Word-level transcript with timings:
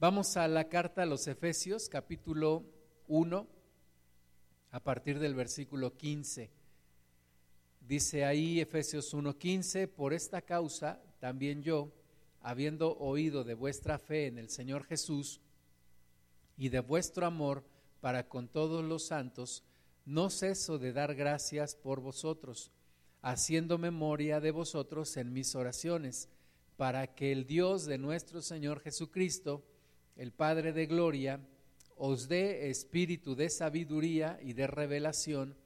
Vamos 0.00 0.38
a 0.38 0.48
la 0.48 0.70
carta 0.70 1.02
a 1.02 1.06
los 1.06 1.26
Efesios, 1.26 1.90
capítulo 1.90 2.64
1, 3.06 3.46
a 4.70 4.80
partir 4.80 5.18
del 5.18 5.34
versículo 5.34 5.94
15. 5.94 6.50
Dice 7.82 8.24
ahí 8.24 8.60
Efesios 8.60 9.12
1:15, 9.12 9.88
por 9.88 10.14
esta 10.14 10.40
causa 10.40 11.02
también 11.18 11.62
yo, 11.62 11.92
habiendo 12.40 12.96
oído 12.96 13.44
de 13.44 13.52
vuestra 13.52 13.98
fe 13.98 14.26
en 14.26 14.38
el 14.38 14.48
Señor 14.48 14.84
Jesús 14.84 15.42
y 16.56 16.70
de 16.70 16.80
vuestro 16.80 17.26
amor 17.26 17.62
para 18.00 18.26
con 18.26 18.48
todos 18.48 18.82
los 18.82 19.04
santos, 19.04 19.64
no 20.06 20.30
ceso 20.30 20.78
de 20.78 20.94
dar 20.94 21.14
gracias 21.14 21.74
por 21.76 22.00
vosotros, 22.00 22.72
haciendo 23.20 23.76
memoria 23.76 24.40
de 24.40 24.50
vosotros 24.50 25.18
en 25.18 25.34
mis 25.34 25.54
oraciones, 25.54 26.30
para 26.78 27.14
que 27.14 27.32
el 27.32 27.46
Dios 27.46 27.84
de 27.84 27.98
nuestro 27.98 28.40
Señor 28.40 28.80
Jesucristo, 28.80 29.62
el 30.16 30.32
Padre 30.32 30.72
de 30.72 30.86
Gloria, 30.86 31.40
os 31.96 32.28
dé 32.28 32.70
espíritu 32.70 33.34
de 33.34 33.50
sabiduría 33.50 34.38
y 34.42 34.54
de 34.54 34.66
revelación 34.66 35.56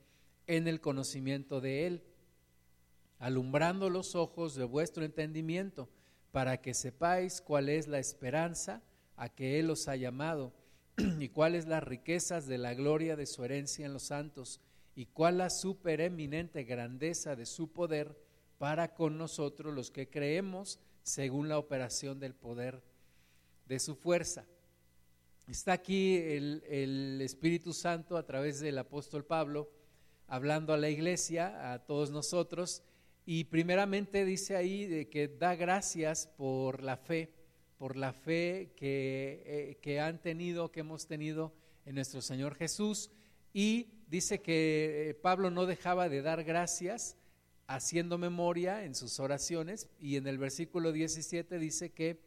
en 0.47 0.69
el 0.69 0.81
conocimiento 0.81 1.61
de 1.61 1.87
Él, 1.87 2.03
alumbrando 3.19 3.89
los 3.89 4.15
ojos 4.15 4.55
de 4.55 4.65
vuestro 4.65 5.05
entendimiento, 5.05 5.89
para 6.33 6.61
que 6.61 6.75
sepáis 6.75 7.41
cuál 7.41 7.69
es 7.69 7.87
la 7.87 7.99
esperanza 7.99 8.83
a 9.17 9.29
que 9.29 9.61
Él 9.61 9.71
os 9.71 9.87
ha 9.87 9.97
llamado 9.97 10.53
y 11.21 11.29
cuáles 11.29 11.67
las 11.67 11.83
riquezas 11.83 12.47
de 12.47 12.59
la 12.59 12.75
gloria 12.75 13.17
de 13.17 13.27
su 13.27 13.45
herencia 13.45 13.87
en 13.87 13.93
los 13.93 14.09
santos 14.09 14.61
y 14.97 15.07
cuál 15.07 15.39
la 15.39 15.51
supereminente 15.51 16.65
grandeza 16.65 17.37
de 17.37 17.47
su 17.47 17.73
poder 17.73 18.17
para 18.59 18.95
con 18.95 19.19
nosotros 19.19 19.75
los 19.75 19.91
que 19.91 20.09
creemos 20.09 20.79
según 21.03 21.49
la 21.49 21.59
operación 21.59 22.19
del 22.19 22.35
poder 22.35 22.83
de 23.67 23.79
su 23.79 23.95
fuerza. 23.95 24.47
Está 25.47 25.73
aquí 25.73 26.17
el, 26.17 26.63
el, 26.69 27.21
Espíritu 27.21 27.73
Santo 27.73 28.17
a 28.17 28.25
través 28.25 28.61
del 28.61 28.79
apóstol 28.79 29.25
Pablo 29.25 29.71
hablando 30.27 30.73
a 30.73 30.79
la 30.79 30.89
iglesia, 30.89 31.73
a 31.73 31.85
todos 31.85 32.11
nosotros, 32.11 32.83
y 33.27 33.45
primeramente 33.45 34.25
dice 34.25 34.57
ahí 34.57 34.87
de 34.87 35.09
que 35.09 35.29
da 35.29 35.55
gracias 35.55 36.27
por 36.27 36.83
la 36.83 36.97
fe 36.97 37.33
por 37.85 37.97
la 37.97 38.13
fe 38.13 38.73
que, 38.77 39.77
eh, 39.83 40.01
han 40.01 40.21
tenido, 40.21 40.71
que 40.71 40.81
hemos 40.81 41.07
tenido 41.07 41.53
en 41.85 41.97
nuestro 41.97 42.23
Señor 42.23 42.55
Jesús. 42.55 43.11
Y 43.53 43.89
dice 44.09 44.41
que 44.41 45.11
eh, 45.11 45.15
Pablo 45.15 45.51
no 45.51 45.67
dejaba 45.67 46.09
de 46.09 46.23
dar 46.23 46.45
gracias 46.45 47.17
haciendo 47.67 48.19
memoria 48.19 48.85
en 48.85 48.95
sus 48.95 49.21
oraciones 49.21 49.89
y 49.99 50.17
en 50.17 50.27
el 50.27 50.39
versículo 50.39 50.93
17 50.93 51.59
dice 51.59 51.93
que 51.93 52.21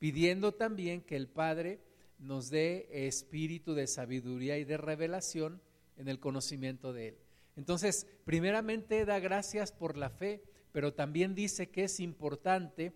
pidiendo 0.00 0.52
también 0.52 1.02
que 1.02 1.14
el 1.14 1.28
Padre 1.28 1.78
nos 2.18 2.50
dé 2.50 2.88
espíritu 3.06 3.74
de 3.74 3.86
sabiduría 3.86 4.58
y 4.58 4.64
de 4.64 4.76
revelación 4.76 5.62
en 5.96 6.08
el 6.08 6.18
conocimiento 6.18 6.92
de 6.92 7.08
Él. 7.08 7.18
Entonces, 7.56 8.06
primeramente 8.24 9.04
da 9.04 9.20
gracias 9.20 9.70
por 9.70 9.96
la 9.96 10.10
fe, 10.10 10.42
pero 10.72 10.94
también 10.94 11.34
dice 11.34 11.68
que 11.68 11.84
es 11.84 12.00
importante 12.00 12.94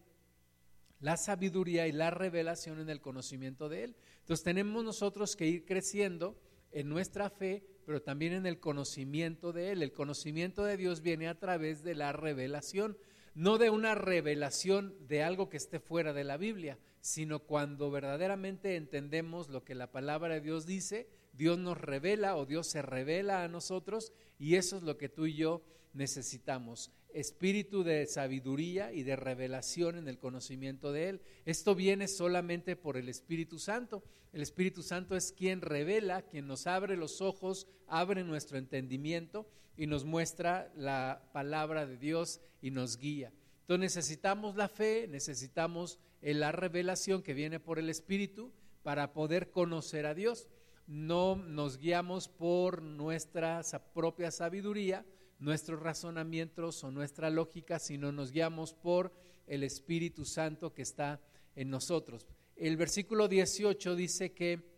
la 1.00 1.16
sabiduría 1.18 1.86
y 1.86 1.92
la 1.92 2.10
revelación 2.10 2.80
en 2.80 2.88
el 2.88 3.00
conocimiento 3.00 3.68
de 3.68 3.84
Él. 3.84 3.96
Entonces 4.20 4.42
tenemos 4.42 4.82
nosotros 4.82 5.36
que 5.36 5.46
ir 5.46 5.66
creciendo 5.66 6.40
en 6.72 6.88
nuestra 6.88 7.28
fe, 7.28 7.66
pero 7.84 8.00
también 8.00 8.32
en 8.32 8.46
el 8.46 8.58
conocimiento 8.58 9.52
de 9.52 9.72
Él. 9.72 9.82
El 9.82 9.92
conocimiento 9.92 10.64
de 10.64 10.78
Dios 10.78 11.02
viene 11.02 11.28
a 11.28 11.38
través 11.38 11.82
de 11.82 11.94
la 11.94 12.12
revelación, 12.12 12.96
no 13.34 13.58
de 13.58 13.70
una 13.70 13.94
revelación 13.94 14.94
de 15.08 15.22
algo 15.22 15.48
que 15.48 15.56
esté 15.56 15.80
fuera 15.80 16.12
de 16.12 16.24
la 16.24 16.36
Biblia, 16.36 16.78
sino 17.00 17.40
cuando 17.40 17.90
verdaderamente 17.90 18.76
entendemos 18.76 19.48
lo 19.48 19.64
que 19.64 19.74
la 19.74 19.90
palabra 19.90 20.34
de 20.34 20.40
Dios 20.40 20.66
dice, 20.66 21.08
Dios 21.32 21.58
nos 21.58 21.78
revela 21.78 22.36
o 22.36 22.46
Dios 22.46 22.66
se 22.66 22.82
revela 22.82 23.44
a 23.44 23.48
nosotros 23.48 24.12
y 24.38 24.54
eso 24.54 24.76
es 24.76 24.82
lo 24.82 24.96
que 24.96 25.08
tú 25.08 25.26
y 25.26 25.34
yo 25.34 25.62
necesitamos 25.92 26.90
espíritu 27.14 27.84
de 27.84 28.06
sabiduría 28.06 28.92
y 28.92 29.04
de 29.04 29.16
revelación 29.16 29.96
en 29.96 30.08
el 30.08 30.18
conocimiento 30.18 30.92
de 30.92 31.08
Él. 31.10 31.20
Esto 31.46 31.74
viene 31.74 32.08
solamente 32.08 32.76
por 32.76 32.96
el 32.96 33.08
Espíritu 33.08 33.58
Santo. 33.58 34.02
El 34.32 34.42
Espíritu 34.42 34.82
Santo 34.82 35.16
es 35.16 35.32
quien 35.32 35.60
revela, 35.60 36.22
quien 36.22 36.48
nos 36.48 36.66
abre 36.66 36.96
los 36.96 37.20
ojos, 37.20 37.68
abre 37.86 38.24
nuestro 38.24 38.58
entendimiento 38.58 39.46
y 39.76 39.86
nos 39.86 40.04
muestra 40.04 40.72
la 40.76 41.22
palabra 41.32 41.86
de 41.86 41.96
Dios 41.96 42.40
y 42.60 42.70
nos 42.70 42.98
guía. 42.98 43.32
Entonces 43.62 43.96
necesitamos 43.96 44.56
la 44.56 44.68
fe, 44.68 45.08
necesitamos 45.08 45.98
la 46.20 46.52
revelación 46.52 47.22
que 47.22 47.34
viene 47.34 47.60
por 47.60 47.78
el 47.78 47.88
Espíritu 47.88 48.52
para 48.82 49.12
poder 49.12 49.50
conocer 49.50 50.06
a 50.06 50.14
Dios. 50.14 50.48
No 50.86 51.36
nos 51.36 51.78
guiamos 51.78 52.28
por 52.28 52.82
nuestra 52.82 53.62
propia 53.94 54.30
sabiduría, 54.30 55.04
nuestros 55.38 55.80
razonamientos 55.80 56.84
o 56.84 56.90
nuestra 56.90 57.30
lógica, 57.30 57.78
sino 57.78 58.12
nos 58.12 58.32
guiamos 58.32 58.74
por 58.74 59.12
el 59.46 59.62
Espíritu 59.62 60.24
Santo 60.24 60.74
que 60.74 60.82
está 60.82 61.20
en 61.56 61.70
nosotros. 61.70 62.26
El 62.56 62.76
versículo 62.76 63.28
18 63.28 63.96
dice 63.96 64.32
que 64.32 64.74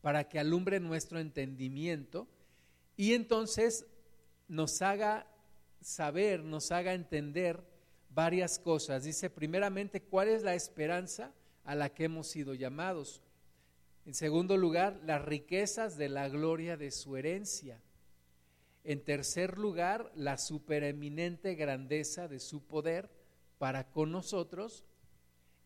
para 0.00 0.28
que 0.28 0.38
alumbre 0.38 0.80
nuestro 0.80 1.20
entendimiento 1.20 2.26
y 2.96 3.14
entonces 3.14 3.86
nos 4.50 4.82
haga 4.82 5.28
saber, 5.80 6.42
nos 6.42 6.72
haga 6.72 6.92
entender 6.92 7.62
varias 8.10 8.58
cosas. 8.58 9.04
Dice 9.04 9.30
primeramente 9.30 10.02
cuál 10.02 10.28
es 10.28 10.42
la 10.42 10.56
esperanza 10.56 11.32
a 11.64 11.76
la 11.76 11.90
que 11.90 12.04
hemos 12.04 12.26
sido 12.26 12.54
llamados. 12.54 13.22
En 14.04 14.12
segundo 14.12 14.56
lugar, 14.56 15.00
las 15.04 15.24
riquezas 15.24 15.96
de 15.96 16.08
la 16.08 16.28
gloria 16.28 16.76
de 16.76 16.90
su 16.90 17.16
herencia. 17.16 17.80
En 18.82 19.04
tercer 19.04 19.56
lugar, 19.56 20.10
la 20.16 20.36
supereminente 20.36 21.54
grandeza 21.54 22.26
de 22.26 22.40
su 22.40 22.66
poder 22.66 23.08
para 23.58 23.88
con 23.92 24.10
nosotros. 24.10 24.84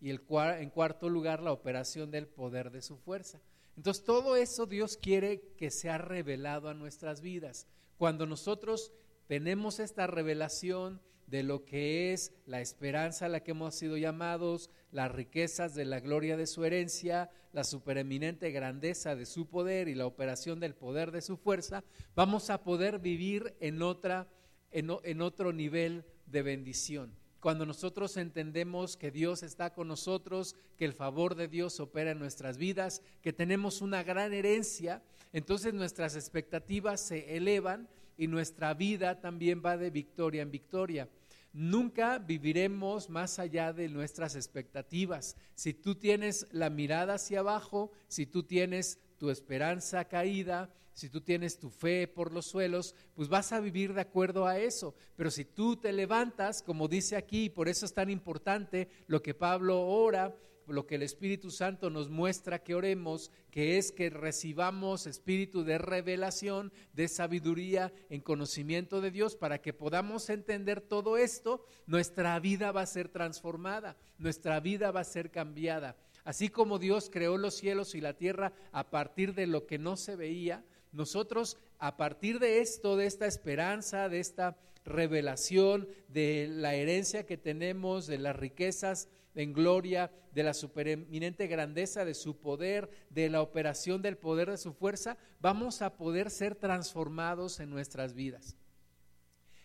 Y 0.02 0.10
el, 0.10 0.20
en 0.58 0.68
cuarto 0.68 1.08
lugar, 1.08 1.42
la 1.42 1.52
operación 1.52 2.10
del 2.10 2.26
poder 2.26 2.70
de 2.70 2.82
su 2.82 2.98
fuerza. 2.98 3.40
Entonces, 3.78 4.04
todo 4.04 4.36
eso 4.36 4.66
Dios 4.66 4.98
quiere 4.98 5.40
que 5.56 5.70
sea 5.70 5.96
revelado 5.96 6.68
a 6.68 6.74
nuestras 6.74 7.22
vidas. 7.22 7.66
Cuando 7.96 8.26
nosotros 8.26 8.92
tenemos 9.26 9.80
esta 9.80 10.06
revelación 10.06 11.00
de 11.26 11.42
lo 11.42 11.64
que 11.64 12.12
es 12.12 12.32
la 12.46 12.60
esperanza 12.60 13.26
a 13.26 13.28
la 13.28 13.40
que 13.40 13.52
hemos 13.52 13.74
sido 13.74 13.96
llamados, 13.96 14.70
las 14.90 15.10
riquezas 15.10 15.74
de 15.74 15.84
la 15.84 16.00
gloria 16.00 16.36
de 16.36 16.46
su 16.46 16.64
herencia, 16.64 17.30
la 17.52 17.64
supereminente 17.64 18.50
grandeza 18.50 19.16
de 19.16 19.26
su 19.26 19.46
poder 19.48 19.88
y 19.88 19.94
la 19.94 20.06
operación 20.06 20.60
del 20.60 20.74
poder 20.74 21.12
de 21.12 21.22
su 21.22 21.36
fuerza, 21.36 21.84
vamos 22.14 22.50
a 22.50 22.62
poder 22.62 22.98
vivir 22.98 23.56
en, 23.60 23.82
otra, 23.82 24.28
en, 24.70 24.90
en 25.02 25.22
otro 25.22 25.52
nivel 25.52 26.04
de 26.26 26.42
bendición. 26.42 27.16
Cuando 27.40 27.66
nosotros 27.66 28.16
entendemos 28.16 28.96
que 28.96 29.10
Dios 29.10 29.42
está 29.42 29.72
con 29.72 29.88
nosotros, 29.88 30.56
que 30.78 30.86
el 30.86 30.94
favor 30.94 31.34
de 31.34 31.46
Dios 31.46 31.78
opera 31.78 32.12
en 32.12 32.18
nuestras 32.18 32.56
vidas, 32.56 33.02
que 33.20 33.34
tenemos 33.34 33.82
una 33.82 34.02
gran 34.02 34.32
herencia, 34.32 35.02
entonces 35.34 35.74
nuestras 35.74 36.14
expectativas 36.14 37.00
se 37.00 37.36
elevan 37.36 37.88
y 38.16 38.28
nuestra 38.28 38.72
vida 38.72 39.20
también 39.20 39.60
va 39.66 39.76
de 39.76 39.90
victoria 39.90 40.42
en 40.42 40.52
victoria. 40.52 41.08
Nunca 41.52 42.18
viviremos 42.18 43.10
más 43.10 43.40
allá 43.40 43.72
de 43.72 43.88
nuestras 43.88 44.36
expectativas. 44.36 45.36
Si 45.56 45.74
tú 45.74 45.96
tienes 45.96 46.46
la 46.52 46.70
mirada 46.70 47.14
hacia 47.14 47.40
abajo, 47.40 47.90
si 48.06 48.26
tú 48.26 48.44
tienes 48.44 49.00
tu 49.18 49.28
esperanza 49.28 50.04
caída, 50.04 50.70
si 50.92 51.08
tú 51.10 51.20
tienes 51.20 51.58
tu 51.58 51.68
fe 51.68 52.06
por 52.06 52.32
los 52.32 52.46
suelos, 52.46 52.94
pues 53.16 53.28
vas 53.28 53.50
a 53.50 53.58
vivir 53.58 53.92
de 53.92 54.02
acuerdo 54.02 54.46
a 54.46 54.60
eso. 54.60 54.94
Pero 55.16 55.32
si 55.32 55.44
tú 55.44 55.74
te 55.74 55.92
levantas, 55.92 56.62
como 56.62 56.86
dice 56.86 57.16
aquí, 57.16 57.50
por 57.50 57.68
eso 57.68 57.86
es 57.86 57.92
tan 57.92 58.08
importante 58.08 58.88
lo 59.08 59.20
que 59.20 59.34
Pablo 59.34 59.84
ora, 59.84 60.32
lo 60.66 60.86
que 60.86 60.96
el 60.96 61.02
Espíritu 61.02 61.50
Santo 61.50 61.90
nos 61.90 62.10
muestra 62.10 62.62
que 62.62 62.74
oremos, 62.74 63.30
que 63.50 63.78
es 63.78 63.92
que 63.92 64.10
recibamos 64.10 65.06
espíritu 65.06 65.64
de 65.64 65.78
revelación, 65.78 66.72
de 66.92 67.08
sabiduría 67.08 67.92
en 68.08 68.20
conocimiento 68.20 69.00
de 69.00 69.10
Dios, 69.10 69.36
para 69.36 69.60
que 69.60 69.72
podamos 69.72 70.30
entender 70.30 70.80
todo 70.80 71.16
esto, 71.16 71.64
nuestra 71.86 72.38
vida 72.40 72.72
va 72.72 72.82
a 72.82 72.86
ser 72.86 73.08
transformada, 73.08 73.96
nuestra 74.18 74.60
vida 74.60 74.90
va 74.90 75.00
a 75.00 75.04
ser 75.04 75.30
cambiada. 75.30 75.96
Así 76.24 76.48
como 76.48 76.78
Dios 76.78 77.10
creó 77.12 77.36
los 77.36 77.54
cielos 77.54 77.94
y 77.94 78.00
la 78.00 78.14
tierra 78.14 78.52
a 78.72 78.90
partir 78.90 79.34
de 79.34 79.46
lo 79.46 79.66
que 79.66 79.78
no 79.78 79.96
se 79.96 80.16
veía, 80.16 80.64
nosotros 80.92 81.58
a 81.78 81.96
partir 81.96 82.38
de 82.38 82.60
esto, 82.60 82.96
de 82.96 83.06
esta 83.06 83.26
esperanza, 83.26 84.08
de 84.08 84.20
esta 84.20 84.56
revelación, 84.84 85.88
de 86.08 86.46
la 86.48 86.74
herencia 86.74 87.26
que 87.26 87.36
tenemos, 87.36 88.06
de 88.06 88.18
las 88.18 88.36
riquezas 88.36 89.08
en 89.34 89.52
gloria, 89.52 90.10
de 90.32 90.42
la 90.42 90.54
supereminente 90.54 91.46
grandeza 91.46 92.04
de 92.04 92.14
su 92.14 92.36
poder, 92.36 92.90
de 93.10 93.28
la 93.30 93.40
operación 93.40 94.02
del 94.02 94.16
poder 94.16 94.50
de 94.50 94.56
su 94.56 94.72
fuerza, 94.72 95.16
vamos 95.40 95.80
a 95.80 95.96
poder 95.96 96.30
ser 96.30 96.54
transformados 96.56 97.60
en 97.60 97.70
nuestras 97.70 98.14
vidas. 98.14 98.56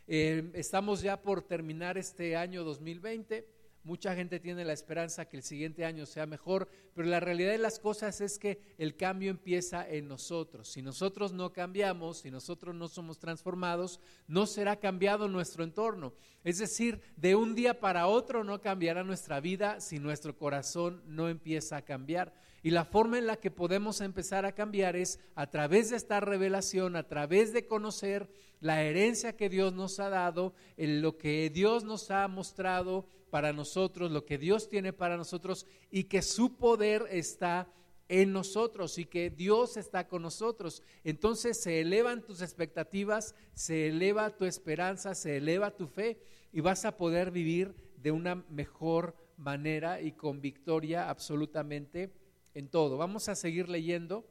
Eh, 0.07 0.51
estamos 0.53 1.01
ya 1.01 1.21
por 1.21 1.41
terminar 1.41 1.97
este 1.97 2.35
año 2.35 2.63
2020 2.63 3.58
Mucha 3.83 4.13
gente 4.13 4.39
tiene 4.39 4.65
la 4.65 4.73
esperanza 4.73 5.25
que 5.25 5.37
el 5.37 5.43
siguiente 5.43 5.85
año 5.85 6.05
sea 6.05 6.25
mejor, 6.25 6.67
pero 6.93 7.07
la 7.07 7.19
realidad 7.19 7.51
de 7.51 7.57
las 7.57 7.79
cosas 7.79 8.19
es 8.19 8.37
que 8.37 8.59
el 8.77 8.97
cambio 8.97 9.31
empieza 9.31 9.87
en 9.87 10.07
nosotros. 10.07 10.67
Si 10.67 10.81
nosotros 10.81 11.31
no 11.31 11.53
cambiamos, 11.53 12.19
si 12.19 12.29
nosotros 12.29 12.75
no 12.75 12.89
somos 12.89 13.19
transformados, 13.19 14.01
no 14.27 14.45
será 14.47 14.75
cambiado 14.75 15.29
nuestro 15.29 15.63
entorno. 15.63 16.13
Es 16.43 16.57
decir, 16.57 17.01
de 17.15 17.35
un 17.35 17.55
día 17.55 17.79
para 17.79 18.07
otro 18.07 18.43
no 18.43 18.61
cambiará 18.61 19.03
nuestra 19.03 19.39
vida 19.39 19.79
si 19.79 19.97
nuestro 19.97 20.37
corazón 20.37 21.01
no 21.05 21.29
empieza 21.29 21.77
a 21.77 21.85
cambiar. 21.85 22.33
Y 22.61 22.71
la 22.71 22.83
forma 22.83 23.17
en 23.17 23.27
la 23.27 23.37
que 23.37 23.51
podemos 23.51 24.01
empezar 24.01 24.45
a 24.45 24.51
cambiar 24.51 24.97
es 24.97 25.19
a 25.35 25.49
través 25.49 25.89
de 25.89 25.95
esta 25.95 26.19
revelación, 26.19 26.97
a 26.97 27.07
través 27.07 27.53
de 27.53 27.65
conocer 27.65 28.29
la 28.59 28.83
herencia 28.83 29.37
que 29.37 29.49
Dios 29.49 29.73
nos 29.73 29.99
ha 29.99 30.09
dado, 30.09 30.53
en 30.75 31.01
lo 31.01 31.17
que 31.17 31.49
Dios 31.49 31.85
nos 31.85 32.11
ha 32.11 32.27
mostrado 32.27 33.07
para 33.29 33.53
nosotros, 33.53 34.11
lo 34.11 34.25
que 34.25 34.37
Dios 34.37 34.69
tiene 34.69 34.93
para 34.93 35.17
nosotros 35.17 35.65
y 35.91 36.05
que 36.05 36.21
su 36.21 36.55
poder 36.55 37.05
está 37.09 37.67
en 38.09 38.33
nosotros 38.33 38.97
y 38.97 39.05
que 39.05 39.29
Dios 39.29 39.77
está 39.77 40.07
con 40.07 40.23
nosotros. 40.23 40.81
Entonces 41.03 41.61
se 41.61 41.79
elevan 41.79 42.25
tus 42.25 42.41
expectativas, 42.41 43.35
se 43.53 43.87
eleva 43.87 44.35
tu 44.35 44.45
esperanza, 44.45 45.13
se 45.13 45.37
eleva 45.37 45.77
tu 45.77 45.87
fe 45.87 46.19
y 46.51 46.61
vas 46.61 46.85
a 46.85 46.97
poder 46.97 47.31
vivir 47.31 47.75
de 47.97 48.11
una 48.11 48.35
mejor 48.49 49.15
manera 49.37 50.01
y 50.01 50.13
con 50.13 50.41
victoria 50.41 51.09
absolutamente 51.09 52.11
en 52.53 52.67
todo. 52.67 52.97
Vamos 52.97 53.29
a 53.29 53.35
seguir 53.35 53.69
leyendo 53.69 54.25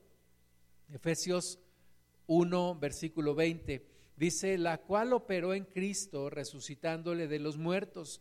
Efesios 0.92 1.60
1, 2.26 2.78
versículo 2.80 3.34
20. 3.34 3.86
Dice, 4.16 4.58
la 4.58 4.78
cual 4.78 5.12
operó 5.12 5.54
en 5.54 5.64
Cristo, 5.64 6.28
resucitándole 6.30 7.28
de 7.28 7.38
los 7.38 7.56
muertos 7.56 8.20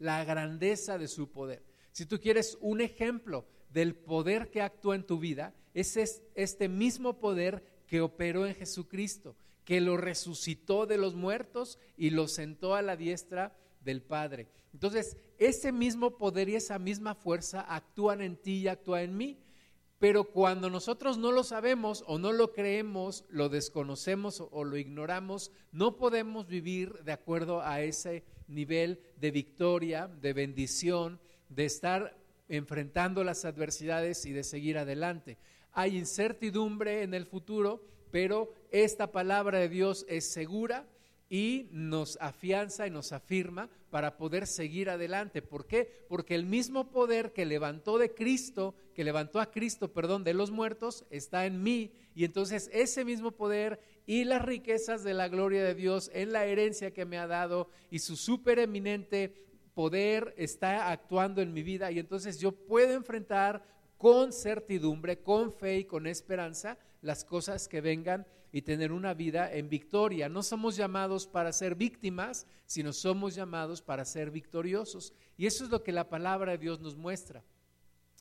la 0.00 0.24
grandeza 0.24 0.98
de 0.98 1.06
su 1.06 1.30
poder. 1.30 1.62
Si 1.92 2.06
tú 2.06 2.18
quieres 2.18 2.58
un 2.60 2.80
ejemplo 2.80 3.46
del 3.72 3.94
poder 3.94 4.50
que 4.50 4.62
actúa 4.62 4.96
en 4.96 5.06
tu 5.06 5.20
vida, 5.20 5.54
ese 5.74 6.02
es 6.02 6.22
este 6.34 6.68
mismo 6.68 7.20
poder 7.20 7.62
que 7.86 8.00
operó 8.00 8.46
en 8.46 8.56
Jesucristo, 8.56 9.36
que 9.64 9.80
lo 9.80 9.96
resucitó 9.96 10.86
de 10.86 10.98
los 10.98 11.14
muertos 11.14 11.78
y 11.96 12.10
lo 12.10 12.26
sentó 12.26 12.74
a 12.74 12.82
la 12.82 12.96
diestra 12.96 13.56
del 13.80 14.02
Padre. 14.02 14.48
Entonces, 14.72 15.16
ese 15.38 15.72
mismo 15.72 16.16
poder 16.16 16.48
y 16.48 16.56
esa 16.56 16.78
misma 16.78 17.14
fuerza 17.14 17.60
actúan 17.60 18.20
en 18.20 18.36
ti 18.36 18.58
y 18.58 18.68
actúan 18.68 19.02
en 19.02 19.16
mí. 19.16 19.38
Pero 19.98 20.24
cuando 20.24 20.70
nosotros 20.70 21.18
no 21.18 21.30
lo 21.30 21.44
sabemos 21.44 22.04
o 22.06 22.18
no 22.18 22.32
lo 22.32 22.52
creemos, 22.52 23.24
lo 23.28 23.50
desconocemos 23.50 24.42
o, 24.50 24.64
lo 24.64 24.78
ignoramos, 24.78 25.52
no 25.72 25.96
podemos 25.96 26.46
vivir 26.46 26.94
de 27.04 27.12
acuerdo 27.12 27.60
a 27.60 27.82
ese 27.82 28.24
nivel 28.50 29.00
de 29.16 29.30
victoria, 29.30 30.06
de 30.08 30.32
bendición, 30.32 31.20
de 31.48 31.64
estar 31.64 32.16
enfrentando 32.48 33.24
las 33.24 33.44
adversidades 33.44 34.26
y 34.26 34.32
de 34.32 34.44
seguir 34.44 34.78
adelante. 34.78 35.38
Hay 35.72 35.96
incertidumbre 35.96 37.02
en 37.02 37.14
el 37.14 37.26
futuro, 37.26 37.84
pero 38.10 38.52
esta 38.70 39.12
palabra 39.12 39.58
de 39.58 39.68
Dios 39.68 40.04
es 40.08 40.32
segura 40.32 40.86
y 41.28 41.68
nos 41.70 42.18
afianza 42.20 42.88
y 42.88 42.90
nos 42.90 43.12
afirma 43.12 43.70
para 43.90 44.16
poder 44.16 44.48
seguir 44.48 44.90
adelante. 44.90 45.42
¿Por 45.42 45.66
qué? 45.66 46.04
Porque 46.08 46.34
el 46.34 46.44
mismo 46.44 46.90
poder 46.90 47.32
que 47.32 47.46
levantó 47.46 47.98
de 47.98 48.12
Cristo, 48.14 48.74
que 48.94 49.04
levantó 49.04 49.40
a 49.40 49.50
Cristo, 49.52 49.92
perdón, 49.92 50.24
de 50.24 50.34
los 50.34 50.50
muertos, 50.50 51.06
está 51.10 51.46
en 51.46 51.62
mí. 51.62 51.92
Y 52.14 52.24
entonces 52.24 52.70
ese 52.72 53.04
mismo 53.04 53.32
poder 53.32 53.80
y 54.06 54.24
las 54.24 54.42
riquezas 54.42 55.04
de 55.04 55.14
la 55.14 55.28
gloria 55.28 55.62
de 55.62 55.74
Dios 55.74 56.10
en 56.12 56.32
la 56.32 56.44
herencia 56.44 56.92
que 56.92 57.04
me 57.04 57.18
ha 57.18 57.26
dado 57.26 57.68
y 57.90 58.00
su 58.00 58.16
supereminente 58.16 59.34
poder 59.74 60.34
está 60.36 60.90
actuando 60.90 61.42
en 61.42 61.52
mi 61.52 61.62
vida. 61.62 61.90
Y 61.90 61.98
entonces 61.98 62.38
yo 62.38 62.52
puedo 62.52 62.92
enfrentar 62.92 63.64
con 63.96 64.32
certidumbre, 64.32 65.22
con 65.22 65.52
fe 65.52 65.78
y 65.78 65.84
con 65.84 66.06
esperanza 66.06 66.78
las 67.02 67.24
cosas 67.24 67.68
que 67.68 67.80
vengan 67.80 68.26
y 68.52 68.62
tener 68.62 68.92
una 68.92 69.14
vida 69.14 69.52
en 69.52 69.68
victoria. 69.68 70.28
No 70.28 70.42
somos 70.42 70.76
llamados 70.76 71.26
para 71.26 71.52
ser 71.52 71.74
víctimas, 71.74 72.46
sino 72.66 72.92
somos 72.92 73.34
llamados 73.34 73.80
para 73.80 74.04
ser 74.04 74.30
victoriosos. 74.30 75.12
Y 75.36 75.46
eso 75.46 75.64
es 75.64 75.70
lo 75.70 75.82
que 75.82 75.92
la 75.92 76.08
palabra 76.08 76.52
de 76.52 76.58
Dios 76.58 76.80
nos 76.80 76.96
muestra. 76.96 77.44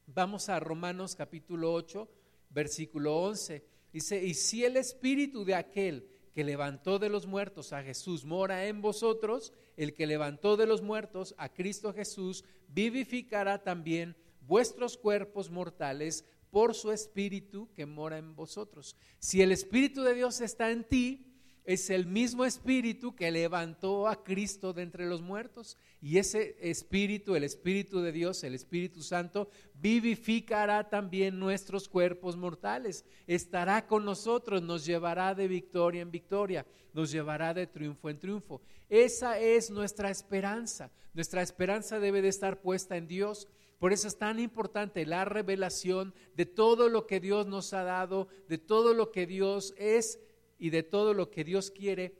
Vamos 0.05 0.49
a 0.49 0.59
Romanos 0.59 1.15
capítulo 1.15 1.73
8, 1.73 2.07
versículo 2.49 3.17
11. 3.17 3.63
Dice, 3.91 4.23
y 4.23 4.33
si 4.33 4.63
el 4.65 4.77
espíritu 4.77 5.43
de 5.45 5.55
aquel 5.55 6.09
que 6.33 6.43
levantó 6.43 6.99
de 6.99 7.09
los 7.09 7.25
muertos 7.25 7.73
a 7.73 7.83
Jesús 7.83 8.23
mora 8.23 8.67
en 8.67 8.81
vosotros, 8.81 9.53
el 9.77 9.93
que 9.93 10.07
levantó 10.07 10.57
de 10.57 10.67
los 10.67 10.81
muertos 10.81 11.35
a 11.37 11.49
Cristo 11.49 11.93
Jesús 11.93 12.43
vivificará 12.67 13.63
también 13.63 14.15
vuestros 14.41 14.97
cuerpos 14.97 15.49
mortales 15.49 16.25
por 16.51 16.75
su 16.75 16.91
Espíritu 16.91 17.69
que 17.75 17.85
mora 17.85 18.17
en 18.17 18.35
vosotros. 18.35 18.95
Si 19.19 19.41
el 19.41 19.51
Espíritu 19.51 20.01
de 20.03 20.13
Dios 20.13 20.41
está 20.41 20.71
en 20.71 20.83
ti, 20.83 21.28
es 21.69 21.91
el 21.91 22.07
mismo 22.07 22.45
Espíritu 22.45 23.15
que 23.15 23.29
levantó 23.29 24.07
a 24.07 24.23
Cristo 24.23 24.73
de 24.73 24.81
entre 24.81 25.05
los 25.05 25.21
muertos. 25.21 25.77
Y 26.01 26.17
ese 26.17 26.57
Espíritu, 26.61 27.35
el 27.35 27.43
Espíritu 27.43 28.01
de 28.01 28.11
Dios, 28.11 28.43
el 28.43 28.55
Espíritu 28.55 29.03
Santo, 29.03 29.51
vivificará 29.75 30.89
también 30.89 31.37
nuestros 31.37 31.87
cuerpos 31.87 32.35
mortales. 32.35 33.05
Estará 33.27 33.85
con 33.85 34.03
nosotros, 34.03 34.63
nos 34.63 34.83
llevará 34.83 35.35
de 35.35 35.47
victoria 35.47 36.01
en 36.01 36.09
victoria, 36.09 36.65
nos 36.91 37.11
llevará 37.11 37.53
de 37.53 37.67
triunfo 37.67 38.09
en 38.09 38.17
triunfo. 38.17 38.61
Esa 38.89 39.37
es 39.37 39.69
nuestra 39.69 40.09
esperanza. 40.09 40.89
Nuestra 41.13 41.43
esperanza 41.43 41.99
debe 41.99 42.23
de 42.23 42.29
estar 42.29 42.61
puesta 42.61 42.97
en 42.97 43.07
Dios. 43.07 43.47
Por 43.77 43.93
eso 43.93 44.07
es 44.07 44.17
tan 44.17 44.39
importante 44.39 45.05
la 45.05 45.23
revelación 45.23 46.15
de 46.35 46.47
todo 46.47 46.89
lo 46.89 47.05
que 47.05 47.19
Dios 47.19 47.45
nos 47.45 47.73
ha 47.73 47.83
dado, 47.83 48.27
de 48.47 48.57
todo 48.57 48.95
lo 48.95 49.11
que 49.11 49.27
Dios 49.27 49.75
es 49.77 50.19
y 50.59 50.69
de 50.69 50.83
todo 50.83 51.13
lo 51.13 51.31
que 51.31 51.43
Dios 51.43 51.71
quiere 51.71 52.13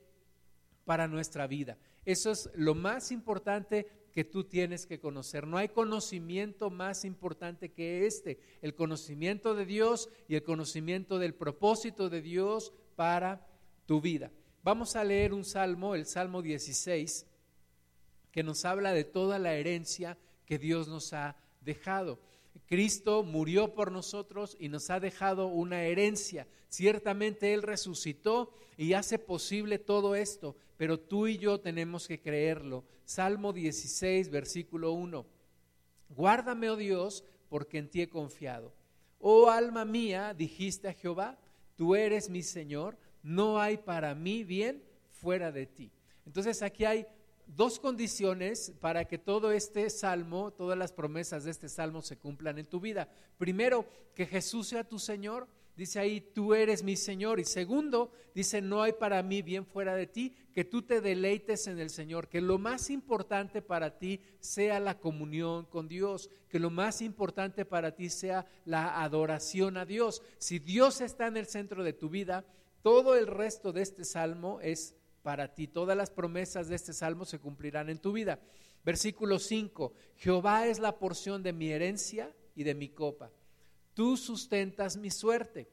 para 0.86 1.08
nuestra 1.08 1.46
vida. 1.46 1.78
Eso 2.06 2.32
es 2.32 2.50
lo 2.56 2.74
más 2.74 3.12
importante 3.12 3.88
que 4.12 4.24
tú 4.24 4.44
tienes 4.44 4.86
que 4.86 5.00
conocer. 5.00 5.46
No 5.46 5.58
hay 5.58 5.70
conocimiento 5.70 6.70
más 6.70 7.06
importante 7.06 7.72
que 7.72 8.08
este, 8.08 8.40
el 8.62 8.74
conocimiento 8.74 9.54
de 9.54 9.66
Dios 9.66 10.10
y 10.28 10.36
el 10.36 10.44
conocimiento 10.44 11.20
del 11.20 11.36
propósito 11.36 12.10
de 12.10 12.22
Dios 12.22 12.74
para 12.96 13.46
tu 13.86 14.02
vida. 14.02 14.32
Vamos 14.64 14.96
a 14.96 15.04
leer 15.04 15.34
un 15.34 15.46
salmo, 15.46 15.96
el 15.96 16.06
Salmo 16.06 16.42
16, 16.42 17.26
que 18.32 18.44
nos 18.44 18.66
habla 18.66 18.94
de 18.94 19.04
toda 19.04 19.40
la 19.40 19.54
herencia 19.54 20.18
que 20.46 20.58
Dios 20.58 20.88
nos 20.88 21.14
ha 21.14 21.36
dejado. 21.62 22.20
Cristo 22.66 23.24
murió 23.24 23.74
por 23.74 23.92
nosotros 23.92 24.56
y 24.60 24.70
nos 24.70 24.90
ha 24.90 25.00
dejado 25.00 25.48
una 25.48 25.84
herencia. 25.84 26.48
Ciertamente 26.68 27.54
Él 27.54 27.64
resucitó 27.64 28.54
y 28.78 28.94
hace 28.94 29.18
posible 29.20 29.80
todo 29.80 30.16
esto, 30.16 30.56
pero 30.78 31.00
tú 31.00 31.28
y 31.28 31.38
yo 31.38 31.60
tenemos 31.60 32.08
que 32.08 32.22
creerlo. 32.22 32.86
Salmo 33.06 33.54
16, 33.54 34.30
versículo 34.30 34.92
1. 34.94 35.26
Guárdame, 36.10 36.70
oh 36.70 36.76
Dios, 36.76 37.24
porque 37.50 37.80
en 37.80 37.90
ti 37.90 38.02
he 38.02 38.10
confiado. 38.10 38.74
Oh 39.20 39.50
alma 39.50 39.84
mía, 39.84 40.34
dijiste 40.34 40.88
a 40.88 40.94
Jehová, 40.94 41.38
tú 41.76 41.96
eres 41.96 42.30
mi 42.30 42.44
Señor, 42.44 42.98
no 43.22 43.60
hay 43.60 43.78
para 43.78 44.16
mí 44.16 44.44
bien 44.44 44.84
fuera 45.10 45.52
de 45.52 45.66
ti. 45.66 45.92
Entonces 46.26 46.62
aquí 46.62 46.86
hay 46.86 47.06
dos 47.56 47.80
condiciones 47.80 48.74
para 48.80 49.06
que 49.06 49.18
todo 49.18 49.52
este 49.52 49.90
salmo, 49.90 50.52
todas 50.52 50.78
las 50.78 50.92
promesas 50.92 51.44
de 51.44 51.52
este 51.52 51.70
salmo 51.70 52.02
se 52.02 52.18
cumplan 52.18 52.60
en 52.60 52.68
tu 52.68 52.80
vida. 52.80 53.10
Primero, 53.38 53.86
que 54.14 54.26
Jesús 54.26 54.68
sea 54.68 54.84
tu 54.84 55.00
Señor. 55.00 55.48
Dice 55.76 56.00
ahí, 56.00 56.20
tú 56.20 56.54
eres 56.54 56.84
mi 56.84 56.96
Señor. 56.96 57.40
Y 57.40 57.46
segundo, 57.46 58.12
dice, 58.36 58.62
no 58.62 58.82
hay 58.82 58.94
para 58.94 59.24
mí 59.24 59.42
bien 59.42 59.66
fuera 59.66 59.96
de 59.96 60.08
ti, 60.08 60.36
que 60.54 60.66
tú 60.66 60.82
te 60.82 61.00
deleites 61.00 61.68
en 61.68 61.80
el 61.80 61.90
Señor, 61.90 62.28
que 62.28 62.42
lo 62.42 62.58
más 62.58 62.90
importante 62.90 63.62
para 63.62 63.98
ti 63.98 64.20
sea 64.42 64.80
la 64.80 65.00
comunión 65.00 65.66
con 65.66 65.88
Dios, 65.88 66.30
que 66.50 66.60
lo 66.60 66.70
más 66.70 67.02
importante 67.02 67.64
para 67.64 67.96
ti 67.96 68.10
sea 68.10 68.46
la 68.66 69.02
adoración 69.02 69.78
a 69.78 69.86
Dios. 69.86 70.22
Si 70.38 70.60
Dios 70.60 71.00
está 71.00 71.28
en 71.28 71.38
el 71.38 71.48
centro 71.48 71.84
de 71.84 71.94
tu 71.94 72.10
vida, 72.10 72.46
todo 72.82 73.16
el 73.16 73.26
resto 73.26 73.72
de 73.72 73.82
este 73.82 74.04
salmo 74.04 74.60
es 74.62 74.96
para 75.22 75.54
ti. 75.54 75.68
Todas 75.68 75.98
las 75.98 76.10
promesas 76.10 76.68
de 76.68 76.76
este 76.76 76.94
salmo 76.94 77.26
se 77.26 77.40
cumplirán 77.40 77.90
en 77.90 78.00
tu 78.00 78.12
vida. 78.12 78.40
Versículo 78.84 79.40
5, 79.40 79.94
Jehová 80.16 80.68
es 80.68 80.80
la 80.80 80.98
porción 80.98 81.44
de 81.44 81.54
mi 81.54 81.70
herencia 81.70 82.34
y 82.56 82.64
de 82.64 82.76
mi 82.76 82.90
copa. 82.90 83.32
Tú 83.94 84.18
sustentas 84.18 84.98
mi 84.98 85.12
suerte. 85.12 85.70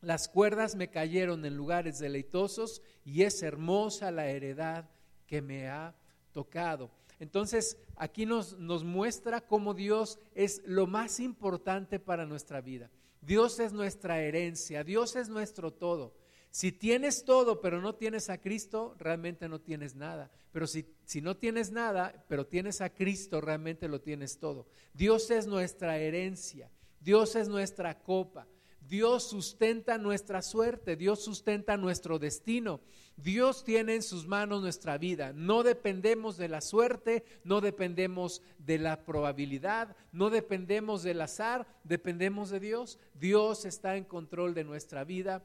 Las 0.00 0.28
cuerdas 0.28 0.74
me 0.74 0.88
cayeron 0.88 1.44
en 1.44 1.56
lugares 1.56 1.98
deleitosos 1.98 2.82
y 3.04 3.22
es 3.22 3.42
hermosa 3.42 4.10
la 4.10 4.26
heredad 4.28 4.88
que 5.26 5.42
me 5.42 5.68
ha 5.68 5.94
tocado. 6.32 6.90
Entonces, 7.20 7.76
aquí 7.94 8.26
nos, 8.26 8.58
nos 8.58 8.82
muestra 8.82 9.42
cómo 9.42 9.74
Dios 9.74 10.18
es 10.34 10.62
lo 10.64 10.88
más 10.88 11.20
importante 11.20 12.00
para 12.00 12.26
nuestra 12.26 12.60
vida. 12.60 12.90
Dios 13.20 13.60
es 13.60 13.72
nuestra 13.72 14.20
herencia, 14.20 14.82
Dios 14.82 15.14
es 15.14 15.28
nuestro 15.28 15.72
todo. 15.72 16.12
Si 16.52 16.70
tienes 16.70 17.24
todo, 17.24 17.62
pero 17.62 17.80
no 17.80 17.94
tienes 17.94 18.28
a 18.28 18.36
Cristo, 18.36 18.94
realmente 18.98 19.48
no 19.48 19.62
tienes 19.62 19.94
nada. 19.94 20.30
Pero 20.52 20.66
si, 20.66 20.84
si, 21.06 21.22
no 21.22 21.34
tienes 21.34 21.72
nada, 21.72 22.26
pero 22.28 22.46
tienes 22.46 22.82
a 22.82 22.90
Cristo, 22.90 23.40
realmente 23.40 23.88
lo 23.88 24.02
tienes 24.02 24.38
todo. 24.38 24.66
Dios 24.92 25.30
es 25.30 25.46
nuestra 25.46 25.96
herencia, 25.96 26.70
Dios 27.00 27.36
es 27.36 27.48
nuestra 27.48 27.98
copa. 28.02 28.46
Dios 28.86 29.30
sustenta 29.30 29.96
nuestra 29.96 30.42
suerte, 30.42 30.94
Dios 30.94 31.24
sustenta 31.24 31.78
nuestro 31.78 32.18
destino. 32.18 32.80
Dios 33.16 33.64
tiene 33.64 33.94
en 33.94 34.02
sus 34.02 34.26
manos 34.26 34.60
nuestra 34.60 34.98
vida. 34.98 35.32
No 35.32 35.62
dependemos 35.62 36.36
de 36.36 36.48
la 36.48 36.60
suerte, 36.60 37.24
no 37.44 37.62
dependemos 37.62 38.42
de 38.58 38.76
la 38.76 39.06
probabilidad, 39.06 39.96
no 40.12 40.28
dependemos 40.28 41.02
del 41.02 41.22
azar, 41.22 41.66
dependemos 41.84 42.50
de 42.50 42.60
Dios. 42.60 42.98
Dios 43.14 43.64
está 43.64 43.96
en 43.96 44.04
control 44.04 44.52
de 44.52 44.64
nuestra 44.64 45.04
vida 45.04 45.42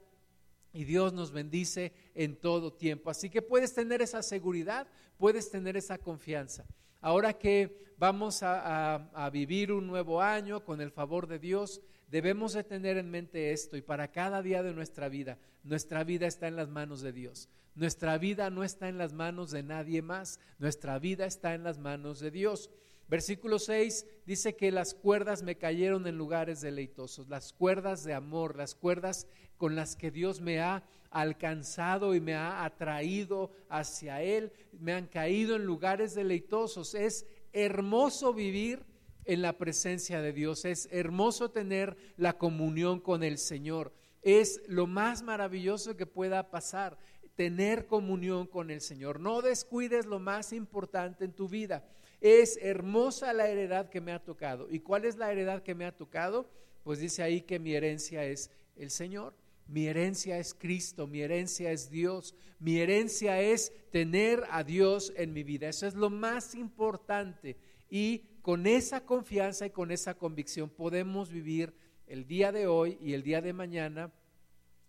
y 0.78 0.84
Dios 0.84 1.12
nos 1.12 1.32
bendice 1.32 1.92
en 2.14 2.36
todo 2.36 2.72
tiempo. 2.72 3.10
Así 3.10 3.32
que 3.32 3.42
puedes 3.42 3.74
tener 3.74 4.04
esa 4.04 4.22
seguridad, 4.22 4.86
puedes 5.18 5.50
tener 5.50 5.76
esa 5.76 5.98
confianza. 5.98 6.66
Ahora 7.02 7.34
que 7.34 7.96
vamos 7.98 8.44
a, 8.44 9.30
vivir 9.34 9.72
un 9.72 9.88
nuevo 9.88 10.22
año 10.22 10.64
con 10.64 10.80
el 10.80 10.92
favor 10.92 11.26
de 11.26 11.40
Dios, 11.40 11.82
debemos 12.12 12.54
de 12.54 12.64
tener 12.64 12.98
en 12.98 13.10
mente 13.10 13.54
esto 13.54 13.76
y 13.76 13.82
para 13.82 14.12
cada 14.12 14.44
día 14.44 14.62
de 14.62 14.72
nuestra 14.72 15.10
vida, 15.10 15.40
nuestra 15.64 16.04
vida 16.04 16.28
está 16.28 16.48
en 16.48 16.56
las 16.56 16.70
manos 16.70 17.02
de 17.02 17.12
Dios. 17.12 17.50
Nuestra 17.74 18.20
vida 18.20 18.52
no 18.52 18.64
está 18.64 18.88
en 18.88 19.00
las 19.00 19.14
manos 19.14 19.50
de 19.50 19.64
nadie 19.64 20.04
más, 20.04 20.40
nuestra 20.60 21.00
vida 21.00 21.26
está 21.26 21.56
en 21.56 21.64
las 21.64 21.80
manos 21.80 22.20
de 22.20 22.30
Dios. 22.30 22.70
Versículo 23.08 23.58
6 23.58 24.06
dice 24.26 24.56
que 24.58 24.72
las 24.72 24.94
cuerdas 24.94 25.42
me 25.42 25.58
cayeron 25.58 26.08
en 26.08 26.18
lugares 26.18 26.60
deleitosos, 26.60 27.30
las 27.30 27.54
cuerdas 27.54 28.04
de 28.04 28.14
amor, 28.14 28.58
las 28.58 28.76
cuerdas 28.76 29.28
con 29.56 29.76
las 29.76 29.96
que 29.96 30.12
Dios 30.12 30.42
me 30.42 30.60
ha 30.60 30.84
alcanzado 31.10 32.16
y 32.16 32.20
me 32.20 32.36
ha 32.36 32.66
atraído 32.66 33.52
hacia 33.70 34.22
Él, 34.22 34.52
me 34.78 34.92
han 34.92 35.08
caído 35.08 35.56
en 35.56 35.66
lugares 35.66 36.16
deleitosos. 36.16 36.96
Es 36.96 37.26
hermoso 37.54 38.34
vivir 38.34 38.86
en 39.24 39.42
la 39.42 39.58
presencia 39.58 40.22
de 40.22 40.34
Dios, 40.34 40.66
es 40.66 40.90
hermoso 40.92 41.50
tener 41.50 41.96
la 42.18 42.38
comunión 42.38 43.00
con 43.00 43.24
el 43.24 43.38
Señor, 43.38 43.94
es 44.22 44.62
lo 44.68 44.86
más 44.86 45.24
maravilloso 45.24 45.96
que 45.96 46.06
pueda 46.06 46.50
pasar, 46.50 46.98
tener 47.36 47.86
comunión 47.86 48.48
con 48.48 48.70
el 48.70 48.82
Señor. 48.82 49.22
No 49.22 49.42
descuides 49.42 50.06
lo 50.06 50.20
más 50.20 50.52
importante 50.52 51.24
en 51.24 51.32
tu 51.32 51.48
vida 51.48 51.86
es 52.22 52.58
hermosa 52.62 53.34
la 53.34 53.48
heredad 53.48 53.90
que 53.90 54.02
me 54.02 54.12
ha 54.12 54.24
tocado. 54.24 54.68
¿Y 54.70 54.80
cuál 54.80 55.06
es 55.06 55.18
la 55.18 55.32
heredad 55.32 55.64
que 55.64 55.76
me 55.76 55.86
ha 55.86 55.96
tocado? 55.96 56.50
Pues 56.84 57.00
dice 57.00 57.24
ahí 57.24 57.42
que 57.42 57.60
mi 57.60 57.74
herencia 57.74 58.26
es 58.26 58.50
el 58.76 58.90
Señor. 58.90 59.34
Mi 59.68 59.88
herencia 59.88 60.40
es 60.40 60.54
Cristo, 60.54 61.08
mi 61.08 61.22
herencia 61.22 61.72
es 61.72 61.90
Dios, 61.90 62.34
mi 62.58 62.80
herencia 62.80 63.42
es 63.42 63.74
tener 63.92 64.44
a 64.50 64.64
Dios 64.64 65.12
en 65.18 65.34
mi 65.34 65.44
vida. 65.44 65.68
Eso 65.68 65.86
es 65.86 65.94
lo 65.94 66.10
más 66.10 66.56
importante. 66.56 67.58
Y 67.90 68.20
con 68.42 68.66
esa 68.66 69.04
confianza 69.04 69.66
y 69.66 69.72
con 69.72 69.92
esa 69.92 70.14
convicción 70.14 70.70
podemos 70.70 71.30
vivir 71.30 71.74
el 72.08 72.26
día 72.26 72.54
de 72.54 72.68
hoy 72.68 72.98
y 73.02 73.14
el 73.14 73.24
día 73.24 73.42
de 73.42 73.52
mañana 73.52 74.14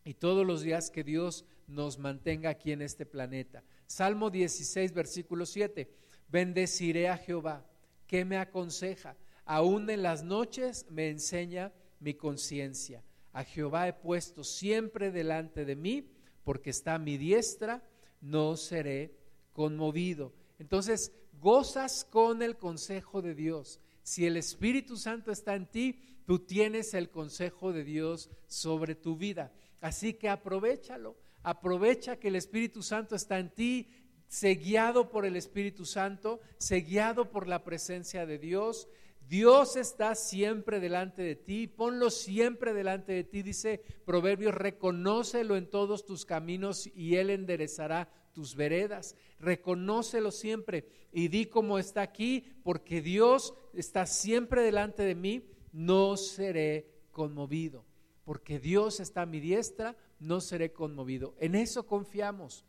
y 0.04 0.14
todos 0.14 0.46
los 0.46 0.62
días 0.62 0.90
que 0.90 1.02
Dios 1.02 1.44
nos 1.66 1.98
mantenga 1.98 2.50
aquí 2.50 2.70
en 2.70 2.82
este 2.82 3.04
planeta. 3.04 3.64
Salmo 3.86 4.30
16, 4.30 4.92
versículo 4.92 5.44
7. 5.44 5.90
Bendeciré 6.28 7.08
a 7.08 7.16
Jehová. 7.16 7.64
¿Qué 8.06 8.24
me 8.24 8.38
aconseja? 8.38 9.16
Aún 9.44 9.88
en 9.90 10.02
las 10.02 10.22
noches 10.22 10.86
me 10.90 11.08
enseña 11.08 11.72
mi 12.00 12.14
conciencia. 12.14 13.02
A 13.32 13.44
Jehová 13.44 13.88
he 13.88 13.92
puesto 13.92 14.44
siempre 14.44 15.10
delante 15.10 15.64
de 15.64 15.76
mí, 15.76 16.10
porque 16.44 16.70
está 16.70 16.94
a 16.94 16.98
mi 16.98 17.16
diestra, 17.18 17.82
no 18.20 18.56
seré 18.56 19.14
conmovido. 19.52 20.32
Entonces, 20.58 21.12
gozas 21.40 22.04
con 22.04 22.42
el 22.42 22.56
consejo 22.56 23.22
de 23.22 23.34
Dios. 23.34 23.80
Si 24.02 24.26
el 24.26 24.36
Espíritu 24.36 24.96
Santo 24.96 25.30
está 25.30 25.54
en 25.54 25.66
ti, 25.66 26.00
tú 26.26 26.38
tienes 26.40 26.94
el 26.94 27.10
consejo 27.10 27.72
de 27.72 27.84
Dios 27.84 28.30
sobre 28.46 28.94
tu 28.94 29.16
vida. 29.16 29.52
Así 29.80 30.14
que 30.14 30.28
aprovechalo. 30.28 31.16
Aprovecha 31.42 32.16
que 32.16 32.28
el 32.28 32.36
Espíritu 32.36 32.82
Santo 32.82 33.14
está 33.14 33.38
en 33.38 33.50
ti 33.50 33.88
sé 34.28 34.54
guiado 34.54 35.10
por 35.10 35.26
el 35.26 35.36
Espíritu 35.36 35.84
Santo, 35.84 36.40
sé 36.58 36.82
guiado 36.82 37.30
por 37.30 37.48
la 37.48 37.64
presencia 37.64 38.26
de 38.26 38.38
Dios. 38.38 38.88
Dios 39.28 39.76
está 39.76 40.14
siempre 40.14 40.80
delante 40.80 41.22
de 41.22 41.36
ti, 41.36 41.66
ponlo 41.66 42.10
siempre 42.10 42.72
delante 42.72 43.12
de 43.12 43.24
ti, 43.24 43.42
dice 43.42 43.82
Proverbios, 44.06 44.54
reconócelo 44.54 45.56
en 45.56 45.68
todos 45.68 46.06
tus 46.06 46.24
caminos 46.24 46.88
y 46.94 47.16
Él 47.16 47.30
enderezará 47.30 48.08
tus 48.32 48.54
veredas. 48.54 49.16
Reconócelo 49.40 50.30
siempre 50.30 50.88
y 51.12 51.28
di 51.28 51.46
como 51.46 51.78
está 51.78 52.02
aquí, 52.02 52.44
porque 52.62 53.02
Dios 53.02 53.52
está 53.74 54.06
siempre 54.06 54.62
delante 54.62 55.02
de 55.02 55.14
mí, 55.14 55.42
no 55.72 56.16
seré 56.16 56.88
conmovido. 57.10 57.84
Porque 58.24 58.58
Dios 58.58 59.00
está 59.00 59.22
a 59.22 59.26
mi 59.26 59.40
diestra, 59.40 59.96
no 60.20 60.40
seré 60.40 60.72
conmovido. 60.72 61.34
En 61.38 61.54
eso 61.54 61.86
confiamos. 61.86 62.64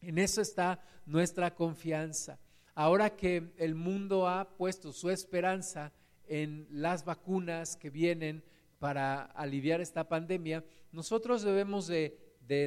En 0.00 0.18
eso 0.18 0.40
está 0.40 0.80
nuestra 1.06 1.54
confianza. 1.54 2.38
Ahora 2.74 3.16
que 3.16 3.52
el 3.56 3.74
mundo 3.74 4.28
ha 4.28 4.56
puesto 4.56 4.92
su 4.92 5.10
esperanza 5.10 5.92
en 6.28 6.66
las 6.70 7.04
vacunas 7.04 7.76
que 7.76 7.90
vienen 7.90 8.44
para 8.78 9.22
aliviar 9.22 9.80
esta 9.80 10.08
pandemia, 10.08 10.64
nosotros 10.92 11.42
debemos 11.42 11.88
de, 11.88 12.16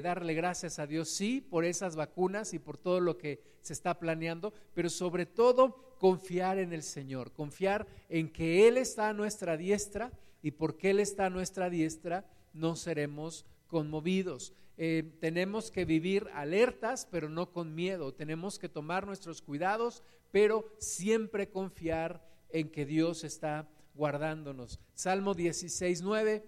darle 0.03 0.33
gracias 0.33 0.79
a 0.79 0.85
Dios, 0.85 1.09
sí, 1.09 1.41
por 1.41 1.65
esas 1.65 1.95
vacunas 1.95 2.53
y 2.53 2.59
por 2.59 2.77
todo 2.77 2.99
lo 2.99 3.17
que 3.17 3.41
se 3.61 3.73
está 3.73 3.97
planeando, 3.97 4.53
pero 4.73 4.89
sobre 4.89 5.25
todo 5.25 5.95
confiar 5.97 6.59
en 6.59 6.73
el 6.73 6.83
Señor, 6.83 7.31
confiar 7.31 7.87
en 8.09 8.31
que 8.31 8.67
Él 8.67 8.77
está 8.77 9.09
a 9.09 9.13
nuestra 9.13 9.57
diestra 9.57 10.11
y 10.41 10.51
porque 10.51 10.89
Él 10.89 10.99
está 10.99 11.27
a 11.27 11.29
nuestra 11.29 11.69
diestra 11.69 12.25
no 12.53 12.75
seremos 12.75 13.45
conmovidos. 13.67 14.53
Eh, 14.77 15.17
tenemos 15.19 15.69
que 15.71 15.85
vivir 15.85 16.27
alertas, 16.33 17.07
pero 17.09 17.29
no 17.29 17.51
con 17.51 17.75
miedo. 17.75 18.13
Tenemos 18.13 18.57
que 18.57 18.69
tomar 18.69 19.05
nuestros 19.05 19.41
cuidados, 19.41 20.03
pero 20.31 20.73
siempre 20.79 21.49
confiar 21.49 22.25
en 22.49 22.69
que 22.69 22.85
Dios 22.85 23.23
está 23.23 23.69
guardándonos. 23.93 24.79
Salmo 24.93 25.33
16, 25.33 26.01
9. 26.01 26.43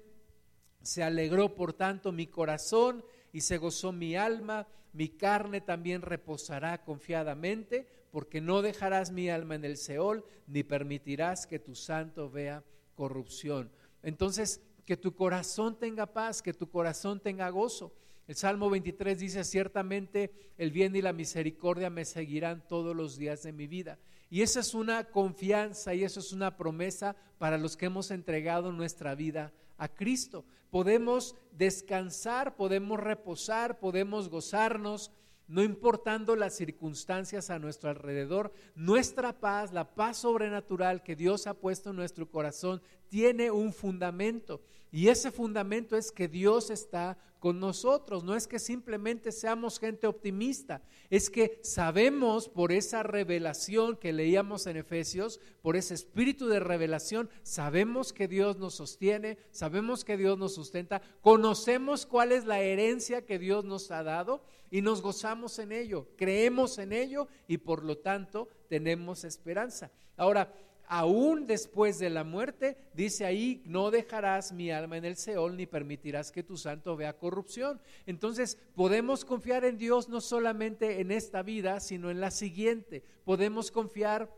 Se 0.81 1.03
alegró 1.03 1.55
por 1.55 1.73
tanto 1.73 2.11
mi 2.11 2.27
corazón 2.27 3.05
y 3.31 3.41
se 3.41 3.57
gozó 3.57 3.91
mi 3.91 4.15
alma, 4.15 4.67
mi 4.91 5.09
carne 5.09 5.61
también 5.61 6.01
reposará 6.01 6.83
confiadamente, 6.83 7.87
porque 8.11 8.41
no 8.41 8.61
dejarás 8.61 9.11
mi 9.11 9.29
alma 9.29 9.55
en 9.55 9.65
el 9.65 9.77
Seol, 9.77 10.23
ni 10.45 10.63
permitirás 10.63 11.47
que 11.47 11.57
tu 11.57 11.73
santo 11.73 12.29
vea 12.29 12.63
corrupción. 12.93 13.71
Entonces, 14.03 14.61
que 14.85 14.97
tu 14.97 15.15
corazón 15.15 15.79
tenga 15.79 16.05
paz, 16.05 16.41
que 16.41 16.53
tu 16.53 16.69
corazón 16.69 17.19
tenga 17.19 17.49
gozo. 17.49 17.93
El 18.27 18.35
Salmo 18.35 18.69
23 18.69 19.19
dice, 19.19 19.43
ciertamente 19.43 20.31
el 20.57 20.71
bien 20.71 20.95
y 20.95 21.01
la 21.01 21.11
misericordia 21.11 21.89
me 21.89 22.05
seguirán 22.05 22.65
todos 22.67 22.95
los 22.95 23.17
días 23.17 23.43
de 23.43 23.51
mi 23.51 23.67
vida. 23.67 23.99
Y 24.29 24.41
esa 24.41 24.61
es 24.61 24.73
una 24.73 25.03
confianza 25.05 25.93
y 25.93 26.03
eso 26.03 26.21
es 26.21 26.31
una 26.31 26.55
promesa 26.55 27.15
para 27.37 27.57
los 27.57 27.75
que 27.75 27.87
hemos 27.87 28.11
entregado 28.11 28.71
nuestra 28.71 29.13
vida 29.13 29.51
a 29.77 29.89
Cristo. 29.89 30.45
Podemos 30.69 31.35
descansar, 31.51 32.55
podemos 32.55 32.99
reposar, 32.99 33.79
podemos 33.79 34.29
gozarnos, 34.29 35.11
no 35.47 35.61
importando 35.61 36.35
las 36.35 36.55
circunstancias 36.55 37.49
a 37.49 37.59
nuestro 37.59 37.89
alrededor. 37.89 38.53
Nuestra 38.75 39.39
paz, 39.39 39.73
la 39.73 39.93
paz 39.93 40.17
sobrenatural 40.17 41.03
que 41.03 41.15
Dios 41.15 41.45
ha 41.45 41.53
puesto 41.53 41.89
en 41.89 41.97
nuestro 41.97 42.29
corazón, 42.29 42.81
tiene 43.09 43.51
un 43.51 43.73
fundamento 43.73 44.61
Y 44.93 45.07
ese 45.07 45.31
fundamento 45.31 45.97
es 45.97 46.11
que 46.11 46.27
Dios 46.27 46.69
está 46.69 47.17
con 47.39 47.59
nosotros. 47.59 48.23
No 48.23 48.35
es 48.35 48.47
que 48.47 48.59
simplemente 48.59 49.31
seamos 49.31 49.79
gente 49.79 50.05
optimista, 50.05 50.83
es 51.09 51.31
que 51.31 51.59
sabemos 51.63 52.47
por 52.47 52.71
esa 52.71 53.01
revelación 53.01 53.97
que 53.97 54.13
leíamos 54.13 54.67
en 54.67 54.77
Efesios, 54.77 55.41
por 55.63 55.75
ese 55.75 55.95
espíritu 55.95 56.47
de 56.47 56.59
revelación, 56.59 57.27
sabemos 57.41 58.13
que 58.13 58.27
Dios 58.27 58.59
nos 58.59 58.75
sostiene, 58.75 59.39
sabemos 59.49 60.05
que 60.05 60.15
Dios 60.15 60.37
nos 60.37 60.53
sustenta, 60.53 61.01
conocemos 61.21 62.05
cuál 62.05 62.31
es 62.31 62.45
la 62.45 62.61
herencia 62.61 63.25
que 63.25 63.39
Dios 63.39 63.65
nos 63.65 63.89
ha 63.89 64.03
dado 64.03 64.43
y 64.69 64.83
nos 64.83 65.01
gozamos 65.01 65.57
en 65.57 65.71
ello, 65.71 66.07
creemos 66.17 66.77
en 66.77 66.93
ello 66.93 67.27
y 67.47 67.57
por 67.57 67.83
lo 67.83 67.97
tanto 67.97 68.47
tenemos 68.69 69.23
esperanza. 69.23 69.91
Ahora, 70.15 70.53
aún 70.87 71.47
después 71.47 71.99
de 71.99 72.09
la 72.09 72.23
muerte, 72.23 72.77
dice 72.93 73.25
ahí, 73.25 73.61
no 73.65 73.91
dejarás 73.91 74.51
mi 74.51 74.71
alma 74.71 74.97
en 74.97 75.05
el 75.05 75.15
Seol 75.15 75.57
ni 75.57 75.65
permitirás 75.65 76.31
que 76.31 76.43
tu 76.43 76.57
santo 76.57 76.95
vea 76.95 77.17
corrupción. 77.17 77.81
Entonces, 78.05 78.57
podemos 78.75 79.25
confiar 79.25 79.65
en 79.65 79.77
Dios 79.77 80.09
no 80.09 80.21
solamente 80.21 81.01
en 81.01 81.11
esta 81.11 81.41
vida, 81.41 81.79
sino 81.79 82.11
en 82.11 82.19
la 82.19 82.31
siguiente. 82.31 83.03
Podemos 83.23 83.71
confiar 83.71 84.33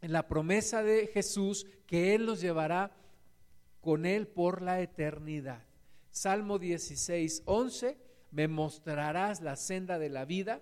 en 0.00 0.12
la 0.12 0.28
promesa 0.28 0.82
de 0.82 1.06
Jesús 1.06 1.66
que 1.86 2.14
Él 2.14 2.26
nos 2.26 2.40
llevará 2.40 2.96
con 3.80 4.06
Él 4.06 4.26
por 4.28 4.62
la 4.62 4.80
eternidad. 4.80 5.66
Salmo 6.10 6.58
16, 6.58 7.42
11, 7.46 7.98
me 8.30 8.48
mostrarás 8.48 9.40
la 9.40 9.56
senda 9.56 9.98
de 9.98 10.08
la 10.08 10.24
vida, 10.24 10.60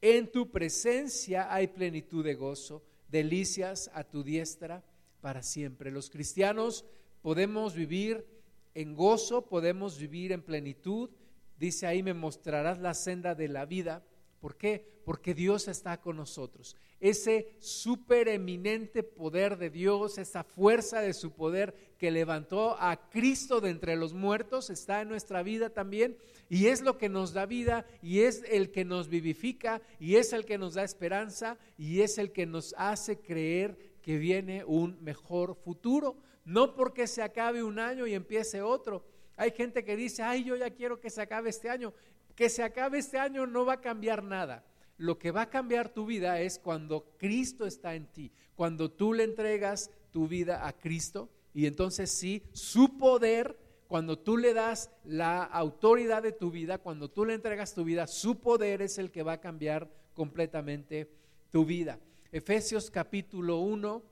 en 0.00 0.30
tu 0.32 0.50
presencia 0.50 1.52
hay 1.52 1.68
plenitud 1.68 2.24
de 2.24 2.34
gozo 2.34 2.82
delicias 3.10 3.90
a 3.94 4.04
tu 4.04 4.22
diestra 4.22 4.84
para 5.20 5.42
siempre. 5.42 5.90
Los 5.90 6.10
cristianos 6.10 6.84
podemos 7.22 7.74
vivir 7.74 8.26
en 8.74 8.94
gozo, 8.94 9.46
podemos 9.48 9.98
vivir 9.98 10.32
en 10.32 10.42
plenitud. 10.42 11.10
Dice 11.58 11.86
ahí, 11.86 12.02
me 12.02 12.14
mostrarás 12.14 12.78
la 12.78 12.94
senda 12.94 13.34
de 13.34 13.48
la 13.48 13.66
vida. 13.66 14.04
¿Por 14.40 14.56
qué? 14.56 14.84
Porque 15.04 15.34
Dios 15.34 15.68
está 15.68 16.00
con 16.00 16.16
nosotros. 16.16 16.76
Ese 16.98 17.54
supereminente 17.58 19.02
poder 19.02 19.58
de 19.58 19.70
Dios, 19.70 20.18
esa 20.18 20.44
fuerza 20.44 21.00
de 21.00 21.12
su 21.12 21.32
poder 21.32 21.74
que 21.98 22.10
levantó 22.10 22.76
a 22.80 23.08
Cristo 23.10 23.60
de 23.60 23.70
entre 23.70 23.96
los 23.96 24.14
muertos, 24.14 24.70
está 24.70 25.02
en 25.02 25.08
nuestra 25.08 25.42
vida 25.42 25.70
también. 25.70 26.16
Y 26.48 26.66
es 26.66 26.80
lo 26.80 26.96
que 26.96 27.08
nos 27.08 27.32
da 27.32 27.44
vida 27.44 27.86
y 28.02 28.20
es 28.20 28.42
el 28.48 28.70
que 28.70 28.84
nos 28.84 29.08
vivifica 29.08 29.82
y 29.98 30.16
es 30.16 30.32
el 30.32 30.44
que 30.44 30.58
nos 30.58 30.74
da 30.74 30.84
esperanza 30.84 31.58
y 31.76 32.00
es 32.00 32.16
el 32.18 32.32
que 32.32 32.46
nos 32.46 32.74
hace 32.78 33.18
creer 33.18 33.76
que 34.02 34.16
viene 34.16 34.64
un 34.64 35.02
mejor 35.02 35.54
futuro. 35.54 36.16
No 36.44 36.74
porque 36.74 37.06
se 37.06 37.22
acabe 37.22 37.62
un 37.62 37.78
año 37.78 38.06
y 38.06 38.14
empiece 38.14 38.62
otro. 38.62 39.04
Hay 39.36 39.52
gente 39.52 39.84
que 39.84 39.96
dice, 39.96 40.22
ay, 40.22 40.44
yo 40.44 40.56
ya 40.56 40.70
quiero 40.70 41.00
que 41.00 41.08
se 41.08 41.22
acabe 41.22 41.50
este 41.50 41.68
año 41.70 41.94
que 42.34 42.48
se 42.48 42.62
acabe 42.62 42.98
este 42.98 43.18
año 43.18 43.46
no 43.46 43.64
va 43.64 43.74
a 43.74 43.80
cambiar 43.80 44.22
nada. 44.22 44.64
Lo 44.96 45.18
que 45.18 45.30
va 45.30 45.42
a 45.42 45.50
cambiar 45.50 45.88
tu 45.88 46.06
vida 46.06 46.40
es 46.40 46.58
cuando 46.58 47.16
Cristo 47.16 47.66
está 47.66 47.94
en 47.94 48.06
ti, 48.06 48.32
cuando 48.54 48.90
tú 48.90 49.12
le 49.14 49.24
entregas 49.24 49.90
tu 50.10 50.28
vida 50.28 50.66
a 50.66 50.72
Cristo 50.72 51.30
y 51.54 51.66
entonces 51.66 52.10
sí, 52.10 52.42
su 52.52 52.98
poder, 52.98 53.58
cuando 53.88 54.18
tú 54.18 54.36
le 54.36 54.52
das 54.52 54.90
la 55.04 55.42
autoridad 55.42 56.22
de 56.22 56.32
tu 56.32 56.50
vida, 56.50 56.78
cuando 56.78 57.10
tú 57.10 57.24
le 57.24 57.34
entregas 57.34 57.74
tu 57.74 57.84
vida, 57.84 58.06
su 58.06 58.40
poder 58.40 58.82
es 58.82 58.98
el 58.98 59.10
que 59.10 59.22
va 59.22 59.32
a 59.32 59.40
cambiar 59.40 59.90
completamente 60.14 61.10
tu 61.50 61.64
vida. 61.64 61.98
Efesios 62.30 62.90
capítulo 62.90 63.58
1, 63.60 64.02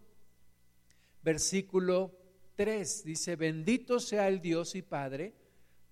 versículo 1.22 2.12
3 2.56 3.04
dice, 3.04 3.36
bendito 3.36 4.00
sea 4.00 4.26
el 4.28 4.40
Dios 4.40 4.74
y 4.74 4.82
Padre 4.82 5.34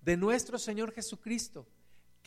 de 0.01 0.17
nuestro 0.17 0.57
Señor 0.57 0.91
Jesucristo 0.91 1.67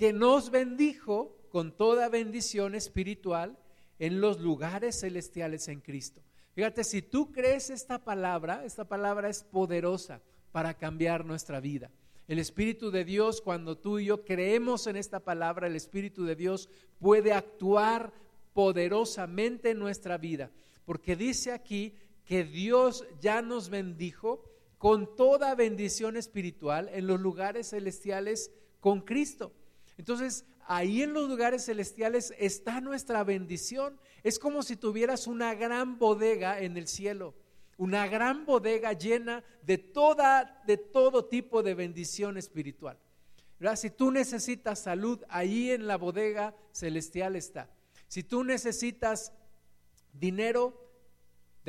que 0.01 0.15
nos 0.15 0.51
bendijo 0.51 1.37
con 1.51 1.77
toda 1.77 2.09
bendición 2.09 2.75
espiritual 2.75 3.59
en 3.99 4.23
los 4.23 4.41
lugares 4.41 5.01
celestiales 5.01 5.69
en 5.69 5.83
Cristo. 5.83 6.23
Fíjate, 6.55 6.85
si 6.85 7.03
tú 7.03 7.31
crees 7.33 7.69
esta 7.69 8.03
palabra, 8.03 8.65
esta 8.65 8.89
palabra 8.89 9.29
es 9.29 9.45
poderosa 9.45 10.23
para 10.53 10.73
cambiar 10.73 11.27
nuestra 11.27 11.61
vida. 11.61 11.91
El 12.29 12.39
Espíritu 12.39 12.91
de 12.91 13.05
Dios, 13.05 13.43
cuando 13.43 13.77
tú 13.77 13.99
y 13.99 14.07
yo 14.07 14.25
creemos 14.25 14.87
en 14.87 14.97
esta 14.97 15.21
palabra, 15.21 15.67
el 15.67 15.77
Espíritu 15.77 16.25
de 16.25 16.35
Dios 16.35 16.71
puede 16.99 17.35
actuar 17.35 18.15
poderosamente 18.55 19.73
en 19.73 19.81
nuestra 19.81 20.17
vida. 20.17 20.51
Porque 20.87 21.15
dice 21.15 21.53
aquí 21.53 21.93
que 22.25 22.45
Dios 22.45 23.05
ya 23.21 23.43
nos 23.43 23.69
bendijo 23.69 24.47
con 24.79 25.15
toda 25.15 25.55
bendición 25.55 26.17
espiritual 26.17 26.89
en 26.91 27.07
los 27.07 27.21
lugares 27.21 27.69
celestiales 27.69 28.51
con 28.81 29.03
Cristo. 29.03 29.53
Entonces, 30.01 30.47
ahí 30.67 31.03
en 31.03 31.13
los 31.13 31.29
lugares 31.29 31.67
celestiales 31.67 32.33
está 32.39 32.81
nuestra 32.81 33.23
bendición. 33.23 34.01
Es 34.23 34.39
como 34.39 34.63
si 34.63 34.77
tuvieras 34.77 35.27
una 35.27 35.55
gran 35.55 35.99
bodega 35.99 36.59
en 36.59 36.79
el 36.79 36.89
cielo, 36.89 37.35
una 37.77 38.09
gran 38.09 38.47
bodega 38.47 38.95
llena 38.95 39.45
de 39.61 39.77
toda 39.77 40.63
de 40.67 40.79
todo 40.79 41.27
tipo 41.27 41.63
de 41.63 41.75
bendición 41.75 42.39
espiritual. 42.39 42.99
Si 43.77 43.91
tú 43.91 44.11
necesitas 44.11 44.79
salud, 44.79 45.23
ahí 45.29 45.71
en 45.71 45.87
la 45.87 45.99
bodega 45.99 46.55
celestial 46.73 47.37
está. 47.37 47.69
Si 48.09 48.23
tú 48.23 48.43
necesitas 48.43 49.35
dinero, 50.15 50.90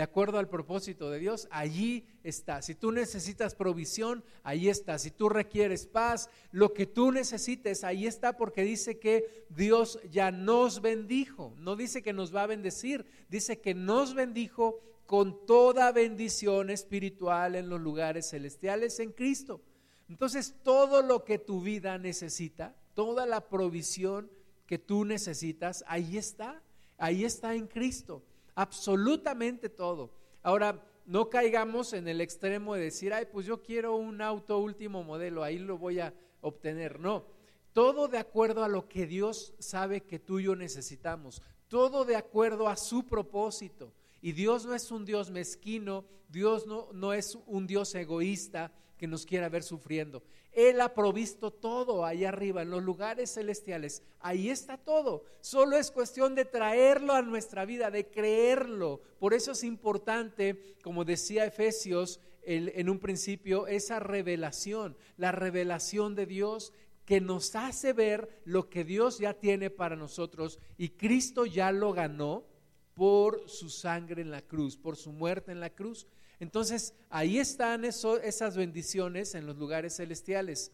de 0.02 0.06
acuerdo 0.06 0.40
al 0.40 0.50
propósito 0.50 1.12
de 1.12 1.20
Dios, 1.20 1.48
allí 1.52 2.08
está. 2.24 2.64
Si 2.64 2.74
tú 2.74 2.92
necesitas 2.92 3.54
provisión, 3.54 4.24
ahí 4.42 4.68
está. 4.68 4.98
Si 4.98 5.12
tú 5.12 5.30
requieres 5.30 5.86
paz, 5.86 6.28
lo 6.52 6.74
que 6.74 6.88
tú 6.88 7.12
necesites, 7.12 7.84
ahí 7.84 8.08
está 8.08 8.36
porque 8.36 8.64
dice 8.64 8.98
que 8.98 9.46
Dios 9.50 10.00
ya 10.10 10.32
nos 10.32 10.82
bendijo. 10.82 11.54
No 11.60 11.76
dice 11.76 12.02
que 12.02 12.14
nos 12.14 12.36
va 12.36 12.42
a 12.42 12.48
bendecir, 12.48 13.06
dice 13.30 13.60
que 13.60 13.76
nos 13.76 14.16
bendijo 14.16 14.80
con 15.06 15.46
toda 15.46 15.92
bendición 15.92 16.72
espiritual 16.72 17.54
en 17.54 17.70
los 17.70 17.80
lugares 17.80 18.32
celestiales 18.32 19.00
en 19.00 19.12
Cristo. 19.12 19.62
Entonces, 20.10 20.56
todo 20.64 21.04
lo 21.04 21.24
que 21.24 21.38
tu 21.38 21.62
vida 21.62 22.00
necesita, 22.00 22.76
toda 22.96 23.28
la 23.28 23.48
provisión 23.50 24.32
que 24.66 24.80
tú 24.80 25.06
necesitas, 25.06 25.84
ahí 25.86 26.18
está. 26.18 26.60
Ahí 26.98 27.24
está 27.24 27.54
en 27.54 27.68
Cristo 27.68 28.24
absolutamente 28.62 29.70
todo. 29.70 30.12
Ahora, 30.44 30.80
no 31.06 31.30
caigamos 31.30 31.94
en 31.94 32.08
el 32.08 32.22
extremo 32.22 32.76
de 32.76 32.84
decir, 32.84 33.12
ay, 33.12 33.26
pues 33.32 33.46
yo 33.46 33.64
quiero 33.64 33.96
un 33.96 34.22
auto 34.22 34.60
último 34.60 35.04
modelo, 35.04 35.44
ahí 35.44 35.58
lo 35.58 35.78
voy 35.80 36.00
a 36.00 36.14
obtener. 36.42 37.00
No, 37.00 37.26
todo 37.74 38.08
de 38.08 38.20
acuerdo 38.20 38.64
a 38.64 38.68
lo 38.68 38.88
que 38.88 39.08
Dios 39.08 39.54
sabe 39.58 40.02
que 40.02 40.20
tú 40.20 40.40
y 40.40 40.44
yo 40.44 40.56
necesitamos, 40.56 41.42
todo 41.68 42.06
de 42.06 42.16
acuerdo 42.16 42.68
a 42.68 42.78
su 42.78 43.08
propósito. 43.08 43.94
Y 44.22 44.34
Dios 44.34 44.66
no 44.66 44.76
es 44.76 44.92
un 44.92 45.06
Dios 45.06 45.32
mezquino, 45.32 46.06
Dios 46.30 46.68
no, 46.68 46.90
no 46.94 47.14
es 47.14 47.40
un 47.48 47.66
Dios 47.66 47.96
egoísta 47.96 48.72
que 48.96 49.08
nos 49.08 49.26
quiera 49.26 49.50
ver 49.50 49.64
sufriendo. 49.64 50.22
Él 50.52 50.82
ha 50.82 50.94
provisto 50.94 51.52
todo 51.52 52.06
ahí 52.06 52.26
arriba, 52.26 52.62
en 52.62 52.70
los 52.70 52.84
lugares 52.84 53.34
celestiales. 53.34 54.04
Ahí 54.20 54.50
está 54.50 54.78
todo. 54.78 55.24
Solo 55.40 55.78
es 55.78 55.92
cuestión 55.92 56.36
de 56.36 56.46
traerlo 56.46 57.14
a 57.14 57.22
nuestra 57.22 57.66
vida, 57.66 57.90
de 57.90 58.08
creerlo. 58.08 59.02
Por 59.20 59.34
eso 59.34 59.54
es 59.54 59.64
importante, 59.64 60.76
como 60.84 61.06
decía 61.06 61.46
Efesios 61.46 62.20
en 62.44 62.90
un 62.90 63.00
principio, 63.00 63.68
esa 63.68 64.00
revelación, 64.00 64.98
la 65.18 65.32
revelación 65.32 66.16
de 66.16 66.26
Dios 66.26 66.74
que 67.06 67.22
nos 67.22 67.56
hace 67.56 67.94
ver 67.94 68.42
lo 68.46 68.70
que 68.70 68.84
Dios 68.84 69.20
ya 69.20 69.34
tiene 69.34 69.70
para 69.70 69.96
nosotros 69.96 70.60
y 70.78 70.90
Cristo 70.90 71.46
ya 71.46 71.72
lo 71.72 71.94
ganó 71.94 72.46
por 72.94 73.50
su 73.50 73.70
sangre 73.70 74.22
en 74.22 74.32
la 74.32 74.42
cruz, 74.42 74.78
por 74.78 74.96
su 74.96 75.12
muerte 75.12 75.52
en 75.52 75.60
la 75.60 75.72
cruz. 75.72 76.08
Entonces, 76.42 76.96
ahí 77.12 77.38
están 77.38 77.86
esas 77.86 78.58
bendiciones 78.58 79.36
en 79.36 79.46
los 79.46 79.58
lugares 79.58 79.98
celestiales. 79.98 80.72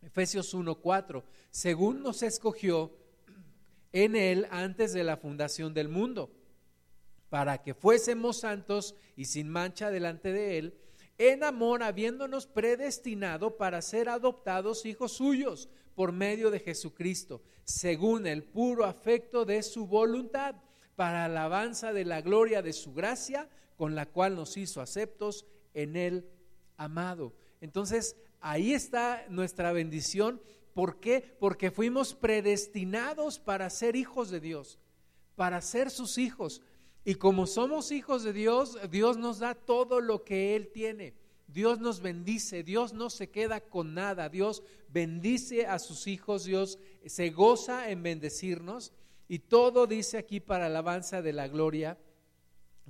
Efesios 0.00 0.54
1:4, 0.54 1.24
según 1.50 2.02
nos 2.02 2.22
escogió 2.22 2.96
en 3.92 4.16
él 4.16 4.46
antes 4.50 4.94
de 4.94 5.04
la 5.04 5.18
fundación 5.18 5.74
del 5.74 5.90
mundo, 5.90 6.32
para 7.28 7.62
que 7.62 7.74
fuésemos 7.74 8.40
santos 8.40 8.94
y 9.14 9.26
sin 9.26 9.50
mancha 9.50 9.90
delante 9.90 10.32
de 10.32 10.56
él, 10.56 10.80
en 11.18 11.44
amor 11.44 11.82
habiéndonos 11.82 12.46
predestinado 12.46 13.58
para 13.58 13.82
ser 13.82 14.08
adoptados 14.08 14.86
hijos 14.86 15.12
suyos 15.12 15.68
por 15.94 16.12
medio 16.12 16.50
de 16.50 16.60
Jesucristo, 16.60 17.42
según 17.62 18.26
el 18.26 18.42
puro 18.42 18.86
afecto 18.86 19.44
de 19.44 19.62
su 19.62 19.86
voluntad, 19.86 20.54
para 20.96 21.26
alabanza 21.26 21.92
de 21.92 22.06
la 22.06 22.22
gloria 22.22 22.62
de 22.62 22.72
su 22.72 22.94
gracia, 22.94 23.50
con 23.78 23.94
la 23.94 24.06
cual 24.06 24.34
nos 24.34 24.56
hizo 24.56 24.82
aceptos 24.82 25.46
en 25.72 25.96
el 25.96 26.28
amado. 26.76 27.32
Entonces, 27.60 28.16
ahí 28.40 28.74
está 28.74 29.24
nuestra 29.30 29.72
bendición. 29.72 30.42
¿Por 30.74 30.98
qué? 30.98 31.36
Porque 31.38 31.70
fuimos 31.70 32.12
predestinados 32.12 33.38
para 33.38 33.70
ser 33.70 33.94
hijos 33.94 34.30
de 34.30 34.40
Dios, 34.40 34.80
para 35.36 35.60
ser 35.60 35.90
sus 35.90 36.18
hijos. 36.18 36.60
Y 37.04 37.14
como 37.14 37.46
somos 37.46 37.92
hijos 37.92 38.24
de 38.24 38.32
Dios, 38.32 38.76
Dios 38.90 39.16
nos 39.16 39.38
da 39.38 39.54
todo 39.54 40.00
lo 40.00 40.24
que 40.24 40.56
Él 40.56 40.70
tiene. 40.74 41.14
Dios 41.46 41.78
nos 41.78 42.02
bendice, 42.02 42.64
Dios 42.64 42.92
no 42.92 43.10
se 43.10 43.30
queda 43.30 43.60
con 43.60 43.94
nada, 43.94 44.28
Dios 44.28 44.64
bendice 44.88 45.66
a 45.66 45.78
sus 45.78 46.08
hijos, 46.08 46.44
Dios 46.44 46.78
se 47.06 47.30
goza 47.30 47.90
en 47.90 48.02
bendecirnos 48.02 48.92
y 49.28 49.38
todo 49.38 49.86
dice 49.86 50.18
aquí 50.18 50.40
para 50.40 50.66
alabanza 50.66 51.22
de 51.22 51.32
la 51.32 51.48
gloria 51.48 51.96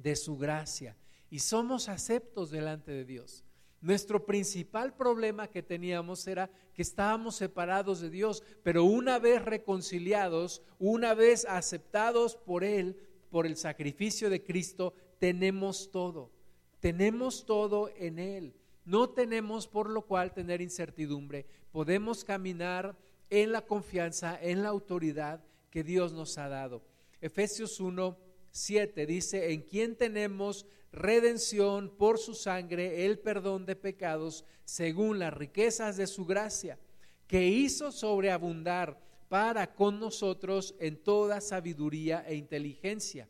de 0.02 0.16
su 0.16 0.37
gracia. 0.37 0.96
Y 1.30 1.40
somos 1.40 1.88
aceptos 1.88 2.50
delante 2.50 2.92
de 2.92 3.04
Dios. 3.04 3.44
Nuestro 3.80 4.26
principal 4.26 4.94
problema 4.94 5.48
que 5.48 5.62
teníamos 5.62 6.26
era 6.26 6.50
que 6.74 6.82
estábamos 6.82 7.37
separados 7.37 8.00
de 8.00 8.11
Dios, 8.11 8.42
pero 8.62 8.84
una 8.84 9.18
vez 9.18 9.44
reconciliados, 9.44 10.62
una 10.78 11.14
vez 11.14 11.44
aceptados 11.44 12.34
por 12.34 12.64
Él, 12.64 12.96
por 13.30 13.46
el 13.46 13.56
sacrificio 13.56 14.30
de 14.30 14.42
Cristo, 14.42 14.94
tenemos 15.18 15.90
todo. 15.92 16.32
Tenemos 16.80 17.44
todo 17.44 17.90
en 17.96 18.18
Él. 18.18 18.54
No 18.84 19.11
tenemos 19.11 19.68
por 19.68 19.90
lo 19.90 20.02
cual 20.02 20.32
tener 20.32 20.61
incertidumbre. 20.61 21.46
Podemos 21.70 22.24
caminar 22.24 22.96
en 23.30 23.52
la 23.52 23.61
confianza, 23.61 24.38
en 24.40 24.62
la 24.62 24.70
autoridad 24.70 25.44
que 25.70 25.84
Dios 25.84 26.12
nos 26.12 26.38
ha 26.38 26.48
dado. 26.48 26.82
Efesios 27.20 27.80
1, 27.80 28.16
7 28.59 29.07
dice, 29.07 29.53
en 29.53 29.62
quien 29.62 29.97
tenemos 29.97 30.66
redención 30.92 31.90
por 31.97 32.18
su 32.18 32.35
sangre, 32.35 33.07
el 33.07 33.18
perdón 33.18 33.66
de 33.66 33.77
pecados, 33.77 34.44
según 34.64 35.18
las 35.18 35.33
riquezas 35.33 35.97
de 35.97 36.07
su 36.07 36.25
gracia, 36.25 36.79
que 37.27 37.47
hizo 37.47 37.92
sobreabundar 37.92 39.01
para 39.29 39.75
con 39.75 40.01
nosotros 40.01 40.75
en 40.81 40.97
toda 40.97 41.40
sabiduría 41.40 42.25
e 42.27 42.35
inteligencia, 42.35 43.29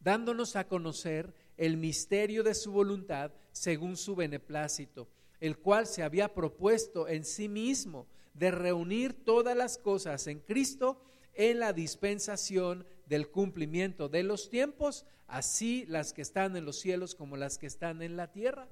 dándonos 0.00 0.56
a 0.56 0.66
conocer 0.66 1.32
el 1.56 1.76
misterio 1.76 2.42
de 2.42 2.54
su 2.54 2.72
voluntad 2.72 3.32
según 3.52 3.96
su 3.96 4.16
beneplácito, 4.16 5.08
el 5.38 5.58
cual 5.58 5.86
se 5.86 6.02
había 6.02 6.34
propuesto 6.34 7.06
en 7.06 7.24
sí 7.24 7.48
mismo 7.48 8.06
de 8.34 8.50
reunir 8.50 9.24
todas 9.24 9.56
las 9.56 9.78
cosas 9.78 10.26
en 10.26 10.40
Cristo 10.40 11.02
en 11.34 11.58
la 11.58 11.72
dispensación 11.72 12.84
del 13.10 13.28
cumplimiento 13.28 14.08
de 14.08 14.22
los 14.22 14.48
tiempos, 14.48 15.04
así 15.26 15.84
las 15.88 16.12
que 16.14 16.22
están 16.22 16.56
en 16.56 16.64
los 16.64 16.78
cielos 16.78 17.14
como 17.14 17.36
las 17.36 17.58
que 17.58 17.66
están 17.66 18.02
en 18.02 18.16
la 18.16 18.30
tierra. 18.30 18.68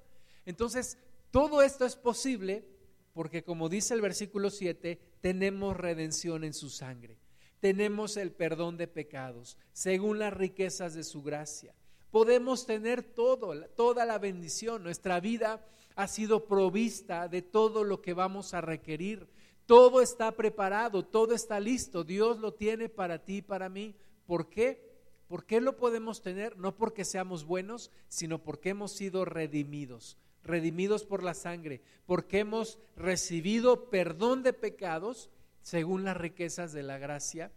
Entonces, 0.47 0.97
todo 1.31 1.61
esto 1.61 1.85
es 1.85 1.97
posible 1.97 2.65
porque 3.13 3.43
como 3.43 3.69
dice 3.69 3.95
el 3.95 4.01
versículo 4.01 4.49
7, 4.49 5.01
tenemos 5.21 5.77
redención 5.77 6.45
en 6.45 6.55
su 6.55 6.71
sangre, 6.71 7.19
tenemos 7.59 8.17
el 8.17 8.31
perdón 8.31 8.77
de 8.77 8.87
pecados, 8.87 9.59
según 9.73 10.21
las 10.21 10.33
riquezas 10.33 10.95
de 10.95 11.03
su 11.03 11.23
gracia. 11.25 11.75
Podemos 12.13 12.65
tener 12.65 13.03
todo, 13.03 13.61
toda 13.77 14.05
la 14.05 14.19
bendición, 14.19 14.85
nuestra 14.85 15.19
vida 15.19 15.67
ha 15.97 16.07
sido 16.07 16.47
provista 16.47 17.27
de 17.27 17.43
todo 17.43 17.83
lo 17.83 18.01
que 18.01 18.15
vamos 18.15 18.55
a 18.55 18.61
requerir. 18.61 19.27
Todo 19.67 20.01
está 20.01 20.31
preparado, 20.31 21.05
todo 21.05 21.35
está 21.35 21.59
listo. 21.59 22.05
Dios 22.05 22.39
lo 22.39 22.55
tiene 22.55 22.89
para 22.89 23.19
ti 23.19 23.39
y 23.39 23.43
para 23.43 23.69
mí. 23.69 23.97
¿Por 24.29 24.51
qué? 24.51 24.87
¿Por 25.27 25.47
qué 25.47 25.63
lo 25.63 25.79
podemos 25.79 26.21
tener? 26.21 26.59
No 26.59 26.77
porque 26.77 27.07
seamos 27.07 27.47
buenos, 27.47 27.91
sino 28.09 28.43
porque 28.43 28.69
hemos 28.69 28.93
sido 28.93 29.25
redimidos, 29.25 30.19
redimidos 30.45 31.07
por 31.07 31.23
la 31.23 31.33
sangre, 31.33 31.81
porque 32.05 32.41
hemos 32.41 32.79
recibido 32.95 33.89
perdón 33.89 34.43
de 34.43 34.53
pecados 34.53 35.31
según 35.63 36.05
las 36.05 36.19
riquezas 36.19 36.75
de 36.75 36.83
la 36.83 36.99
gracia 36.99 37.53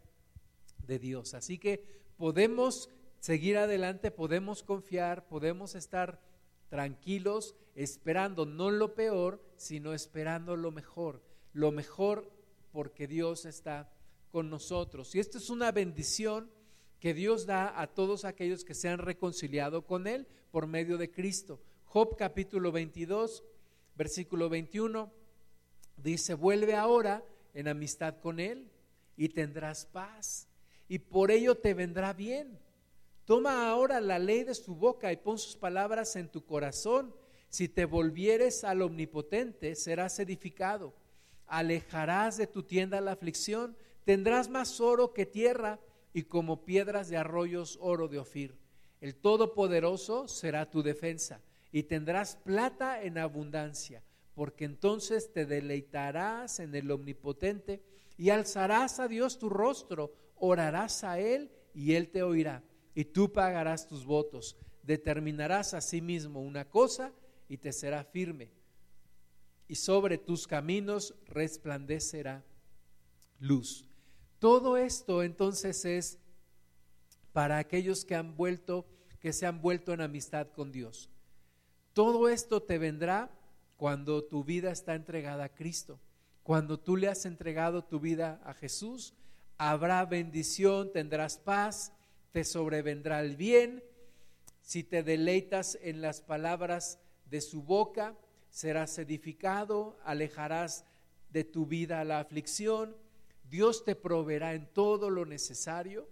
de 0.88 0.97
Dios. 0.97 1.34
Así 1.34 1.57
que 1.57 1.84
podemos 2.15 2.89
seguir 3.19 3.57
adelante, 3.57 4.10
podemos 4.10 4.63
confiar, 4.63 5.27
podemos 5.27 5.75
estar 5.75 6.21
tranquilos, 6.69 7.53
esperando 7.75 8.45
no 8.45 8.71
lo 8.71 8.95
peor, 8.95 9.43
sino 9.57 9.93
esperando 9.93 10.55
lo 10.55 10.71
mejor. 10.71 11.21
Lo 11.51 11.73
mejor 11.73 12.31
porque 12.71 13.07
Dios 13.07 13.43
está 13.43 13.91
con 14.31 14.49
nosotros. 14.49 15.13
Y 15.15 15.19
esto 15.19 15.38
es 15.38 15.49
una 15.49 15.73
bendición 15.73 16.49
que 17.02 17.16
Dios 17.16 17.48
da 17.48 17.82
a 17.82 17.88
todos 17.88 18.26
aquellos 18.26 18.64
que 18.64 18.76
se 18.76 18.88
han 18.88 19.00
reconciliado 19.00 19.88
con 19.88 20.06
Él 20.06 20.28
por 20.52 20.68
medio 20.68 21.00
de 21.00 21.10
Cristo. 21.10 21.60
Job 21.86 22.16
capítulo 22.16 22.72
22, 22.72 23.44
versículo 23.96 24.50
21, 24.50 25.12
dice, 25.98 26.36
vuelve 26.36 26.76
ahora 26.76 27.26
en 27.56 27.68
amistad 27.68 28.20
con 28.20 28.40
Él 28.40 28.70
y 29.18 29.30
tendrás 29.30 29.88
paz, 29.88 30.48
y 30.88 31.00
por 31.00 31.32
ello 31.32 31.56
te 31.56 31.74
vendrá 31.74 32.14
bien. 32.14 32.60
Toma 33.26 33.68
ahora 33.68 34.00
la 34.00 34.20
ley 34.20 34.44
de 34.44 34.54
su 34.54 34.76
boca 34.76 35.12
y 35.12 35.18
pon 35.18 35.40
sus 35.40 35.56
palabras 35.56 36.16
en 36.16 36.30
tu 36.30 36.46
corazón. 36.46 37.16
Si 37.50 37.68
te 37.68 37.86
volvieres 37.86 38.64
al 38.64 38.84
omnipotente, 38.84 39.74
serás 39.74 40.20
edificado. 40.20 40.94
Alejarás 41.48 42.38
de 42.38 42.46
tu 42.46 42.62
tienda 42.62 43.02
la 43.02 43.14
aflicción, 43.14 43.76
tendrás 44.06 44.50
más 44.50 44.80
oro 44.80 45.14
que 45.14 45.26
tierra 45.26 45.80
y 46.13 46.24
como 46.24 46.65
piedras 46.65 47.10
de 47.10 47.17
arroyos 47.17 47.78
oro 47.82 48.08
de 48.08 48.19
Ofir. 48.19 48.58
El 49.00 49.15
Todopoderoso 49.15 50.28
será 50.28 50.69
tu 50.69 50.84
defensa 50.84 51.41
y 51.71 51.84
tendrás 51.84 52.36
plata 52.36 53.02
en 53.02 53.17
abundancia, 53.17 54.04
porque 54.36 54.65
entonces 54.65 55.32
te 55.32 55.45
deleitarás 55.45 56.60
en 56.60 56.76
el 56.76 56.91
Omnipotente 56.91 57.82
y 58.17 58.30
alzarás 58.30 59.00
a 59.00 59.08
Dios 59.08 59.39
tu 59.39 59.50
rostro, 59.50 60.13
orarás 60.36 61.04
a 61.04 61.19
Él 61.19 61.52
y 61.74 61.93
Él 61.93 62.10
te 62.10 62.24
oirá, 62.24 62.63
y 62.93 63.06
tú 63.06 63.32
pagarás 63.32 63.88
tus 63.88 64.06
votos, 64.06 64.58
determinarás 64.84 65.74
a 65.74 65.82
sí 65.82 66.02
mismo 66.02 66.41
una 66.41 66.69
cosa 66.69 67.13
y 67.47 67.58
te 67.58 67.71
será 67.71 68.04
firme, 68.04 68.52
y 69.67 69.76
sobre 69.76 70.17
tus 70.17 70.47
caminos 70.47 71.15
resplandecerá 71.26 72.43
luz. 73.39 73.90
Todo 74.41 74.75
esto 74.75 75.21
entonces 75.21 75.86
es 75.86 76.17
para 77.32 77.60
aquellos 77.60 78.04
que 78.04 78.15
han 78.15 78.36
vuelto, 78.36 78.88
que 79.19 79.34
se 79.34 79.45
han 79.45 79.62
vuelto 79.62 79.93
en 79.93 80.01
amistad 80.01 80.47
con 80.47 80.71
Dios. 80.71 81.12
Todo 81.93 82.27
esto 82.27 82.63
te 82.63 82.80
vendrá 82.80 83.30
cuando 83.77 84.23
tu 84.23 84.43
vida 84.43 84.71
está 84.71 84.95
entregada 84.95 85.43
a 85.43 85.54
Cristo. 85.54 85.99
Cuando 86.41 86.80
tú 86.80 86.97
le 86.97 87.08
has 87.08 87.27
entregado 87.27 87.84
tu 87.84 87.99
vida 87.99 88.41
a 88.43 88.56
Jesús, 88.56 89.13
habrá 89.60 90.04
bendición, 90.06 90.91
tendrás 90.91 91.38
paz, 91.38 91.93
te 92.32 92.43
sobrevendrá 92.43 93.19
el 93.19 93.36
bien. 93.36 93.84
Si 94.63 94.84
te 94.84 95.04
deleitas 95.04 95.77
en 95.84 96.01
las 96.01 96.19
palabras 96.19 96.97
de 97.25 97.41
su 97.41 97.62
boca, 97.62 98.15
serás 98.49 98.97
edificado, 98.97 99.99
alejarás 100.04 100.84
de 101.30 101.43
tu 101.43 101.67
vida 101.67 102.04
la 102.06 102.19
aflicción 102.19 102.95
Dios 103.52 103.84
te 103.84 103.96
proveerá 103.96 104.54
en 104.54 104.66
todo 104.66 105.10
lo 105.10 105.26
necesario 105.26 106.08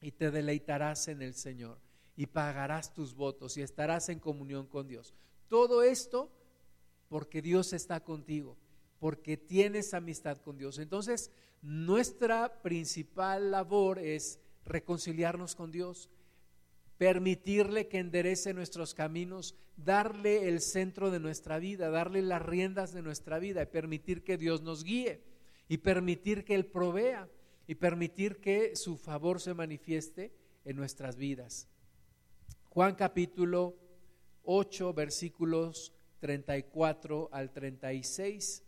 y 0.00 0.12
te 0.12 0.30
deleitarás 0.30 1.06
en 1.08 1.20
el 1.20 1.34
Señor 1.34 1.78
y 2.16 2.26
pagarás 2.26 2.94
tus 2.94 3.14
votos 3.14 3.58
y 3.58 3.62
estarás 3.62 4.08
en 4.08 4.20
comunión 4.20 4.66
con 4.66 4.88
Dios. 4.88 5.14
Todo 5.48 5.82
esto 5.82 6.32
porque 7.10 7.42
Dios 7.42 7.74
está 7.74 8.00
contigo, 8.00 8.56
porque 8.98 9.36
tienes 9.36 9.92
amistad 9.92 10.38
con 10.38 10.56
Dios. 10.56 10.78
Entonces, 10.78 11.30
nuestra 11.60 12.62
principal 12.62 13.50
labor 13.50 13.98
es 13.98 14.40
reconciliarnos 14.64 15.54
con 15.54 15.70
Dios, 15.70 16.08
permitirle 16.96 17.86
que 17.86 17.98
enderece 17.98 18.54
nuestros 18.54 18.94
caminos, 18.94 19.56
darle 19.76 20.48
el 20.48 20.62
centro 20.62 21.10
de 21.10 21.20
nuestra 21.20 21.58
vida, 21.58 21.90
darle 21.90 22.22
las 22.22 22.40
riendas 22.40 22.94
de 22.94 23.02
nuestra 23.02 23.38
vida 23.38 23.62
y 23.62 23.66
permitir 23.66 24.24
que 24.24 24.38
Dios 24.38 24.62
nos 24.62 24.84
guíe 24.84 25.28
y 25.70 25.78
permitir 25.78 26.44
que 26.44 26.56
Él 26.56 26.66
provea 26.66 27.28
y 27.68 27.76
permitir 27.76 28.40
que 28.40 28.74
su 28.74 28.96
favor 28.96 29.40
se 29.40 29.54
manifieste 29.54 30.32
en 30.64 30.74
nuestras 30.74 31.14
vidas. 31.14 31.68
Juan 32.70 32.96
capítulo 32.96 33.76
8 34.42 34.92
versículos 34.92 35.92
34 36.18 37.28
al 37.30 37.52
36, 37.52 38.64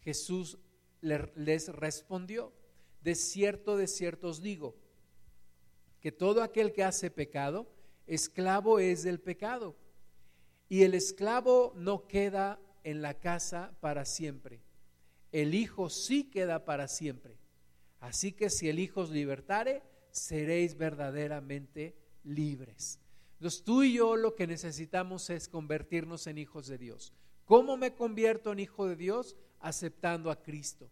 Jesús 0.00 0.58
les 1.02 1.68
respondió, 1.68 2.54
de 3.02 3.14
cierto, 3.14 3.76
de 3.76 3.86
cierto 3.86 4.28
os 4.28 4.40
digo, 4.40 4.74
que 6.00 6.12
todo 6.12 6.42
aquel 6.42 6.72
que 6.72 6.82
hace 6.82 7.10
pecado, 7.10 7.68
esclavo 8.06 8.78
es 8.78 9.02
del 9.02 9.20
pecado, 9.20 9.76
y 10.70 10.84
el 10.84 10.94
esclavo 10.94 11.74
no 11.76 12.08
queda 12.08 12.58
en 12.84 13.02
la 13.02 13.12
casa 13.12 13.76
para 13.80 14.06
siempre 14.06 14.62
el 15.32 15.54
Hijo 15.54 15.90
sí 15.90 16.24
queda 16.24 16.64
para 16.64 16.88
siempre. 16.88 17.36
Así 18.00 18.32
que 18.32 18.50
si 18.50 18.68
el 18.68 18.78
Hijo 18.78 19.02
os 19.02 19.10
libertare, 19.10 19.82
seréis 20.10 20.76
verdaderamente 20.76 21.96
libres. 22.24 23.00
Entonces 23.34 23.62
tú 23.62 23.82
y 23.82 23.94
yo 23.94 24.16
lo 24.16 24.34
que 24.34 24.46
necesitamos 24.46 25.30
es 25.30 25.48
convertirnos 25.48 26.26
en 26.26 26.38
hijos 26.38 26.66
de 26.66 26.78
Dios. 26.78 27.12
¿Cómo 27.44 27.76
me 27.76 27.94
convierto 27.94 28.52
en 28.52 28.58
hijo 28.58 28.88
de 28.88 28.96
Dios? 28.96 29.36
Aceptando 29.60 30.30
a 30.30 30.42
Cristo, 30.42 30.90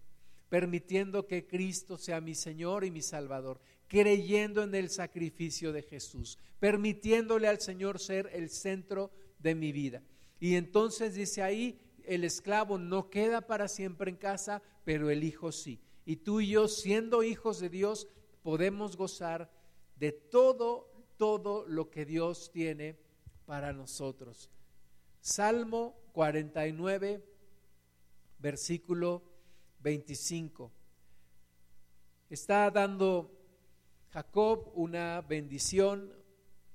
permitiendo 0.48 1.26
que 1.26 1.46
Cristo 1.46 1.98
sea 1.98 2.20
mi 2.20 2.34
Señor 2.34 2.84
y 2.84 2.90
mi 2.90 3.02
Salvador, 3.02 3.60
creyendo 3.88 4.62
en 4.62 4.74
el 4.74 4.90
sacrificio 4.90 5.72
de 5.72 5.82
Jesús, 5.82 6.38
permitiéndole 6.60 7.48
al 7.48 7.60
Señor 7.60 7.98
ser 7.98 8.30
el 8.32 8.48
centro 8.48 9.10
de 9.38 9.54
mi 9.54 9.72
vida. 9.72 10.02
Y 10.38 10.54
entonces 10.54 11.14
dice 11.14 11.42
ahí, 11.42 11.80
el 12.06 12.24
esclavo 12.24 12.78
no 12.78 13.10
queda 13.10 13.42
para 13.42 13.68
siempre 13.68 14.10
en 14.10 14.16
casa, 14.16 14.62
pero 14.84 15.10
el 15.10 15.24
hijo 15.24 15.52
sí. 15.52 15.80
Y 16.04 16.16
tú 16.16 16.40
y 16.40 16.48
yo, 16.48 16.68
siendo 16.68 17.22
hijos 17.22 17.60
de 17.60 17.68
Dios, 17.68 18.08
podemos 18.42 18.96
gozar 18.96 19.50
de 19.96 20.12
todo, 20.12 20.90
todo 21.16 21.66
lo 21.66 21.90
que 21.90 22.04
Dios 22.04 22.50
tiene 22.52 22.96
para 23.44 23.72
nosotros. 23.72 24.50
Salmo 25.20 25.96
49, 26.12 27.24
versículo 28.38 29.22
25. 29.80 30.70
Está 32.30 32.70
dando 32.70 33.32
Jacob 34.10 34.70
una 34.74 35.20
bendición, 35.22 36.12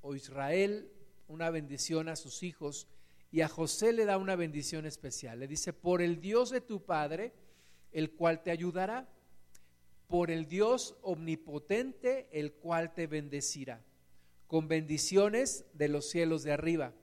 o 0.02 0.15
Israel 0.15 0.91
una 1.28 1.50
bendición 1.50 2.10
a 2.10 2.15
sus 2.15 2.44
hijos, 2.44 2.88
y 3.32 3.41
a 3.41 3.48
José 3.48 3.94
le 3.94 4.06
da 4.06 4.17
una 4.17 4.36
bendición 4.36 4.86
especial. 4.86 5.39
Le 5.39 5.48
dice, 5.48 5.72
por 5.72 6.02
el 6.02 6.20
Dios 6.20 6.50
de 6.50 6.60
tu 6.60 6.84
Padre, 6.84 7.34
el 7.91 8.12
cual 8.12 8.44
te 8.44 8.52
ayudará, 8.52 9.08
por 10.08 10.30
el 10.30 10.48
Dios 10.48 10.98
omnipotente, 11.02 12.28
el 12.34 12.52
cual 12.52 12.94
te 12.94 13.08
bendecirá, 13.08 13.82
con 14.48 14.67
bendiciones 14.67 15.65
de 15.74 15.88
los 15.88 16.10
cielos 16.10 16.44
de 16.44 16.52
arriba, 16.52 16.94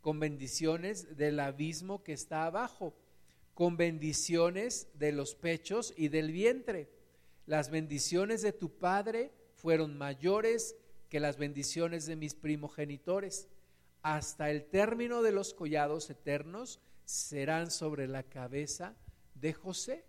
con 0.00 0.18
bendiciones 0.18 1.18
del 1.18 1.38
abismo 1.40 2.02
que 2.02 2.14
está 2.14 2.46
abajo, 2.46 2.94
con 3.52 3.76
bendiciones 3.76 4.88
de 4.94 5.12
los 5.12 5.34
pechos 5.34 5.92
y 5.96 6.08
del 6.08 6.32
vientre. 6.32 6.88
Las 7.44 7.70
bendiciones 7.70 8.40
de 8.40 8.52
tu 8.52 8.70
Padre 8.70 9.32
fueron 9.54 9.98
mayores 9.98 10.74
que 11.10 11.20
las 11.20 11.36
bendiciones 11.36 12.06
de 12.06 12.16
mis 12.16 12.34
primogenitores 12.34 13.48
hasta 14.06 14.52
el 14.52 14.66
término 14.66 15.20
de 15.20 15.32
los 15.32 15.52
collados 15.52 16.10
eternos 16.10 16.78
serán 17.04 17.72
sobre 17.72 18.06
la 18.06 18.22
cabeza 18.22 18.94
de 19.34 19.52
José. 19.52 20.04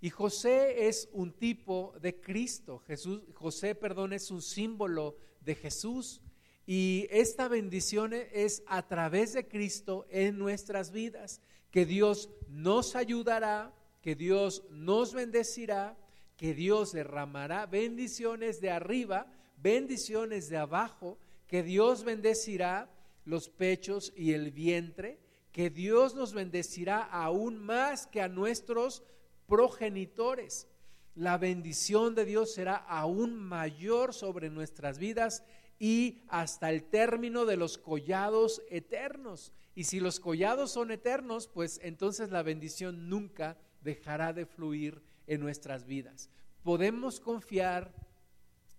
Y 0.00 0.10
José 0.10 0.86
es 0.86 1.08
un 1.10 1.32
tipo 1.32 1.92
de 2.00 2.20
Cristo. 2.20 2.78
Jesús, 2.86 3.22
José, 3.34 3.74
perdón, 3.74 4.12
es 4.12 4.30
un 4.30 4.40
símbolo 4.40 5.16
de 5.40 5.56
Jesús. 5.56 6.22
Y 6.66 7.08
esta 7.10 7.48
bendición 7.48 8.12
es 8.12 8.62
a 8.68 8.86
través 8.86 9.32
de 9.32 9.48
Cristo 9.48 10.06
en 10.08 10.38
nuestras 10.38 10.92
vidas, 10.92 11.40
que 11.72 11.84
Dios 11.84 12.30
nos 12.48 12.94
ayudará, 12.94 13.74
que 14.02 14.14
Dios 14.14 14.62
nos 14.70 15.14
bendecirá, 15.14 15.98
que 16.36 16.54
Dios 16.54 16.92
derramará 16.92 17.66
bendiciones 17.66 18.60
de 18.60 18.70
arriba, 18.70 19.26
bendiciones 19.56 20.48
de 20.48 20.58
abajo, 20.58 21.18
que 21.48 21.64
Dios 21.64 22.04
bendecirá 22.04 22.88
los 23.26 23.50
pechos 23.50 24.12
y 24.16 24.32
el 24.32 24.52
vientre, 24.52 25.20
que 25.52 25.68
Dios 25.68 26.14
nos 26.14 26.32
bendecirá 26.32 27.02
aún 27.02 27.58
más 27.58 28.06
que 28.06 28.22
a 28.22 28.28
nuestros 28.28 29.02
progenitores. 29.46 30.68
La 31.14 31.38
bendición 31.38 32.14
de 32.14 32.24
Dios 32.24 32.54
será 32.54 32.76
aún 32.76 33.34
mayor 33.34 34.14
sobre 34.14 34.48
nuestras 34.50 34.98
vidas 34.98 35.42
y 35.78 36.22
hasta 36.28 36.70
el 36.70 36.84
término 36.84 37.44
de 37.44 37.56
los 37.56 37.78
collados 37.78 38.62
eternos. 38.70 39.52
Y 39.74 39.84
si 39.84 40.00
los 40.00 40.20
collados 40.20 40.72
son 40.72 40.90
eternos, 40.90 41.48
pues 41.48 41.80
entonces 41.82 42.30
la 42.30 42.42
bendición 42.42 43.08
nunca 43.08 43.58
dejará 43.80 44.32
de 44.32 44.46
fluir 44.46 45.02
en 45.26 45.40
nuestras 45.40 45.86
vidas. 45.86 46.30
Podemos 46.62 47.20
confiar 47.20 47.94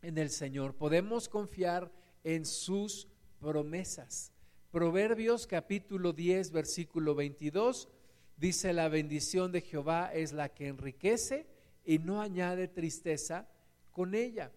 en 0.01 0.17
el 0.17 0.29
Señor, 0.29 0.75
podemos 0.75 1.27
confiar 1.27 1.91
en 2.23 2.45
sus 2.45 3.07
promesas. 3.39 4.31
Proverbios 4.71 5.47
capítulo 5.47 6.11
10, 6.11 6.51
versículo 6.51 7.15
22, 7.15 7.87
dice, 8.35 8.73
la 8.73 8.89
bendición 8.89 9.53
de 9.53 9.61
Jehová 9.61 10.11
es 10.13 10.33
la 10.33 10.49
que 10.49 10.67
enriquece 10.67 11.47
y 11.85 11.99
no 11.99 12.21
añade 12.21 12.67
tristeza 12.67 13.47
con 13.91 14.13
ella. 14.13 14.51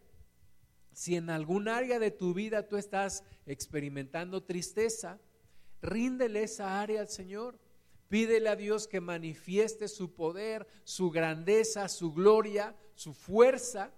Si 0.92 1.14
en 1.14 1.30
algún 1.30 1.68
área 1.68 2.00
de 2.00 2.10
tu 2.10 2.34
vida 2.34 2.66
tú 2.66 2.76
estás 2.76 3.22
experimentando 3.46 4.42
tristeza, 4.42 5.20
ríndele 5.80 6.42
esa 6.42 6.80
área 6.80 7.02
al 7.02 7.08
Señor. 7.08 7.60
Pídele 8.08 8.48
a 8.48 8.56
Dios 8.56 8.88
que 8.88 9.00
manifieste 9.00 9.86
su 9.86 10.12
poder, 10.12 10.66
su 10.82 11.12
grandeza, 11.12 11.88
su 11.88 12.12
gloria, 12.12 12.74
su 12.96 13.14
fuerza 13.14 13.92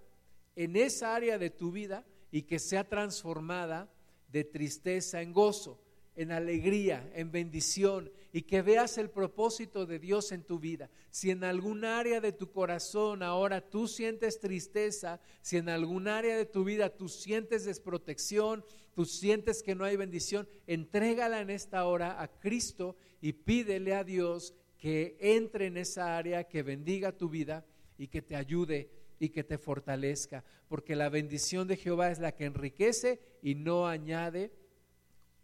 en 0.55 0.75
esa 0.75 1.15
área 1.15 1.39
de 1.39 1.49
tu 1.49 1.71
vida 1.71 2.05
y 2.29 2.43
que 2.43 2.59
sea 2.59 2.87
transformada 2.87 3.91
de 4.27 4.43
tristeza 4.43 5.23
en 5.23 5.33
gozo 5.33 5.82
en 6.15 6.31
alegría, 6.31 7.09
en 7.15 7.31
bendición 7.31 8.11
y 8.31 8.43
que 8.43 8.61
veas 8.61 8.97
el 8.97 9.09
propósito 9.09 9.85
de 9.85 9.99
Dios 9.99 10.31
en 10.31 10.43
tu 10.43 10.59
vida. 10.59 10.89
Si 11.09 11.31
en 11.31 11.43
algún 11.43 11.85
área 11.85 12.21
de 12.21 12.31
tu 12.31 12.51
corazón 12.51 13.23
ahora 13.23 13.61
tú 13.61 13.87
sientes 13.87 14.39
tristeza, 14.39 15.19
si 15.41 15.57
en 15.57 15.69
algún 15.69 16.07
área 16.07 16.37
de 16.37 16.45
tu 16.45 16.63
vida 16.63 16.89
tú 16.89 17.09
sientes 17.09 17.65
desprotección, 17.65 18.63
tú 18.95 19.05
sientes 19.05 19.63
que 19.63 19.75
no 19.75 19.85
hay 19.85 19.95
bendición, 19.95 20.47
entrégala 20.67 21.41
en 21.41 21.49
esta 21.49 21.85
hora 21.85 22.21
a 22.21 22.27
Cristo 22.27 22.95
y 23.21 23.33
pídele 23.33 23.95
a 23.95 24.03
Dios 24.03 24.53
que 24.77 25.17
entre 25.19 25.67
en 25.67 25.77
esa 25.77 26.17
área, 26.17 26.43
que 26.43 26.61
bendiga 26.61 27.17
tu 27.17 27.29
vida 27.29 27.65
y 27.97 28.07
que 28.07 28.21
te 28.21 28.35
ayude 28.35 28.89
y 29.19 29.29
que 29.29 29.43
te 29.43 29.57
fortalezca, 29.57 30.43
porque 30.67 30.95
la 30.95 31.07
bendición 31.07 31.67
de 31.67 31.77
Jehová 31.77 32.11
es 32.11 32.19
la 32.19 32.35
que 32.35 32.45
enriquece 32.45 33.21
y 33.41 33.55
no 33.55 33.87
añade 33.87 34.51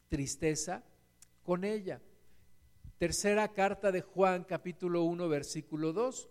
tristeza 0.10 0.84
con 1.44 1.64
ella. 1.64 2.02
Tercera 2.98 3.48
carta 3.54 3.92
de 3.92 4.02
Juan, 4.02 4.44
capítulo 4.44 5.04
1, 5.04 5.30
versículo 5.30 5.94
2. 5.94 6.28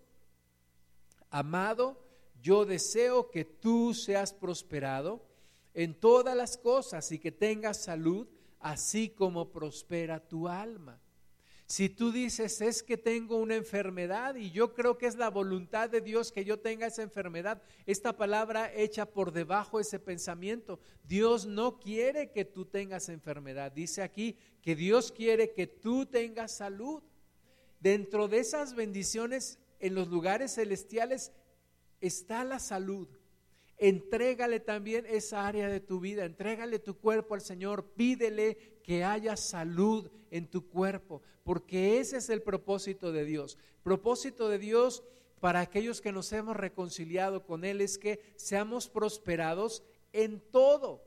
Amado, 1.30 2.04
yo 2.42 2.66
deseo 2.66 3.30
que 3.30 3.44
tú 3.44 3.94
seas 3.94 4.32
prosperado 4.32 5.24
en 5.72 5.94
todas 5.94 6.36
las 6.36 6.58
cosas 6.58 7.10
y 7.12 7.18
que 7.18 7.32
tengas 7.32 7.82
salud, 7.82 8.28
así 8.60 9.08
como 9.08 9.50
prospera 9.50 10.20
tu 10.20 10.48
alma. 10.48 11.00
Si 11.68 11.90
tú 11.90 12.12
dices, 12.12 12.62
es 12.62 12.82
que 12.82 12.96
tengo 12.96 13.36
una 13.36 13.54
enfermedad 13.54 14.36
y 14.36 14.50
yo 14.50 14.72
creo 14.72 14.96
que 14.96 15.04
es 15.04 15.16
la 15.16 15.28
voluntad 15.28 15.90
de 15.90 16.00
Dios 16.00 16.32
que 16.32 16.42
yo 16.42 16.58
tenga 16.58 16.86
esa 16.86 17.02
enfermedad, 17.02 17.60
esta 17.84 18.16
palabra 18.16 18.72
echa 18.74 19.04
por 19.04 19.32
debajo 19.32 19.78
ese 19.78 19.98
pensamiento. 19.98 20.80
Dios 21.04 21.44
no 21.44 21.78
quiere 21.78 22.30
que 22.30 22.46
tú 22.46 22.64
tengas 22.64 23.10
enfermedad. 23.10 23.70
Dice 23.70 24.00
aquí 24.00 24.34
que 24.62 24.74
Dios 24.74 25.12
quiere 25.12 25.52
que 25.52 25.66
tú 25.66 26.06
tengas 26.06 26.52
salud. 26.52 27.02
Dentro 27.80 28.28
de 28.28 28.38
esas 28.38 28.74
bendiciones 28.74 29.58
en 29.78 29.94
los 29.94 30.08
lugares 30.08 30.54
celestiales 30.54 31.32
está 32.00 32.44
la 32.44 32.60
salud. 32.60 33.08
Entrégale 33.78 34.58
también 34.58 35.06
esa 35.06 35.46
área 35.46 35.68
de 35.68 35.80
tu 35.80 36.00
vida, 36.00 36.24
entrégale 36.24 36.80
tu 36.80 36.98
cuerpo 36.98 37.34
al 37.34 37.40
Señor, 37.40 37.84
pídele 37.84 38.56
que 38.82 39.04
haya 39.04 39.36
salud 39.36 40.10
en 40.30 40.48
tu 40.48 40.68
cuerpo, 40.68 41.22
porque 41.44 42.00
ese 42.00 42.16
es 42.16 42.28
el 42.28 42.42
propósito 42.42 43.12
de 43.12 43.24
Dios. 43.24 43.56
Propósito 43.84 44.48
de 44.48 44.58
Dios 44.58 45.04
para 45.40 45.60
aquellos 45.60 46.00
que 46.00 46.10
nos 46.10 46.32
hemos 46.32 46.56
reconciliado 46.56 47.44
con 47.44 47.64
Él 47.64 47.80
es 47.80 47.98
que 47.98 48.20
seamos 48.36 48.88
prosperados 48.88 49.84
en 50.12 50.40
todo. 50.50 51.04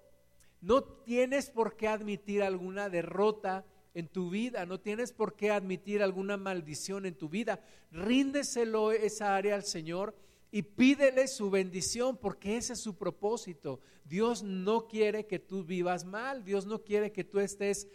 No 0.61 0.83
tienes 0.83 1.49
por 1.49 1.75
qué 1.75 1.89
admitir 1.89 2.41
alguna 2.41 2.89
derrota 2.89 3.65
en 3.93 4.07
tu 4.07 4.29
vida, 4.29 4.65
no 4.65 4.79
tienes 4.79 5.11
por 5.11 5.35
qué 5.35 5.51
admitir 5.51 6.01
alguna 6.01 6.37
maldición 6.37 7.05
en 7.05 7.15
tu 7.15 7.27
vida. 7.27 7.59
Ríndeselo 7.91 8.93
esa 8.93 9.35
área 9.35 9.55
al 9.55 9.63
Señor 9.63 10.15
y 10.51 10.63
pídele 10.63 11.27
su 11.27 11.49
bendición 11.49 12.17
porque 12.17 12.57
ese 12.57 12.73
es 12.73 12.79
su 12.79 12.95
propósito. 12.97 13.79
Dios 14.03 14.43
no 14.43 14.87
quiere 14.87 15.25
que 15.25 15.39
tú 15.39 15.63
vivas 15.63 16.03
mal, 16.03 16.43
Dios 16.43 16.65
no 16.65 16.83
quiere 16.83 17.13
que 17.13 17.23
tú 17.23 17.39
estés 17.39 17.87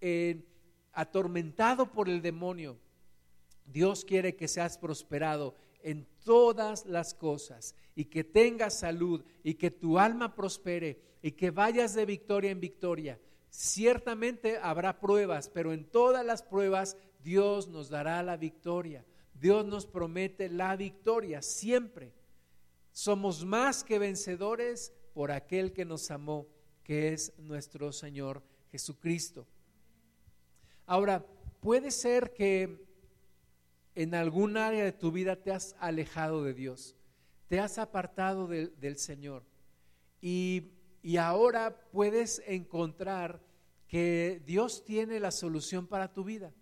eh, 0.00 0.42
atormentado 0.92 1.92
por 1.92 2.08
el 2.08 2.22
demonio. 2.22 2.78
Dios 3.66 4.04
quiere 4.06 4.34
que 4.34 4.48
seas 4.48 4.78
prosperado 4.78 5.54
en 5.82 6.06
todas 6.24 6.86
las 6.86 7.12
cosas 7.12 7.74
y 7.94 8.06
que 8.06 8.24
tengas 8.24 8.78
salud 8.78 9.22
y 9.42 9.54
que 9.54 9.70
tu 9.70 9.98
alma 9.98 10.34
prospere 10.34 11.00
y 11.22 11.32
que 11.32 11.50
vayas 11.50 11.94
de 11.94 12.06
victoria 12.06 12.50
en 12.50 12.60
victoria. 12.60 13.20
Ciertamente 13.50 14.58
habrá 14.58 14.98
pruebas, 14.98 15.50
pero 15.50 15.72
en 15.72 15.84
todas 15.84 16.24
las 16.24 16.42
pruebas 16.42 16.96
Dios 17.22 17.68
nos 17.68 17.90
dará 17.90 18.22
la 18.22 18.36
victoria. 18.36 19.04
Dios 19.40 19.64
nos 19.64 19.86
promete 19.86 20.48
la 20.48 20.76
victoria 20.76 21.42
siempre. 21.42 22.12
Somos 22.92 23.44
más 23.44 23.84
que 23.84 23.98
vencedores 23.98 24.92
por 25.14 25.30
aquel 25.30 25.72
que 25.72 25.84
nos 25.84 26.10
amó, 26.10 26.46
que 26.82 27.12
es 27.12 27.32
nuestro 27.38 27.92
Señor 27.92 28.42
Jesucristo. 28.70 29.46
Ahora, 30.86 31.24
puede 31.60 31.90
ser 31.90 32.32
que 32.32 32.86
en 33.94 34.14
algún 34.14 34.56
área 34.56 34.84
de 34.84 34.92
tu 34.92 35.10
vida 35.12 35.36
te 35.36 35.52
has 35.52 35.76
alejado 35.80 36.44
de 36.44 36.54
Dios, 36.54 36.96
te 37.48 37.60
has 37.60 37.78
apartado 37.78 38.46
del 38.46 38.98
Señor 38.98 39.44
y, 40.20 40.70
y 41.02 41.16
ahora 41.16 41.76
puedes 41.90 42.42
encontrar 42.46 43.40
que 43.88 44.42
Dios 44.46 44.84
tiene 44.84 45.18
la 45.18 45.30
solución 45.30 45.86
para 45.86 46.12
tu 46.12 46.24
vida, 46.24 46.52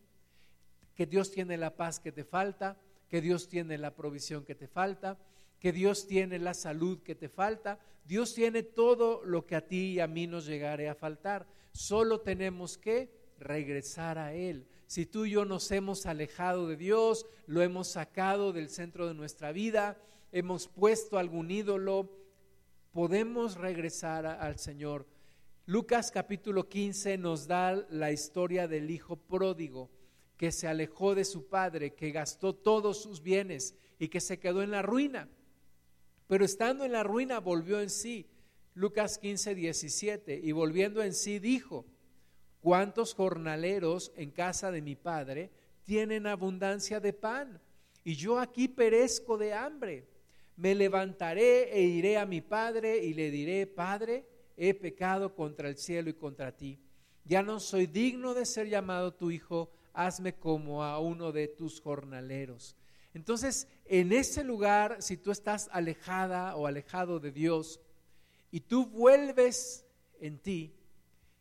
que 0.97 1.07
Dios 1.07 1.31
tiene 1.31 1.59
la 1.59 1.77
paz 1.77 2.01
que 2.01 2.11
te 2.11 2.25
falta, 2.25 2.77
que 3.09 3.21
Dios 3.21 3.49
tiene 3.49 3.79
la 3.79 3.95
provisión 3.95 4.45
que 4.45 4.55
te 4.55 4.67
falta, 4.67 5.19
que 5.61 5.71
Dios 5.71 6.07
tiene 6.07 6.39
la 6.39 6.55
salud 6.55 7.03
que 7.03 7.15
te 7.15 7.29
falta, 7.29 7.79
Dios 8.05 8.35
tiene 8.35 8.63
todo 8.63 9.23
lo 9.25 9.47
que 9.47 9.57
a 9.57 9.67
ti 9.67 9.93
y 9.93 10.01
a 10.01 10.07
mí 10.07 10.27
nos 10.27 10.47
llegare 10.47 10.89
a 10.89 10.95
faltar. 10.95 11.47
Solo 11.73 12.21
tenemos 12.21 12.79
que 12.79 13.11
regresar 13.39 14.19
a 14.19 14.33
Él. 14.33 14.67
Si 14.87 15.05
tú 15.05 15.27
y 15.27 15.33
yo 15.33 15.45
nos 15.45 15.71
hemos 15.71 16.07
alejado 16.07 16.69
de 16.69 16.77
Dios, 16.77 17.27
lo 17.47 17.63
hemos 17.63 17.89
sacado 17.89 18.53
del 18.53 18.71
centro 18.71 19.07
de 19.07 19.15
nuestra 19.15 19.53
vida, 19.53 19.99
hemos 20.33 20.69
puesto 20.69 21.19
algún 21.19 21.51
ídolo, 21.51 22.11
podemos 22.93 23.57
regresar 23.57 24.25
al 24.25 24.59
Señor. 24.59 25.07
Lucas 25.67 26.11
capítulo 26.13 26.69
15 26.69 27.19
nos 27.19 27.49
da 27.49 27.75
la 27.91 28.13
historia 28.13 28.69
del 28.69 28.91
hijo 28.91 29.17
pródigo 29.17 29.91
que 30.37 30.53
se 30.53 30.69
alejó 30.69 31.15
de 31.15 31.25
su 31.25 31.49
padre, 31.49 31.95
que 31.95 32.11
gastó 32.11 32.55
todos 32.55 33.03
sus 33.03 33.23
bienes 33.23 33.75
y 33.99 34.09
que 34.09 34.21
se 34.21 34.39
quedó 34.39 34.63
en 34.63 34.71
la 34.71 34.83
ruina. 34.83 35.29
Pero 36.27 36.45
estando 36.45 36.85
en 36.85 36.93
la 36.93 37.03
ruina 37.03 37.41
volvió 37.41 37.81
en 37.81 37.91
sí. 37.91 38.29
Lucas 38.75 39.19
15, 39.19 39.55
17. 39.55 40.41
Y 40.43 40.53
volviendo 40.53 41.03
en 41.03 41.15
sí 41.15 41.39
dijo, 41.39 41.87
¿cuántos 42.61 43.15
jornaleros 43.15 44.13
en 44.17 44.31
casa 44.31 44.71
de 44.71 44.83
mi 44.83 44.97
padre 44.97 45.51
tienen 45.85 46.27
abundancia 46.27 47.01
de 47.01 47.13
pan? 47.13 47.61
Y 48.05 48.15
yo 48.15 48.39
aquí 48.39 48.69
perezco 48.69 49.39
de 49.39 49.55
hambre. 49.55 50.07
Me 50.57 50.75
levantaré 50.75 51.73
e 51.77 51.83
iré 51.83 52.19
a 52.19 52.27
mi 52.27 52.41
padre 52.41 53.05
y 53.05 53.15
le 53.15 53.31
diré, 53.31 53.67
Padre, 53.67 54.27
he 54.57 54.75
pecado 54.75 55.35
contra 55.35 55.69
el 55.69 55.77
cielo 55.77 56.09
y 56.09 56.15
contra 56.15 56.57
ti. 56.57 56.79
Ya 57.25 57.43
no 57.43 57.61
soy 57.61 57.87
digno 57.87 58.33
de 58.33 58.47
ser 58.47 58.69
llamado 58.69 59.13
tu 59.13 59.31
hijo, 59.31 59.71
hazme 59.97 60.35
como 60.35 60.85
a 60.85 61.01
uno 61.01 61.33
de 61.33 61.49
tus 61.49 61.81
jornaleros. 61.81 62.77
Entonces, 63.15 63.67
en 63.87 64.13
ese 64.13 64.45
lugar, 64.45 65.03
si 65.03 65.17
tú 65.17 65.31
estás 65.31 65.71
alejada 65.73 66.55
o 66.55 66.67
alejado 66.67 67.19
de 67.19 67.33
Dios 67.33 67.81
y 68.51 68.61
tú 68.61 68.87
vuelves 68.87 69.87
en 70.21 70.39
ti 70.39 70.75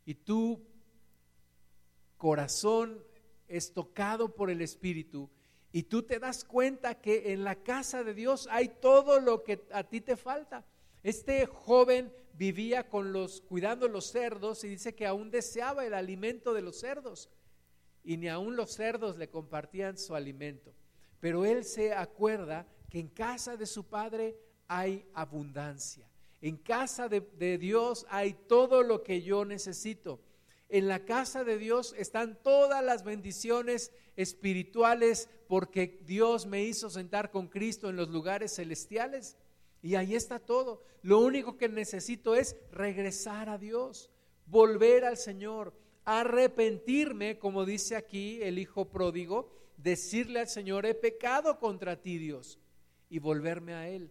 y 0.06 0.14
tu 0.14 0.64
corazón 2.16 3.04
es 3.46 3.74
tocado 3.74 4.34
por 4.34 4.50
el 4.50 4.62
Espíritu 4.62 5.28
y 5.70 5.82
tú 5.82 6.02
te 6.02 6.18
das 6.18 6.42
cuenta 6.44 6.94
que 6.94 7.34
en 7.34 7.44
la 7.44 7.56
casa 7.56 8.02
de 8.02 8.14
Dios 8.14 8.48
hay 8.50 8.68
todo 8.68 9.20
lo 9.20 9.44
que 9.44 9.66
a 9.70 9.84
ti 9.84 10.00
te 10.00 10.16
falta. 10.16 10.64
Este 11.02 11.44
joven 11.44 12.10
vivía 12.32 12.88
con 12.88 13.12
los 13.12 13.42
cuidando 13.42 13.86
los 13.86 14.10
cerdos 14.10 14.64
y 14.64 14.68
dice 14.68 14.94
que 14.94 15.06
aún 15.06 15.30
deseaba 15.30 15.84
el 15.84 15.92
alimento 15.92 16.54
de 16.54 16.62
los 16.62 16.80
cerdos 16.80 17.28
y 18.06 18.16
ni 18.16 18.28
aún 18.28 18.54
los 18.54 18.70
cerdos 18.70 19.18
le 19.18 19.28
compartían 19.28 19.98
su 19.98 20.14
alimento. 20.14 20.72
Pero 21.18 21.44
él 21.44 21.64
se 21.64 21.92
acuerda 21.92 22.64
que 22.88 23.00
en 23.00 23.08
casa 23.08 23.56
de 23.56 23.66
su 23.66 23.84
padre 23.84 24.38
hay 24.68 25.04
abundancia. 25.12 26.08
En 26.40 26.56
casa 26.56 27.08
de, 27.08 27.58
Dios 27.58 28.06
hay 28.08 28.34
todo 28.46 28.84
lo 28.84 29.02
que 29.02 29.22
yo 29.22 29.44
necesito. 29.44 30.20
En 30.68 30.86
la 30.86 31.04
casa 31.04 31.42
de 31.42 31.58
Dios 31.58 31.96
están 31.98 32.38
todas 32.44 32.84
las 32.84 33.02
bendiciones 33.02 33.90
espirituales 34.14 35.28
porque 35.48 36.00
Dios 36.04 36.46
me 36.46 36.62
hizo 36.62 36.88
sentar 36.90 37.32
con 37.32 37.48
Cristo 37.48 37.90
en 37.90 37.96
los 37.96 38.08
lugares 38.10 38.54
celestiales. 38.54 39.36
Y 39.82 39.96
ahí 39.96 40.14
está 40.14 40.38
todo. 40.38 40.84
Lo 41.02 41.18
único 41.18 41.56
que 41.56 41.68
necesito 41.68 42.36
es 42.36 42.54
regresar 42.70 43.48
a 43.48 43.58
Dios, 43.58 44.10
volver 44.46 45.04
al 45.04 45.16
Señor, 45.16 45.74
arrepentirme, 46.06 47.38
como 47.38 47.66
dice 47.66 47.96
aquí 47.96 48.40
el 48.42 48.58
Hijo 48.58 48.88
pródigo, 48.88 49.50
decirle 49.76 50.40
al 50.40 50.48
Señor, 50.48 50.86
he 50.86 50.94
pecado 50.94 51.58
contra 51.58 52.00
ti 52.00 52.16
Dios, 52.16 52.58
y 53.10 53.18
volverme 53.18 53.74
a 53.74 53.88
Él 53.88 54.10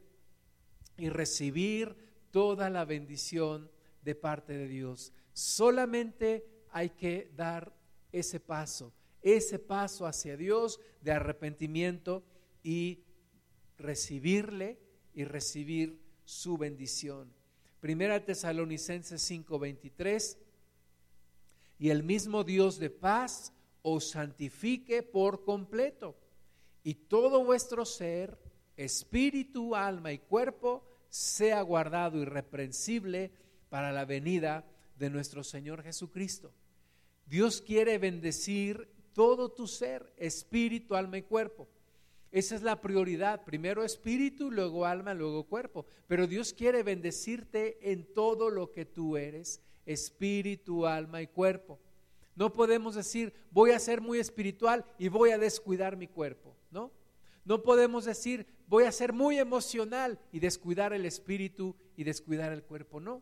y 0.98 1.10
recibir 1.10 1.96
toda 2.32 2.70
la 2.70 2.86
bendición 2.86 3.70
de 4.04 4.16
parte 4.16 4.54
de 4.54 4.68
Dios. 4.68 5.12
Solamente 5.34 6.46
hay 6.70 6.90
que 6.92 7.32
dar 7.36 7.74
ese 8.12 8.40
paso, 8.40 8.94
ese 9.22 9.60
paso 9.60 10.06
hacia 10.06 10.38
Dios 10.38 10.80
de 11.02 11.12
arrepentimiento 11.12 12.24
y 12.64 13.04
recibirle 13.78 14.80
y 15.14 15.24
recibir 15.24 16.00
su 16.24 16.58
bendición. 16.58 17.34
Primera 17.80 18.24
Tesalonicenses 18.24 19.22
5:23 19.22 20.38
y 21.78 21.90
el 21.90 22.04
mismo 22.04 22.44
Dios 22.44 22.80
de 22.80 22.90
paz 22.90 23.54
os 23.82 24.10
santifique 24.10 25.04
por 25.04 25.44
completo, 25.44 26.16
y 26.84 26.94
todo 26.94 27.44
vuestro 27.44 27.86
ser, 27.86 28.38
espíritu, 28.78 29.76
alma 29.76 30.12
y 30.12 30.20
cuerpo, 30.20 30.84
sea 31.10 31.62
guardado 31.62 32.22
irreprensible 32.22 33.32
para 33.70 33.92
la 33.92 34.06
venida 34.06 34.66
de 34.98 35.10
nuestro 35.10 35.44
Señor 35.44 35.84
Jesucristo. 35.84 36.52
Dios 37.26 37.62
quiere 37.62 37.98
bendecir 37.98 38.88
todo 39.14 39.50
tu 39.50 39.68
ser, 39.68 40.14
espíritu, 40.18 40.96
alma 40.96 41.18
y 41.18 41.24
cuerpo. 41.24 41.68
Esa 42.32 42.56
es 42.56 42.62
la 42.64 42.82
prioridad. 42.82 43.46
Primero 43.46 43.84
espíritu, 43.84 44.52
luego 44.52 44.86
alma, 44.86 45.14
luego 45.14 45.46
cuerpo. 45.46 45.86
Pero 46.08 46.28
Dios 46.28 46.54
quiere 46.54 46.84
bendecirte 46.84 47.92
en 47.92 48.14
todo 48.14 48.50
lo 48.50 48.72
que 48.72 48.86
tú 48.86 49.16
eres, 49.16 49.62
espíritu, 49.86 50.86
alma 50.86 51.22
y 51.22 51.28
cuerpo. 51.28 51.80
No 52.36 52.52
podemos 52.52 52.96
decir, 52.96 53.34
voy 53.52 53.72
a 53.72 53.80
ser 53.80 54.02
muy 54.02 54.20
espiritual 54.20 54.86
y 54.98 55.08
voy 55.08 55.32
a 55.32 55.38
descuidar 55.38 55.96
mi 55.96 56.08
cuerpo, 56.08 56.56
¿no? 56.70 56.92
No 57.46 57.62
podemos 57.62 58.06
decir, 58.06 58.46
voy 58.68 58.86
a 58.86 58.92
ser 58.92 59.14
muy 59.14 59.38
emocional 59.38 60.20
y 60.32 60.40
descuidar 60.40 60.94
el 60.94 61.06
espíritu 61.06 61.76
y 61.96 62.04
descuidar 62.04 62.52
el 62.52 62.64
cuerpo, 62.64 63.00
no. 63.00 63.22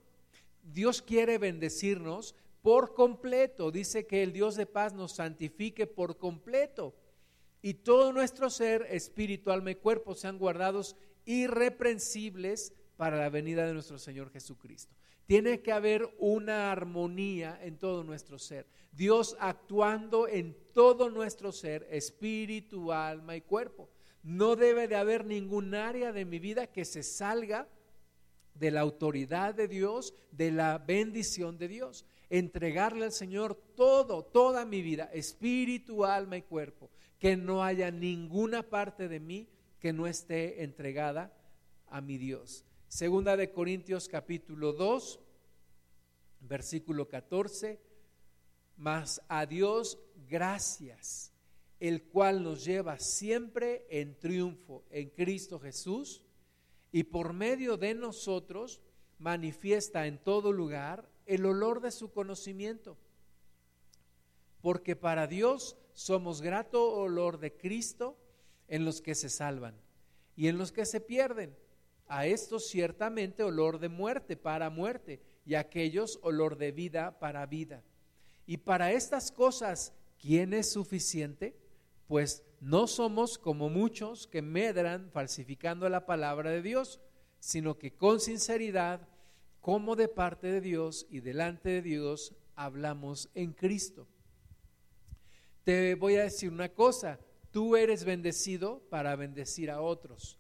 Dios 0.64 1.02
quiere 1.02 1.38
bendecirnos 1.38 2.36
por 2.62 2.94
completo. 2.94 3.70
Dice 3.70 4.08
que 4.08 4.24
el 4.24 4.34
Dios 4.34 4.56
de 4.56 4.66
paz 4.66 4.94
nos 4.94 5.12
santifique 5.14 5.86
por 5.86 6.18
completo. 6.18 6.96
Y 7.62 7.76
todo 7.76 8.12
nuestro 8.12 8.50
ser, 8.50 8.88
espíritu, 8.90 9.52
alma 9.52 9.72
y 9.72 9.76
cuerpo 9.76 10.16
sean 10.16 10.38
guardados 10.38 10.96
irreprensibles 11.26 12.74
para 12.98 13.18
la 13.18 13.30
venida 13.30 13.66
de 13.66 13.74
nuestro 13.74 14.00
Señor 14.00 14.32
Jesucristo. 14.32 14.96
Tiene 15.26 15.62
que 15.62 15.72
haber 15.72 16.14
una 16.20 16.72
armonía 16.72 17.60
en 17.62 17.78
todo 17.78 18.04
nuestro 18.04 18.38
ser. 18.38 18.68
Dios 18.92 19.36
actuando 19.40 20.28
en 20.28 20.56
todo 20.74 21.10
nuestro 21.10 21.52
ser, 21.52 21.88
espíritu, 21.90 22.92
alma 22.92 23.36
y 23.36 23.42
cuerpo. 23.42 23.90
No 24.22 24.56
debe 24.56 24.88
de 24.88 24.96
haber 24.96 25.26
ningún 25.26 25.76
área 25.76 26.12
de 26.12 26.26
mi 26.26 26.40
vida 26.40 26.68
que 26.68 26.86
se 26.86 27.04
salga 27.04 27.68
de 28.54 28.72
la 28.72 28.82
autoridad 28.82 29.56
de 29.56 29.68
Dios, 29.68 30.14
de 30.32 30.52
la 30.52 30.78
bendición 30.78 31.58
de 31.58 31.68
Dios. 31.68 32.06
Entregarle 32.30 33.06
al 33.06 33.12
Señor 33.12 33.56
todo, 33.76 34.24
toda 34.24 34.66
mi 34.66 34.82
vida, 34.82 35.10
espíritu, 35.14 36.06
alma 36.06 36.38
y 36.38 36.42
cuerpo. 36.44 36.90
Que 37.20 37.36
no 37.36 37.64
haya 37.64 37.92
ninguna 37.92 38.64
parte 38.64 39.08
de 39.08 39.20
mí 39.20 39.50
que 39.80 39.94
no 39.94 40.08
esté 40.08 40.64
entregada 40.64 41.34
a 41.88 42.02
mi 42.02 42.18
Dios. 42.18 42.66
Segunda 42.94 43.36
de 43.36 43.50
Corintios 43.50 44.08
capítulo 44.08 44.72
2, 44.72 45.20
versículo 46.42 47.08
14, 47.08 47.82
mas 48.78 49.20
a 49.28 49.48
Dios 49.48 49.98
gracias, 50.30 51.34
el 51.80 52.04
cual 52.04 52.44
nos 52.44 52.64
lleva 52.64 53.00
siempre 53.00 53.88
en 53.90 54.20
triunfo 54.20 54.84
en 54.92 55.10
Cristo 55.10 55.60
Jesús 55.60 56.22
y 56.92 57.06
por 57.06 57.34
medio 57.34 57.78
de 57.78 57.96
nosotros 57.96 58.80
manifiesta 59.18 60.06
en 60.06 60.20
todo 60.20 60.52
lugar 60.52 61.10
el 61.26 61.48
olor 61.48 61.82
de 61.82 61.90
su 61.90 62.12
conocimiento. 62.12 62.96
Porque 64.62 64.96
para 64.96 65.26
Dios 65.26 65.78
somos 65.94 66.44
grato 66.44 66.94
olor 66.94 67.40
de 67.40 67.58
Cristo 67.58 68.20
en 68.68 68.86
los 68.86 69.02
que 69.02 69.16
se 69.16 69.30
salvan 69.30 69.82
y 70.36 70.48
en 70.48 70.60
los 70.60 70.72
que 70.72 70.86
se 70.86 71.02
pierden 71.02 71.58
a 72.14 72.28
estos 72.28 72.68
ciertamente 72.68 73.42
olor 73.42 73.80
de 73.80 73.90
muerte 73.90 74.38
para 74.38 74.70
muerte 74.70 75.20
y 75.48 75.56
a 75.56 75.62
aquellos 75.62 76.20
olor 76.22 76.58
de 76.60 76.72
vida 76.72 77.18
para 77.18 77.48
vida. 77.48 77.84
Y 78.46 78.58
para 78.58 78.92
estas 78.92 79.32
cosas, 79.32 79.94
¿quién 80.20 80.54
es 80.54 80.72
suficiente? 80.72 81.58
Pues 82.06 82.44
no 82.60 82.86
somos 82.86 83.40
como 83.40 83.68
muchos 83.68 84.28
que 84.28 84.44
medran 84.44 85.10
falsificando 85.10 85.90
la 85.90 86.06
palabra 86.06 86.52
de 86.52 86.62
Dios, 86.62 87.00
sino 87.40 87.80
que 87.80 87.96
con 87.96 88.20
sinceridad, 88.20 89.08
como 89.60 89.96
de 89.96 90.08
parte 90.08 90.46
de 90.52 90.62
Dios 90.62 91.08
y 91.10 91.22
delante 91.22 91.70
de 91.70 91.82
Dios, 91.82 92.36
hablamos 92.56 93.32
en 93.34 93.54
Cristo. 93.54 94.08
Te 95.64 95.96
voy 95.96 96.18
a 96.18 96.24
decir 96.26 96.52
una 96.52 96.70
cosa, 96.70 97.20
tú 97.50 97.76
eres 97.76 98.04
bendecido 98.04 98.84
para 98.92 99.16
bendecir 99.16 99.72
a 99.72 99.82
otros 99.82 100.38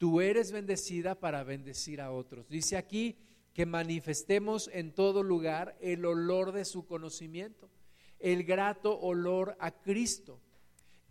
tú 0.00 0.22
eres 0.22 0.50
bendecida 0.50 1.14
para 1.14 1.44
bendecir 1.44 2.00
a 2.00 2.10
otros. 2.10 2.48
Dice 2.48 2.78
aquí 2.78 3.18
que 3.52 3.66
manifestemos 3.66 4.70
en 4.72 4.94
todo 4.94 5.22
lugar 5.22 5.76
el 5.78 6.06
olor 6.06 6.52
de 6.52 6.64
su 6.64 6.86
conocimiento, 6.86 7.68
el 8.18 8.44
grato 8.44 8.98
olor 8.98 9.58
a 9.60 9.72
Cristo, 9.72 10.40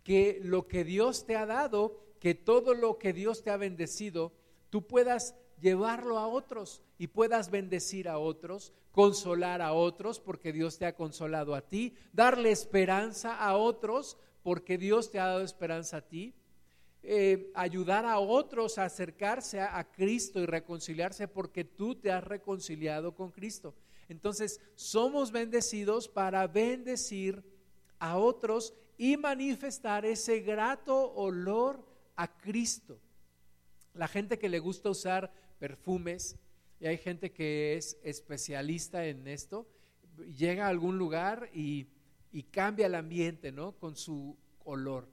que 0.02 0.40
lo 0.42 0.66
que 0.66 0.82
Dios 0.82 1.24
te 1.24 1.36
ha 1.36 1.46
dado, 1.46 2.00
que 2.18 2.34
todo 2.34 2.74
lo 2.74 2.98
que 2.98 3.12
Dios 3.12 3.44
te 3.44 3.50
ha 3.50 3.56
bendecido, 3.56 4.32
tú 4.70 4.88
puedas 4.88 5.36
llevarlo 5.60 6.18
a 6.18 6.26
otros 6.26 6.82
y 6.98 7.06
puedas 7.06 7.52
bendecir 7.52 8.08
a 8.08 8.18
otros, 8.18 8.72
consolar 8.90 9.62
a 9.62 9.72
otros 9.72 10.18
porque 10.18 10.52
Dios 10.52 10.78
te 10.78 10.86
ha 10.86 10.96
consolado 10.96 11.54
a 11.54 11.60
ti, 11.60 11.94
darle 12.12 12.50
esperanza 12.50 13.36
a 13.36 13.56
otros 13.56 14.16
porque 14.42 14.78
Dios 14.78 15.12
te 15.12 15.20
ha 15.20 15.26
dado 15.26 15.42
esperanza 15.42 15.98
a 15.98 16.08
ti, 16.08 16.34
eh, 17.02 17.50
ayudar 17.54 18.04
a 18.04 18.18
otros 18.18 18.78
a 18.78 18.84
acercarse 18.84 19.60
a, 19.60 19.78
a 19.78 19.90
Cristo 19.90 20.40
y 20.40 20.46
reconciliarse 20.46 21.28
porque 21.28 21.64
tú 21.64 21.94
te 21.94 22.12
has 22.12 22.22
reconciliado 22.24 23.14
con 23.14 23.30
Cristo. 23.30 23.74
Entonces, 24.08 24.60
somos 24.74 25.30
bendecidos 25.30 26.08
para 26.08 26.46
bendecir 26.46 27.42
a 27.98 28.18
otros 28.18 28.74
y 28.98 29.16
manifestar 29.16 30.04
ese 30.04 30.40
grato 30.40 31.12
olor 31.12 31.86
a 32.16 32.28
Cristo. 32.36 33.00
La 33.94 34.08
gente 34.08 34.38
que 34.38 34.48
le 34.48 34.58
gusta 34.58 34.90
usar 34.90 35.32
perfumes, 35.58 36.36
y 36.80 36.86
hay 36.86 36.98
gente 36.98 37.32
que 37.32 37.76
es 37.76 37.98
especialista 38.02 39.06
en 39.06 39.26
esto, 39.26 39.66
llega 40.36 40.66
a 40.66 40.68
algún 40.68 40.98
lugar 40.98 41.48
y, 41.54 41.86
y 42.32 42.42
cambia 42.42 42.86
el 42.86 42.94
ambiente, 42.94 43.52
¿no? 43.52 43.72
Con 43.72 43.96
su 43.96 44.36
olor. 44.64 45.08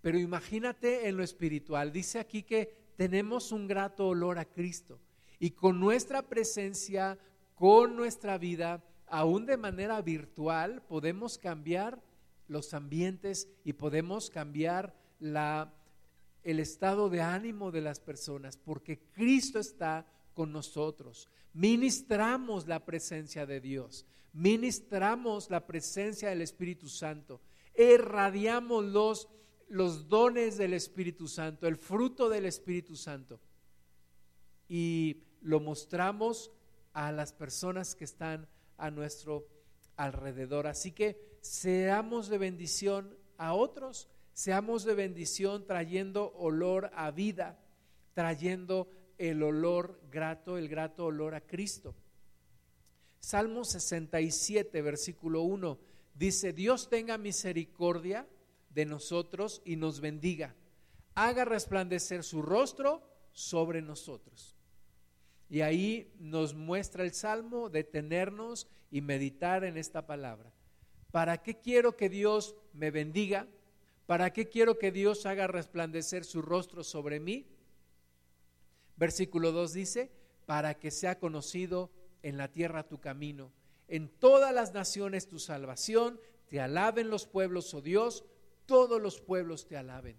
Pero 0.00 0.18
imagínate 0.18 1.08
en 1.08 1.16
lo 1.16 1.22
espiritual, 1.22 1.92
dice 1.92 2.18
aquí 2.18 2.42
que 2.42 2.92
tenemos 2.96 3.52
un 3.52 3.66
grato 3.66 4.08
olor 4.08 4.38
a 4.38 4.44
Cristo. 4.44 5.00
Y 5.38 5.52
con 5.52 5.80
nuestra 5.80 6.22
presencia, 6.22 7.18
con 7.54 7.96
nuestra 7.96 8.38
vida, 8.38 8.84
aún 9.06 9.46
de 9.46 9.56
manera 9.56 10.00
virtual, 10.02 10.82
podemos 10.86 11.38
cambiar 11.38 12.02
los 12.46 12.74
ambientes 12.74 13.48
y 13.64 13.74
podemos 13.74 14.28
cambiar 14.28 14.94
la, 15.18 15.72
el 16.42 16.60
estado 16.60 17.08
de 17.08 17.20
ánimo 17.20 17.70
de 17.70 17.80
las 17.80 18.00
personas, 18.00 18.56
porque 18.56 18.98
Cristo 19.12 19.58
está 19.58 20.06
con 20.34 20.52
nosotros. 20.52 21.28
Ministramos 21.52 22.66
la 22.66 22.84
presencia 22.84 23.46
de 23.46 23.60
Dios, 23.60 24.06
ministramos 24.32 25.50
la 25.50 25.66
presencia 25.66 26.28
del 26.28 26.42
Espíritu 26.42 26.88
Santo, 26.88 27.40
irradiamos 27.76 28.84
los 28.84 29.28
los 29.70 30.08
dones 30.08 30.58
del 30.58 30.74
Espíritu 30.74 31.28
Santo, 31.28 31.66
el 31.66 31.76
fruto 31.76 32.28
del 32.28 32.44
Espíritu 32.44 32.96
Santo. 32.96 33.40
Y 34.68 35.22
lo 35.40 35.60
mostramos 35.60 36.50
a 36.92 37.12
las 37.12 37.32
personas 37.32 37.94
que 37.94 38.04
están 38.04 38.48
a 38.76 38.90
nuestro 38.90 39.46
alrededor. 39.96 40.66
Así 40.66 40.90
que 40.90 41.38
seamos 41.40 42.28
de 42.28 42.38
bendición 42.38 43.16
a 43.38 43.54
otros, 43.54 44.08
seamos 44.32 44.84
de 44.84 44.94
bendición 44.94 45.64
trayendo 45.66 46.32
olor 46.34 46.90
a 46.94 47.12
vida, 47.12 47.58
trayendo 48.12 48.90
el 49.18 49.40
olor 49.42 50.00
grato, 50.10 50.58
el 50.58 50.68
grato 50.68 51.06
olor 51.06 51.34
a 51.34 51.42
Cristo. 51.42 51.94
Salmo 53.20 53.64
67, 53.64 54.82
versículo 54.82 55.42
1, 55.42 55.78
dice, 56.14 56.52
Dios 56.52 56.88
tenga 56.88 57.18
misericordia 57.18 58.26
de 58.70 58.86
nosotros 58.86 59.62
y 59.64 59.76
nos 59.76 60.00
bendiga. 60.00 60.54
Haga 61.14 61.44
resplandecer 61.44 62.24
su 62.24 62.42
rostro 62.42 63.02
sobre 63.32 63.82
nosotros. 63.82 64.56
Y 65.48 65.62
ahí 65.62 66.12
nos 66.18 66.54
muestra 66.54 67.02
el 67.02 67.12
Salmo 67.12 67.68
detenernos 67.68 68.68
y 68.90 69.00
meditar 69.00 69.64
en 69.64 69.76
esta 69.76 70.06
palabra. 70.06 70.52
¿Para 71.10 71.42
qué 71.42 71.58
quiero 71.58 71.96
que 71.96 72.08
Dios 72.08 72.54
me 72.72 72.90
bendiga? 72.90 73.48
¿Para 74.06 74.32
qué 74.32 74.48
quiero 74.48 74.78
que 74.78 74.92
Dios 74.92 75.26
haga 75.26 75.48
resplandecer 75.48 76.24
su 76.24 76.40
rostro 76.40 76.84
sobre 76.84 77.20
mí? 77.20 77.46
Versículo 78.96 79.50
2 79.50 79.72
dice, 79.72 80.10
para 80.46 80.78
que 80.78 80.90
sea 80.90 81.18
conocido 81.18 81.90
en 82.22 82.36
la 82.36 82.48
tierra 82.48 82.86
tu 82.86 83.00
camino, 83.00 83.52
en 83.88 84.08
todas 84.08 84.54
las 84.54 84.72
naciones 84.72 85.26
tu 85.26 85.38
salvación, 85.38 86.20
te 86.48 86.60
alaben 86.60 87.08
los 87.08 87.26
pueblos, 87.26 87.72
oh 87.74 87.80
Dios, 87.80 88.24
todos 88.70 89.02
los 89.02 89.20
pueblos 89.20 89.66
te 89.66 89.76
alaben. 89.76 90.16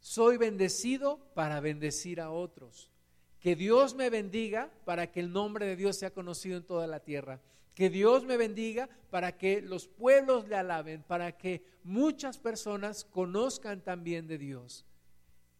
Soy 0.00 0.36
bendecido 0.36 1.20
para 1.32 1.60
bendecir 1.60 2.20
a 2.20 2.32
otros. 2.32 2.90
Que 3.38 3.54
Dios 3.54 3.94
me 3.94 4.10
bendiga 4.10 4.68
para 4.84 5.12
que 5.12 5.20
el 5.20 5.32
nombre 5.32 5.64
de 5.64 5.76
Dios 5.76 5.96
sea 5.96 6.12
conocido 6.12 6.56
en 6.56 6.64
toda 6.64 6.88
la 6.88 7.04
tierra. 7.04 7.40
Que 7.76 7.88
Dios 7.88 8.24
me 8.24 8.36
bendiga 8.36 8.88
para 9.10 9.38
que 9.38 9.62
los 9.62 9.86
pueblos 9.86 10.48
le 10.48 10.56
alaben, 10.56 11.04
para 11.04 11.38
que 11.38 11.64
muchas 11.84 12.36
personas 12.36 13.04
conozcan 13.04 13.80
también 13.80 14.26
de 14.26 14.38
Dios. 14.38 14.84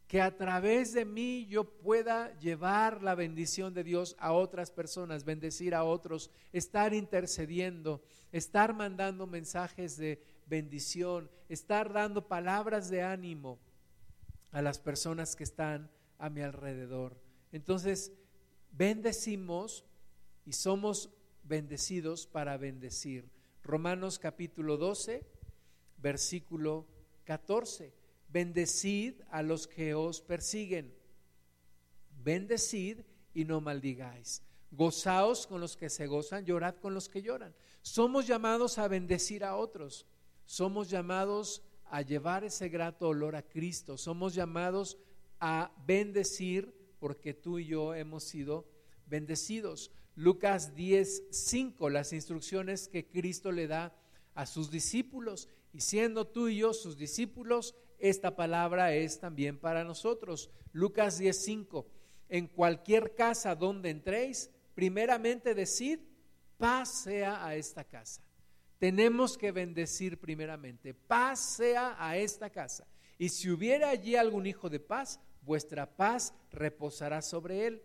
Que 0.09 0.21
a 0.21 0.37
través 0.37 0.93
de 0.93 1.05
mí 1.05 1.47
yo 1.47 1.63
pueda 1.63 2.37
llevar 2.41 3.01
la 3.01 3.15
bendición 3.15 3.75
de 3.75 3.85
Dios 3.85 4.17
a 4.19 4.33
otras 4.33 4.73
personas, 4.73 5.25
bendecir 5.25 5.73
a 5.73 5.85
otros, 5.85 6.33
estar 6.53 6.95
intercediendo, 6.95 8.03
estar 8.33 8.75
mandando 8.75 9.29
mensajes 9.29 9.97
de 9.97 10.32
bendición, 10.47 11.31
estar 11.49 11.93
dando 11.93 12.29
palabras 12.29 12.89
de 12.91 13.03
ánimo 13.03 13.59
a 14.51 14.63
las 14.63 14.79
personas 14.79 15.35
que 15.37 15.45
están 15.45 15.91
a 16.19 16.31
mi 16.31 16.41
alrededor. 16.41 17.17
Entonces, 17.53 18.13
bendecimos 18.71 19.85
y 20.45 20.53
somos 20.53 21.11
bendecidos 21.43 22.27
para 22.27 22.57
bendecir. 22.57 23.29
Romanos 23.63 24.19
capítulo 24.19 24.77
12, 24.77 25.25
versículo 25.99 26.87
14. 27.25 27.93
Bendecid 28.29 29.21
a 29.31 29.43
los 29.43 29.67
que 29.67 29.95
os 29.95 30.21
persiguen. 30.21 30.95
Bendecid 32.23 33.01
y 33.35 33.45
no 33.45 33.61
maldigáis. 33.61 34.43
Gozaos 34.71 35.47
con 35.47 35.61
los 35.61 35.77
que 35.77 35.91
se 35.91 36.07
gozan, 36.07 36.47
llorad 36.47 36.77
con 36.77 36.95
los 36.95 37.09
que 37.09 37.21
lloran. 37.21 37.55
Somos 37.83 38.27
llamados 38.27 38.79
a 38.79 38.89
bendecir 38.89 39.45
a 39.45 39.57
otros 39.57 40.07
somos 40.53 40.91
llamados 40.91 41.63
a 41.87 42.03
llevar 42.03 42.45
ese 42.45 42.69
grato 42.69 43.09
olor 43.09 43.37
a 43.37 43.41
Cristo, 43.41 43.97
somos 43.97 44.35
llamados 44.35 44.99
a 45.41 45.73
bendecir 45.87 46.75
porque 46.99 47.33
tú 47.33 47.59
y 47.59 47.69
yo 47.69 47.95
hemos 47.95 48.25
sido 48.25 48.69
bendecidos. 49.07 49.93
Lucas 50.15 50.75
10, 50.75 51.29
5, 51.31 51.89
las 51.89 52.13
instrucciones 52.13 52.89
que 52.89 53.07
Cristo 53.09 53.51
le 53.51 53.67
da 53.67 53.97
a 54.35 54.45
sus 54.45 54.71
discípulos. 54.71 55.49
Y 55.73 55.81
siendo 55.81 56.27
tú 56.27 56.49
y 56.49 56.59
yo 56.59 56.75
sus 56.75 56.99
discípulos, 56.99 57.75
esta 57.99 58.37
palabra 58.37 58.93
es 58.95 59.21
también 59.21 59.59
para 59.59 59.85
nosotros. 59.85 60.51
Lucas 60.73 61.17
10, 61.17 61.45
5, 61.45 61.87
en 62.29 62.47
cualquier 62.47 63.15
casa 63.15 63.55
donde 63.55 63.89
entréis, 63.89 64.51
primeramente 64.75 65.55
decid, 65.55 66.01
paz 66.59 67.05
sea 67.05 67.43
a 67.43 67.57
esta 67.57 67.85
casa 67.85 68.23
tenemos 68.83 69.39
que 69.39 69.53
bendecir 69.53 70.19
primeramente. 70.19 70.93
Paz 70.93 71.39
sea 71.39 71.95
a 72.01 72.17
esta 72.17 72.51
casa. 72.51 72.85
Y 73.17 73.29
si 73.29 73.49
hubiera 73.49 73.91
allí 73.91 74.17
algún 74.17 74.45
hijo 74.45 74.69
de 74.69 74.81
paz, 74.81 75.21
vuestra 75.43 75.87
paz 75.95 76.35
reposará 76.51 77.23
sobre 77.23 77.69
él. 77.69 77.83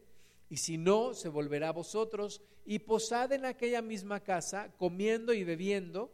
Y 0.49 0.57
si 0.57 0.79
no, 0.79 1.13
se 1.13 1.29
volverá 1.29 1.67
a 1.67 1.73
vosotros 1.73 2.41
y 2.65 2.79
posad 2.79 3.31
en 3.31 3.45
aquella 3.45 3.83
misma 3.83 4.21
casa, 4.21 4.73
comiendo 4.79 5.33
y 5.33 5.43
bebiendo 5.43 6.11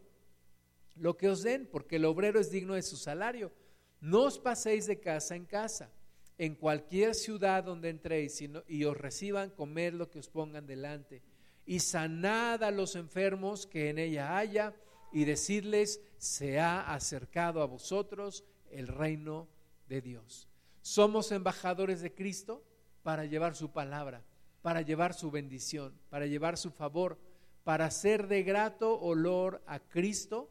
lo 0.97 1.15
que 1.15 1.29
os 1.29 1.43
den, 1.43 1.65
porque 1.65 1.95
el 1.95 2.03
obrero 2.03 2.41
es 2.41 2.51
digno 2.51 2.73
de 2.73 2.83
su 2.83 2.97
salario. 2.97 3.53
No 4.01 4.23
os 4.23 4.37
paséis 4.37 4.85
de 4.85 4.99
casa 4.99 5.37
en 5.37 5.45
casa. 5.45 5.93
En 6.37 6.55
cualquier 6.55 7.15
ciudad 7.15 7.63
donde 7.63 7.87
entréis 7.87 8.43
y 8.67 8.83
os 8.83 8.97
reciban, 8.97 9.49
comed 9.51 9.93
lo 9.93 10.11
que 10.11 10.19
os 10.19 10.27
pongan 10.27 10.67
delante 10.67 11.21
y 11.65 11.79
sanad 11.79 12.63
a 12.63 12.71
los 12.71 12.95
enfermos 12.95 13.65
que 13.67 13.89
en 13.89 13.99
ella 13.99 14.37
haya, 14.37 14.73
y 15.11 15.25
decirles, 15.25 16.01
se 16.17 16.59
ha 16.59 16.91
acercado 16.93 17.61
a 17.61 17.67
vosotros 17.67 18.43
el 18.71 18.87
reino 18.87 19.47
de 19.87 20.01
Dios. 20.01 20.49
Somos 20.81 21.31
embajadores 21.31 22.01
de 22.01 22.13
Cristo 22.13 22.63
para 23.03 23.25
llevar 23.25 23.55
su 23.55 23.71
palabra, 23.71 24.23
para 24.63 24.81
llevar 24.81 25.13
su 25.13 25.29
bendición, 25.29 25.93
para 26.09 26.25
llevar 26.25 26.57
su 26.57 26.71
favor, 26.71 27.19
para 27.63 27.85
hacer 27.85 28.27
de 28.27 28.41
grato 28.41 28.99
olor 28.99 29.61
a 29.67 29.79
Cristo 29.79 30.49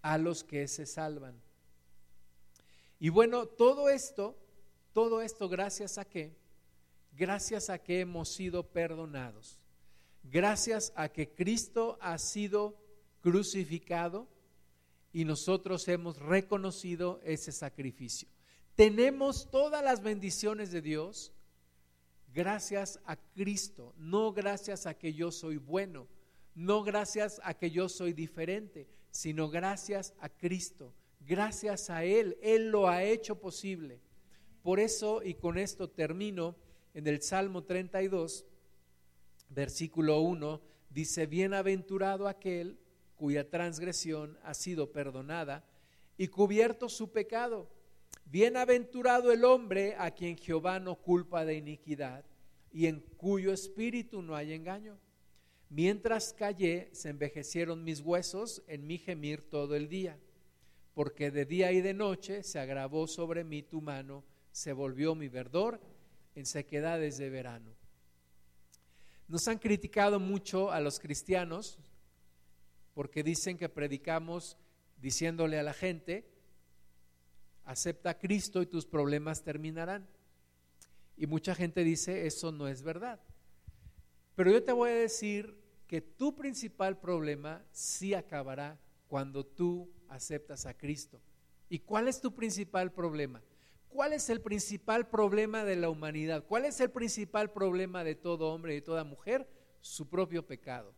a 0.00 0.16
los 0.16 0.42
que 0.42 0.66
se 0.68 0.86
salvan. 0.86 1.38
Y 2.98 3.10
bueno, 3.10 3.46
todo 3.46 3.90
esto, 3.90 4.36
todo 4.94 5.20
esto 5.20 5.48
gracias 5.48 5.98
a 5.98 6.06
qué? 6.06 6.34
Gracias 7.12 7.68
a 7.68 7.78
que 7.78 8.00
hemos 8.00 8.30
sido 8.30 8.62
perdonados 8.62 9.57
gracias 10.30 10.92
a 10.96 11.08
que 11.08 11.28
Cristo 11.28 11.98
ha 12.00 12.18
sido 12.18 12.76
crucificado 13.20 14.28
y 15.12 15.24
nosotros 15.24 15.88
hemos 15.88 16.18
reconocido 16.18 17.20
ese 17.24 17.52
sacrificio. 17.52 18.28
Tenemos 18.74 19.50
todas 19.50 19.82
las 19.82 20.02
bendiciones 20.02 20.70
de 20.70 20.82
Dios 20.82 21.32
gracias 22.32 23.00
a 23.04 23.16
Cristo, 23.16 23.94
no 23.96 24.32
gracias 24.32 24.86
a 24.86 24.94
que 24.94 25.12
yo 25.14 25.32
soy 25.32 25.56
bueno, 25.56 26.06
no 26.54 26.82
gracias 26.82 27.40
a 27.42 27.54
que 27.54 27.70
yo 27.70 27.88
soy 27.88 28.12
diferente, 28.12 28.86
sino 29.10 29.48
gracias 29.48 30.14
a 30.20 30.28
Cristo, 30.28 30.92
gracias 31.20 31.90
a 31.90 32.04
Él, 32.04 32.36
Él 32.42 32.70
lo 32.70 32.88
ha 32.88 33.02
hecho 33.02 33.40
posible. 33.40 34.00
Por 34.62 34.80
eso, 34.80 35.22
y 35.22 35.34
con 35.34 35.56
esto 35.56 35.88
termino, 35.88 36.54
en 36.94 37.06
el 37.06 37.22
Salmo 37.22 37.64
32, 37.64 38.44
versículo 39.48 40.20
1, 40.20 40.60
dice, 40.90 41.26
bienaventurado 41.26 42.28
aquel 42.28 42.78
cuya 43.16 43.48
transgresión 43.50 44.38
ha 44.44 44.54
sido 44.54 44.92
perdonada 44.92 45.64
y 46.16 46.28
cubierto 46.28 46.88
su 46.88 47.10
pecado. 47.10 47.68
Bienaventurado 48.24 49.32
el 49.32 49.44
hombre 49.44 49.96
a 49.98 50.10
quien 50.10 50.36
Jehová 50.36 50.78
no 50.78 50.96
culpa 50.96 51.44
de 51.44 51.54
iniquidad 51.54 52.24
y 52.70 52.86
en 52.86 53.00
cuyo 53.16 53.52
espíritu 53.52 54.22
no 54.22 54.36
hay 54.36 54.52
engaño. 54.52 54.98
Mientras 55.70 56.32
callé, 56.32 56.88
se 56.92 57.10
envejecieron 57.10 57.84
mis 57.84 58.00
huesos 58.00 58.62
en 58.68 58.86
mi 58.86 58.98
gemir 58.98 59.48
todo 59.48 59.74
el 59.74 59.88
día, 59.88 60.18
porque 60.94 61.30
de 61.30 61.44
día 61.44 61.72
y 61.72 61.80
de 61.80 61.94
noche 61.94 62.42
se 62.42 62.58
agravó 62.58 63.06
sobre 63.06 63.44
mí 63.44 63.62
tu 63.62 63.80
mano, 63.80 64.24
se 64.50 64.72
volvió 64.72 65.14
mi 65.14 65.28
verdor 65.28 65.80
en 66.34 66.46
sequedades 66.46 67.18
de 67.18 67.30
verano. 67.30 67.74
Nos 69.28 69.46
han 69.46 69.58
criticado 69.58 70.18
mucho 70.18 70.70
a 70.70 70.80
los 70.80 70.98
cristianos 70.98 71.78
porque 72.94 73.22
dicen 73.22 73.58
que 73.58 73.68
predicamos 73.68 74.56
diciéndole 74.96 75.58
a 75.58 75.62
la 75.62 75.74
gente, 75.74 76.28
acepta 77.64 78.10
a 78.10 78.18
Cristo 78.18 78.62
y 78.62 78.66
tus 78.66 78.86
problemas 78.86 79.44
terminarán. 79.44 80.08
Y 81.16 81.26
mucha 81.26 81.54
gente 81.54 81.84
dice, 81.84 82.26
eso 82.26 82.50
no 82.52 82.68
es 82.68 82.82
verdad. 82.82 83.20
Pero 84.34 84.50
yo 84.50 84.64
te 84.64 84.72
voy 84.72 84.90
a 84.90 84.94
decir 84.94 85.56
que 85.86 86.00
tu 86.00 86.34
principal 86.34 86.98
problema 86.98 87.62
sí 87.70 88.14
acabará 88.14 88.78
cuando 89.08 89.44
tú 89.44 89.90
aceptas 90.08 90.64
a 90.64 90.74
Cristo. 90.74 91.20
¿Y 91.68 91.80
cuál 91.80 92.08
es 92.08 92.20
tu 92.20 92.34
principal 92.34 92.92
problema? 92.92 93.42
¿Cuál 93.88 94.12
es 94.12 94.28
el 94.30 94.40
principal 94.40 95.08
problema 95.08 95.64
de 95.64 95.76
la 95.76 95.90
humanidad? 95.90 96.44
¿Cuál 96.46 96.66
es 96.66 96.80
el 96.80 96.90
principal 96.90 97.50
problema 97.50 98.04
de 98.04 98.14
todo 98.14 98.52
hombre 98.52 98.76
y 98.76 98.82
toda 98.82 99.04
mujer? 99.04 99.48
Su 99.80 100.08
propio 100.08 100.46
pecado. 100.46 100.94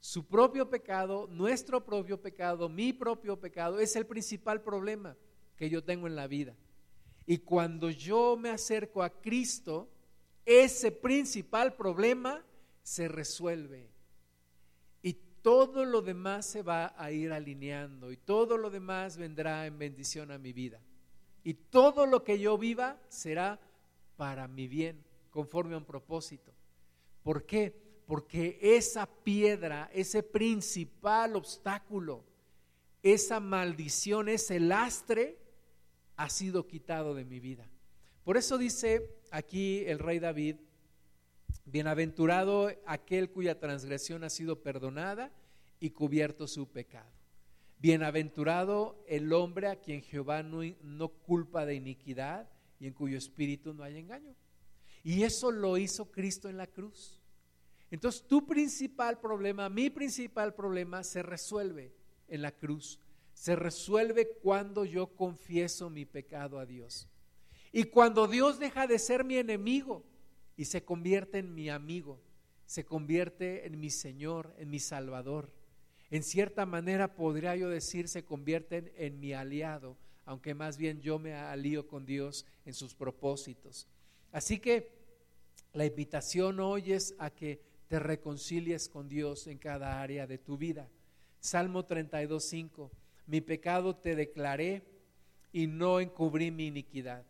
Su 0.00 0.26
propio 0.26 0.68
pecado, 0.68 1.28
nuestro 1.30 1.84
propio 1.84 2.20
pecado, 2.20 2.68
mi 2.68 2.92
propio 2.92 3.38
pecado 3.38 3.78
es 3.78 3.94
el 3.94 4.06
principal 4.06 4.60
problema 4.60 5.16
que 5.56 5.70
yo 5.70 5.84
tengo 5.84 6.06
en 6.06 6.16
la 6.16 6.26
vida. 6.26 6.56
Y 7.24 7.38
cuando 7.38 7.88
yo 7.88 8.36
me 8.36 8.50
acerco 8.50 9.02
a 9.02 9.10
Cristo, 9.10 9.88
ese 10.44 10.90
principal 10.90 11.74
problema 11.74 12.44
se 12.82 13.06
resuelve. 13.06 13.90
Y 15.02 15.14
todo 15.40 15.84
lo 15.84 16.02
demás 16.02 16.46
se 16.46 16.62
va 16.62 16.94
a 16.96 17.12
ir 17.12 17.32
alineando 17.32 18.10
y 18.10 18.16
todo 18.16 18.58
lo 18.58 18.70
demás 18.70 19.16
vendrá 19.16 19.66
en 19.66 19.78
bendición 19.78 20.32
a 20.32 20.38
mi 20.38 20.52
vida. 20.52 20.80
Y 21.44 21.54
todo 21.54 22.06
lo 22.06 22.24
que 22.24 22.38
yo 22.38 22.56
viva 22.58 23.00
será 23.08 23.60
para 24.16 24.46
mi 24.48 24.68
bien, 24.68 25.02
conforme 25.30 25.74
a 25.74 25.78
un 25.78 25.84
propósito. 25.84 26.52
¿Por 27.22 27.46
qué? 27.46 27.74
Porque 28.06 28.58
esa 28.60 29.06
piedra, 29.06 29.90
ese 29.92 30.22
principal 30.22 31.36
obstáculo, 31.36 32.24
esa 33.02 33.40
maldición, 33.40 34.28
ese 34.28 34.60
lastre, 34.60 35.38
ha 36.16 36.28
sido 36.28 36.66
quitado 36.66 37.14
de 37.14 37.24
mi 37.24 37.40
vida. 37.40 37.68
Por 38.24 38.36
eso 38.36 38.58
dice 38.58 39.10
aquí 39.30 39.84
el 39.86 39.98
rey 39.98 40.20
David, 40.20 40.56
bienaventurado 41.64 42.70
aquel 42.86 43.30
cuya 43.30 43.58
transgresión 43.58 44.24
ha 44.24 44.30
sido 44.30 44.62
perdonada 44.62 45.32
y 45.80 45.90
cubierto 45.90 46.46
su 46.46 46.68
pecado. 46.68 47.11
Bienaventurado 47.82 49.04
el 49.06 49.32
hombre 49.32 49.66
a 49.66 49.76
quien 49.76 50.00
Jehová 50.00 50.42
no, 50.42 51.08
culpa 51.08 51.66
de 51.66 51.74
iniquidad 51.74 52.48
y 52.80 52.86
en 52.86 52.94
cuyo 52.94 53.18
espíritu 53.18 53.74
no 53.74 53.82
hay 53.82 53.98
engaño. 53.98 54.34
Y 55.04 55.24
eso 55.24 55.50
lo 55.50 55.76
hizo 55.76 56.10
Cristo 56.10 56.48
en 56.48 56.56
la 56.56 56.66
cruz. 56.66 57.20
Entonces 57.90 58.26
tu 58.26 58.46
principal 58.46 59.20
problema, 59.20 59.68
mi 59.68 59.90
principal 59.90 60.54
problema 60.54 61.02
se 61.02 61.22
resuelve 61.22 61.92
en 62.28 62.40
la 62.40 62.52
cruz 62.52 62.98
se 63.34 63.56
resuelve 63.56 64.28
cuando 64.42 64.84
yo 64.84 65.08
confieso 65.16 65.90
mi 65.90 66.04
pecado 66.04 66.58
a 66.58 66.66
Dios. 66.66 67.08
Y 67.72 67.84
cuando 67.84 68.26
Dios 68.28 68.58
deja 68.58 68.86
de 68.86 68.98
ser 68.98 69.24
mi 69.24 69.36
enemigo 69.36 70.04
y 70.56 70.66
se 70.66 70.84
convierte 70.84 71.38
en 71.38 71.54
mi 71.54 71.68
amigo, 71.70 72.20
se 72.66 72.84
convierte 72.84 73.66
en 73.66 73.80
mi 73.80 73.90
Señor, 73.90 74.54
en 74.58 74.70
mi 74.70 74.78
Salvador. 74.78 75.50
En 76.12 76.22
cierta 76.22 76.64
manera 76.64 77.16
podría 77.16 77.56
yo 77.56 77.68
decir 77.68 78.06
se 78.06 78.24
convierte 78.24 78.92
en, 78.96 79.18
mi 79.18 79.32
aliado, 79.32 79.96
aunque 80.24 80.54
más 80.54 80.76
bien 80.76 81.00
yo 81.00 81.18
me 81.18 81.34
alío 81.34 81.88
con 81.88 82.06
Dios 82.06 82.46
en 82.64 82.74
sus 82.74 82.94
propósitos. 82.94 83.88
Así 84.30 84.60
que 84.60 84.92
la 85.72 85.84
invitación 85.84 86.60
hoy 86.60 86.92
es 86.92 87.16
a 87.18 87.30
que 87.30 87.60
te 87.88 87.98
reconcilies 87.98 88.88
con 88.88 89.08
Dios 89.08 89.48
en 89.48 89.58
cada 89.58 90.00
área 90.00 90.28
de 90.28 90.38
tu 90.38 90.56
vida. 90.56 90.88
Salmo 91.40 91.84
32, 91.84 92.44
5 92.44 92.90
mi 93.26 93.40
pecado 93.40 93.96
te 93.96 94.14
declaré 94.14 94.82
y 95.52 95.66
no 95.66 96.00
encubrí 96.00 96.50
mi 96.50 96.66
iniquidad. 96.66 97.24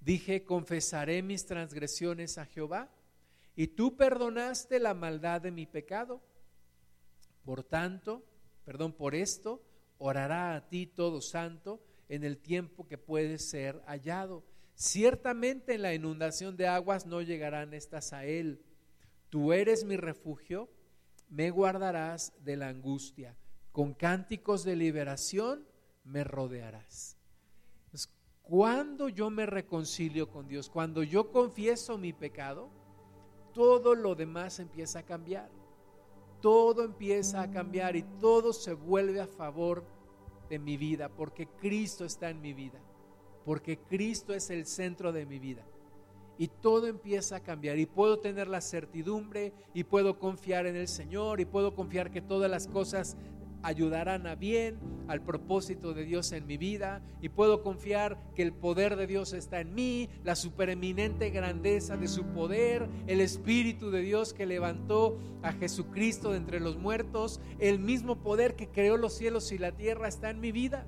Dije, 0.00 0.44
confesaré 0.44 1.22
mis 1.22 1.46
transgresiones 1.46 2.38
a 2.38 2.46
Jehová 2.46 2.90
y 3.56 3.68
tú 3.68 3.96
perdonaste 3.96 4.78
la 4.78 4.94
maldad 4.94 5.40
de 5.40 5.50
mi 5.50 5.66
pecado. 5.66 6.20
Por 7.44 7.62
tanto, 7.62 8.24
perdón, 8.64 8.92
por 8.92 9.14
esto, 9.14 9.62
orará 9.98 10.54
a 10.54 10.68
ti 10.68 10.86
todo 10.86 11.20
santo 11.20 11.82
en 12.08 12.24
el 12.24 12.38
tiempo 12.38 12.86
que 12.86 12.98
puede 12.98 13.38
ser 13.38 13.82
hallado. 13.86 14.44
Ciertamente 14.74 15.74
en 15.74 15.82
la 15.82 15.94
inundación 15.94 16.56
de 16.56 16.66
aguas 16.66 17.06
no 17.06 17.22
llegarán 17.22 17.74
estas 17.74 18.12
a 18.12 18.24
él. 18.24 18.64
Tú 19.30 19.52
eres 19.52 19.84
mi 19.84 19.96
refugio, 19.96 20.68
me 21.28 21.50
guardarás 21.50 22.32
de 22.44 22.56
la 22.56 22.68
angustia 22.68 23.36
con 23.74 23.92
cánticos 23.92 24.62
de 24.62 24.76
liberación 24.76 25.66
me 26.04 26.22
rodearás. 26.22 27.16
cuando 28.42 29.08
yo 29.08 29.30
me 29.30 29.46
reconcilio 29.46 30.30
con 30.30 30.46
Dios, 30.46 30.70
cuando 30.70 31.02
yo 31.02 31.32
confieso 31.32 31.98
mi 31.98 32.12
pecado, 32.12 32.70
todo 33.52 33.96
lo 33.96 34.14
demás 34.14 34.60
empieza 34.60 35.00
a 35.00 35.02
cambiar. 35.02 35.50
Todo 36.44 36.84
empieza 36.84 37.40
a 37.40 37.50
cambiar 37.50 37.96
y 37.96 38.02
todo 38.20 38.52
se 38.52 38.74
vuelve 38.74 39.18
a 39.18 39.26
favor 39.26 39.82
de 40.50 40.58
mi 40.58 40.76
vida, 40.76 41.08
porque 41.08 41.46
Cristo 41.46 42.04
está 42.04 42.28
en 42.28 42.42
mi 42.42 42.52
vida, 42.52 42.78
porque 43.46 43.78
Cristo 43.78 44.34
es 44.34 44.50
el 44.50 44.66
centro 44.66 45.10
de 45.10 45.24
mi 45.24 45.38
vida. 45.38 45.64
Y 46.36 46.48
todo 46.48 46.86
empieza 46.86 47.36
a 47.36 47.40
cambiar 47.40 47.78
y 47.78 47.86
puedo 47.86 48.18
tener 48.18 48.48
la 48.48 48.60
certidumbre 48.60 49.54
y 49.72 49.84
puedo 49.84 50.18
confiar 50.18 50.66
en 50.66 50.76
el 50.76 50.86
Señor 50.86 51.40
y 51.40 51.46
puedo 51.46 51.74
confiar 51.74 52.10
que 52.10 52.20
todas 52.20 52.50
las 52.50 52.66
cosas 52.68 53.16
ayudarán 53.64 54.26
a 54.26 54.34
bien 54.34 54.78
al 55.08 55.22
propósito 55.22 55.94
de 55.94 56.04
Dios 56.04 56.32
en 56.32 56.46
mi 56.46 56.58
vida 56.58 57.02
y 57.22 57.30
puedo 57.30 57.62
confiar 57.62 58.18
que 58.34 58.42
el 58.42 58.52
poder 58.52 58.96
de 58.96 59.06
Dios 59.06 59.32
está 59.32 59.60
en 59.60 59.74
mí, 59.74 60.10
la 60.22 60.36
supereminente 60.36 61.30
grandeza 61.30 61.96
de 61.96 62.06
su 62.06 62.26
poder, 62.26 62.88
el 63.06 63.22
Espíritu 63.22 63.90
de 63.90 64.02
Dios 64.02 64.34
que 64.34 64.44
levantó 64.44 65.18
a 65.42 65.52
Jesucristo 65.52 66.30
de 66.32 66.36
entre 66.36 66.60
los 66.60 66.76
muertos, 66.76 67.40
el 67.58 67.78
mismo 67.78 68.16
poder 68.16 68.54
que 68.54 68.68
creó 68.68 68.98
los 68.98 69.14
cielos 69.14 69.50
y 69.50 69.58
la 69.58 69.72
tierra 69.72 70.08
está 70.08 70.28
en 70.28 70.40
mi 70.40 70.52
vida. 70.52 70.86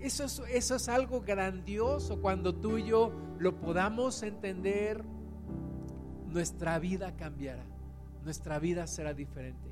Eso 0.00 0.24
es, 0.24 0.42
eso 0.50 0.76
es 0.76 0.88
algo 0.88 1.20
grandioso 1.20 2.22
cuando 2.22 2.54
tú 2.54 2.78
y 2.78 2.84
yo 2.84 3.12
lo 3.38 3.60
podamos 3.60 4.22
entender, 4.22 5.04
nuestra 6.26 6.78
vida 6.78 7.14
cambiará, 7.16 7.66
nuestra 8.24 8.58
vida 8.58 8.86
será 8.86 9.12
diferente 9.12 9.71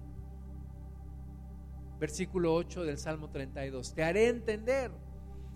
versículo 2.01 2.55
8 2.55 2.85
del 2.85 2.97
Salmo 2.97 3.29
32. 3.29 3.95
Te 3.95 4.03
haré 4.03 4.29
entender 4.29 4.91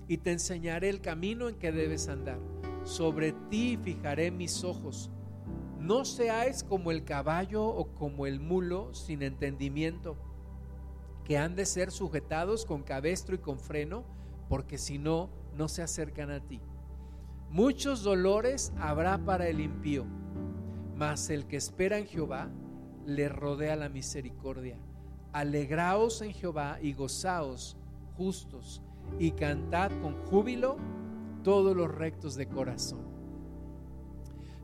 y 0.06 0.18
te 0.18 0.30
enseñaré 0.30 0.90
el 0.90 1.00
camino 1.00 1.48
en 1.48 1.56
que 1.56 1.72
debes 1.72 2.08
andar. 2.08 2.38
Sobre 2.84 3.32
ti 3.50 3.78
fijaré 3.82 4.30
mis 4.30 4.62
ojos. 4.62 5.10
No 5.80 6.04
seáis 6.04 6.62
como 6.62 6.90
el 6.90 7.04
caballo 7.04 7.64
o 7.64 7.94
como 7.94 8.26
el 8.26 8.40
mulo 8.40 8.92
sin 8.92 9.22
entendimiento, 9.22 10.16
que 11.24 11.38
han 11.38 11.56
de 11.56 11.64
ser 11.64 11.90
sujetados 11.90 12.66
con 12.66 12.82
cabestro 12.82 13.34
y 13.34 13.38
con 13.38 13.58
freno, 13.58 14.04
porque 14.50 14.76
si 14.76 14.98
no, 14.98 15.30
no 15.56 15.68
se 15.68 15.82
acercan 15.82 16.30
a 16.30 16.40
ti. 16.40 16.60
Muchos 17.48 18.02
dolores 18.02 18.72
habrá 18.78 19.18
para 19.24 19.48
el 19.48 19.60
impío, 19.60 20.04
mas 20.96 21.30
el 21.30 21.46
que 21.46 21.56
espera 21.56 21.98
en 21.98 22.06
Jehová 22.06 22.50
le 23.06 23.28
rodea 23.28 23.76
la 23.76 23.88
misericordia 23.88 24.78
Alegraos 25.34 26.22
en 26.22 26.32
Jehová 26.32 26.78
y 26.80 26.92
gozaos 26.92 27.76
justos 28.16 28.80
y 29.18 29.32
cantad 29.32 29.90
con 30.00 30.14
júbilo 30.26 30.76
todos 31.42 31.76
los 31.76 31.92
rectos 31.92 32.36
de 32.36 32.46
corazón. 32.46 33.00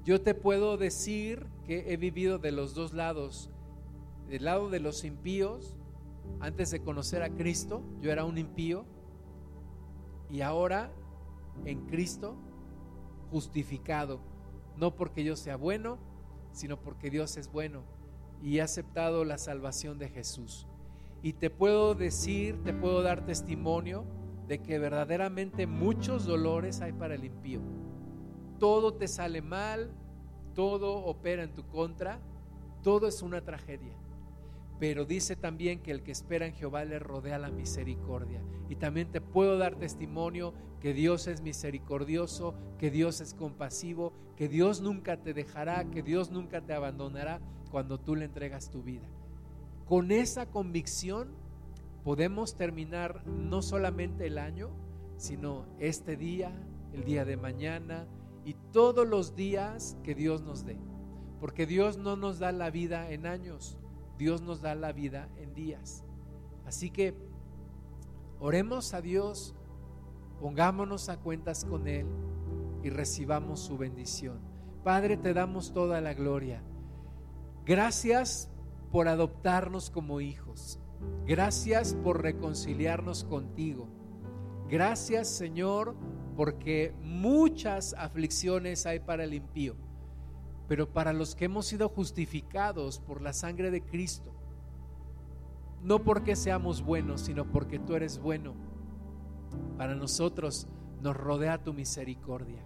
Yo 0.05 0.21
te 0.23 0.33
puedo 0.33 0.77
decir 0.77 1.45
que 1.67 1.93
he 1.93 1.97
vivido 1.97 2.39
de 2.39 2.53
los 2.53 2.75
dos 2.75 2.93
lados, 2.93 3.51
del 4.29 4.45
lado 4.45 4.71
de 4.71 4.79
los 4.79 5.03
impíos, 5.03 5.77
antes 6.39 6.71
de 6.71 6.81
conocer 6.81 7.25
a 7.25 7.31
Cristo, 7.31 7.83
yo 8.01 8.13
era 8.13 8.25
un 8.25 8.39
impío, 8.39 8.85
y 10.31 10.43
ahora 10.43 10.93
en 11.65 11.85
Cristo, 11.87 12.37
justificado, 13.33 14.21
no 14.77 14.95
porque 14.95 15.25
yo 15.25 15.35
sea 15.35 15.57
bueno, 15.57 15.99
sino 16.53 16.81
porque 16.81 17.11
Dios 17.11 17.37
es 17.37 17.51
bueno 17.51 17.83
y 18.43 18.59
he 18.59 18.63
aceptado 18.63 19.25
la 19.25 19.39
salvación 19.39 19.99
de 19.99 20.09
Jesús. 20.09 20.67
Y 21.23 21.35
te 21.35 21.51
puedo 21.51 21.95
decir, 21.95 22.63
te 22.63 22.73
puedo 22.73 23.03
dar 23.03 23.27
testimonio 23.27 24.05
de 24.49 24.59
que 24.59 24.79
verdaderamente 24.79 25.67
muchos 25.67 26.25
dolores 26.25 26.81
hay 26.81 26.93
para 26.93 27.15
el 27.15 27.25
impío. 27.25 27.61
Todo 28.59 28.95
te 28.95 29.07
sale 29.07 29.43
mal, 29.43 29.91
todo 30.55 31.05
opera 31.05 31.43
en 31.43 31.55
tu 31.55 31.67
contra, 31.67 32.19
todo 32.83 33.07
es 33.07 33.23
una 33.23 33.43
tragedia. 33.43 33.95
Pero 34.79 35.05
dice 35.05 35.37
también 35.37 35.81
que 35.81 35.91
el 35.91 36.03
que 36.03 36.11
espera 36.11 36.47
en 36.47 36.55
Jehová 36.55 36.85
le 36.87 36.99
rodea 36.99 37.39
la 37.39 37.51
misericordia. 37.51 38.41
Y 38.71 38.77
también 38.77 39.11
te 39.11 39.21
puedo 39.21 39.59
dar 39.59 39.77
testimonio 39.77 40.55
que 40.81 40.95
Dios 40.95 41.27
es 41.27 41.43
misericordioso, 41.43 42.55
que 42.79 42.91
Dios 42.91 43.21
es 43.21 43.35
compasivo, 43.35 44.15
que 44.37 44.49
Dios 44.49 44.81
nunca 44.81 45.19
te 45.19 45.35
dejará, 45.35 45.85
que 45.91 46.03
Dios 46.03 46.31
nunca 46.31 46.63
te 46.63 46.73
abandonará 46.73 47.41
cuando 47.71 47.99
tú 47.99 48.17
le 48.17 48.25
entregas 48.27 48.71
tu 48.71 48.83
vida. 48.83 49.09
Con 49.87 50.13
esa 50.13 50.47
convicción 50.47 51.29
podemos 52.05 52.57
terminar 52.57 53.27
no 53.27 53.63
solamente 53.63 54.27
el 54.27 54.39
año, 54.39 54.71
sino 55.17 55.67
este 55.79 56.17
día, 56.17 56.53
el 56.93 57.05
día 57.05 57.25
de 57.25 57.37
mañana 57.37 58.07
y 58.45 58.55
todos 58.73 59.07
los 59.07 59.37
días 59.37 59.97
que 60.03 60.15
Dios 60.15 60.43
nos 60.43 60.65
dé. 60.65 60.79
Porque 61.41 61.67
Dios 61.67 61.97
no 61.97 62.17
nos 62.17 62.39
da 62.39 62.53
la 62.53 62.71
vida 62.71 63.11
en 63.11 63.27
años, 63.27 63.79
Dios 64.19 64.43
nos 64.43 64.61
da 64.61 64.75
la 64.75 64.93
vida 64.93 65.29
en 65.39 65.55
días. 65.55 66.05
Así 66.67 66.91
que 66.91 67.15
oremos 68.39 68.95
a 68.95 69.01
Dios, 69.01 69.55
pongámonos 70.41 71.09
a 71.09 71.19
cuentas 71.19 71.65
con 71.65 71.89
Él 71.89 72.07
y 72.83 72.91
recibamos 72.91 73.61
su 73.61 73.77
bendición. 73.79 74.39
Padre, 74.85 75.17
te 75.17 75.35
damos 75.35 75.73
toda 75.73 76.01
la 76.01 76.15
gloria. 76.15 76.63
Gracias 77.71 78.51
por 78.91 79.07
adoptarnos 79.07 79.91
como 79.91 80.21
hijos. 80.21 80.81
Gracias 81.25 81.95
por 82.03 82.21
reconciliarnos 82.21 83.23
contigo. 83.23 83.87
Gracias 84.69 85.29
Señor 85.29 85.95
porque 86.37 86.93
muchas 87.01 87.95
aflicciones 87.95 88.87
hay 88.87 88.99
para 88.99 89.23
el 89.23 89.35
impío 89.35 89.77
pero 90.67 90.93
para 90.93 91.13
los 91.13 91.37
que 91.37 91.45
hemos 91.45 91.67
sido 91.67 91.89
justificados 91.89 92.99
por 92.99 93.23
la 93.23 93.33
sangre 93.33 93.71
de 93.71 93.83
Cristo, 93.83 94.33
no 95.83 96.05
porque 96.05 96.35
seamos 96.35 96.83
buenos, 96.83 97.23
sino 97.23 97.45
porque 97.51 97.79
tú 97.79 97.95
eres 97.95 98.19
bueno, 98.21 98.55
para 99.77 99.95
nosotros 99.95 100.67
nos 101.03 101.17
rodea 101.17 101.63
tu 101.63 101.73
misericordia. 101.73 102.65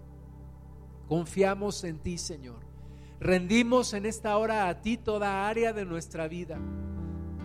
Confiamos 1.07 1.83
en 1.83 1.99
ti, 1.99 2.17
Señor. 2.17 2.74
Rendimos 3.19 3.93
en 3.93 4.05
esta 4.05 4.37
hora 4.37 4.67
a 4.67 4.81
ti 4.81 4.97
toda 4.97 5.47
área 5.47 5.73
de 5.73 5.85
nuestra 5.85 6.27
vida, 6.27 6.59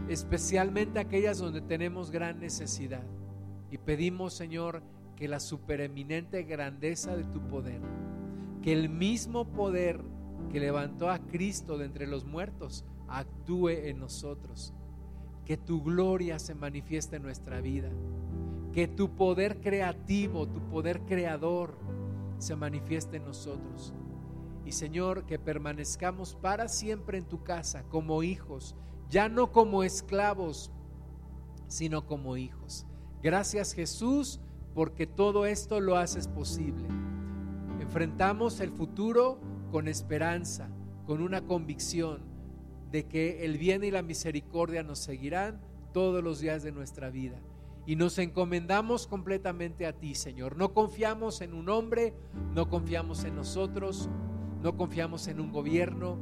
especialmente 0.08 0.98
aquellas 0.98 1.38
donde 1.38 1.60
tenemos 1.60 2.10
gran 2.10 2.40
necesidad. 2.40 3.04
Y 3.70 3.78
pedimos, 3.78 4.34
Señor, 4.34 4.82
que 5.16 5.28
la 5.28 5.38
supereminente 5.38 6.42
grandeza 6.42 7.16
de 7.16 7.24
tu 7.24 7.46
poder, 7.46 7.80
que 8.62 8.72
el 8.72 8.88
mismo 8.88 9.46
poder 9.46 10.00
que 10.50 10.60
levantó 10.60 11.10
a 11.10 11.18
Cristo 11.18 11.78
de 11.78 11.84
entre 11.84 12.06
los 12.06 12.24
muertos 12.24 12.84
actúe 13.08 13.68
en 13.68 14.00
nosotros. 14.00 14.74
Que 15.44 15.56
tu 15.56 15.82
gloria 15.82 16.38
se 16.38 16.54
manifieste 16.54 17.16
en 17.16 17.22
nuestra 17.22 17.60
vida. 17.60 17.90
Que 18.72 18.88
tu 18.88 19.14
poder 19.14 19.60
creativo, 19.60 20.48
tu 20.48 20.60
poder 20.68 21.00
creador 21.02 21.76
se 22.38 22.56
manifieste 22.56 23.16
en 23.16 23.24
nosotros. 23.24 23.94
Y 24.64 24.72
Señor, 24.72 25.24
que 25.24 25.38
permanezcamos 25.38 26.34
para 26.34 26.68
siempre 26.68 27.18
en 27.18 27.24
tu 27.24 27.42
casa 27.42 27.84
como 27.84 28.22
hijos, 28.22 28.76
ya 29.08 29.28
no 29.28 29.52
como 29.52 29.82
esclavos, 29.82 30.70
sino 31.66 32.06
como 32.06 32.36
hijos. 32.36 32.86
Gracias 33.22 33.72
Jesús, 33.72 34.40
porque 34.74 35.06
todo 35.06 35.46
esto 35.46 35.80
lo 35.80 35.96
haces 35.96 36.28
posible. 36.28 36.86
Enfrentamos 37.80 38.60
el 38.60 38.70
futuro 38.70 39.40
con 39.70 39.88
esperanza, 39.88 40.68
con 41.06 41.22
una 41.22 41.42
convicción 41.42 42.20
de 42.90 43.06
que 43.06 43.44
el 43.44 43.58
bien 43.58 43.84
y 43.84 43.90
la 43.90 44.02
misericordia 44.02 44.82
nos 44.82 44.98
seguirán 44.98 45.60
todos 45.92 46.22
los 46.22 46.40
días 46.40 46.62
de 46.62 46.72
nuestra 46.72 47.10
vida. 47.10 47.40
Y 47.86 47.96
nos 47.96 48.18
encomendamos 48.18 49.06
completamente 49.06 49.86
a 49.86 49.92
ti, 49.92 50.14
Señor. 50.14 50.56
No 50.56 50.72
confiamos 50.72 51.40
en 51.40 51.54
un 51.54 51.68
hombre, 51.68 52.14
no 52.54 52.68
confiamos 52.68 53.24
en 53.24 53.34
nosotros, 53.34 54.08
no 54.62 54.76
confiamos 54.76 55.26
en 55.28 55.40
un 55.40 55.52
gobierno, 55.52 56.16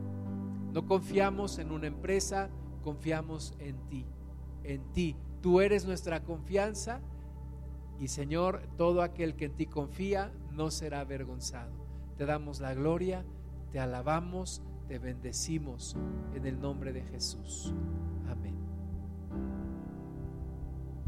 no 0.73 0.87
confiamos 0.87 1.59
en 1.59 1.73
una 1.73 1.87
empresa, 1.87 2.51
confiamos 2.83 3.55
en 3.59 3.77
ti, 3.89 4.07
en 4.65 4.83
ti. 4.93 5.17
Tú 5.41 5.61
eres 5.61 5.87
nuestra 5.87 6.23
confianza 6.25 7.01
y 7.99 8.09
Señor, 8.09 8.63
todo 8.77 9.03
aquel 9.03 9.35
que 9.35 9.47
en 9.47 9.57
ti 9.57 9.67
confía 9.67 10.33
no 10.53 10.71
será 10.71 11.01
avergonzado. 11.01 11.73
Te 12.17 12.27
damos 12.27 12.61
la 12.61 12.75
gloria 12.75 13.25
te 13.71 13.81
alabamos, 13.81 14.63
te 14.87 14.99
bendecimos 14.99 15.97
en 16.35 16.47
el 16.47 16.61
nombre 16.61 16.93
de 16.93 17.03
Jesús. 17.03 17.75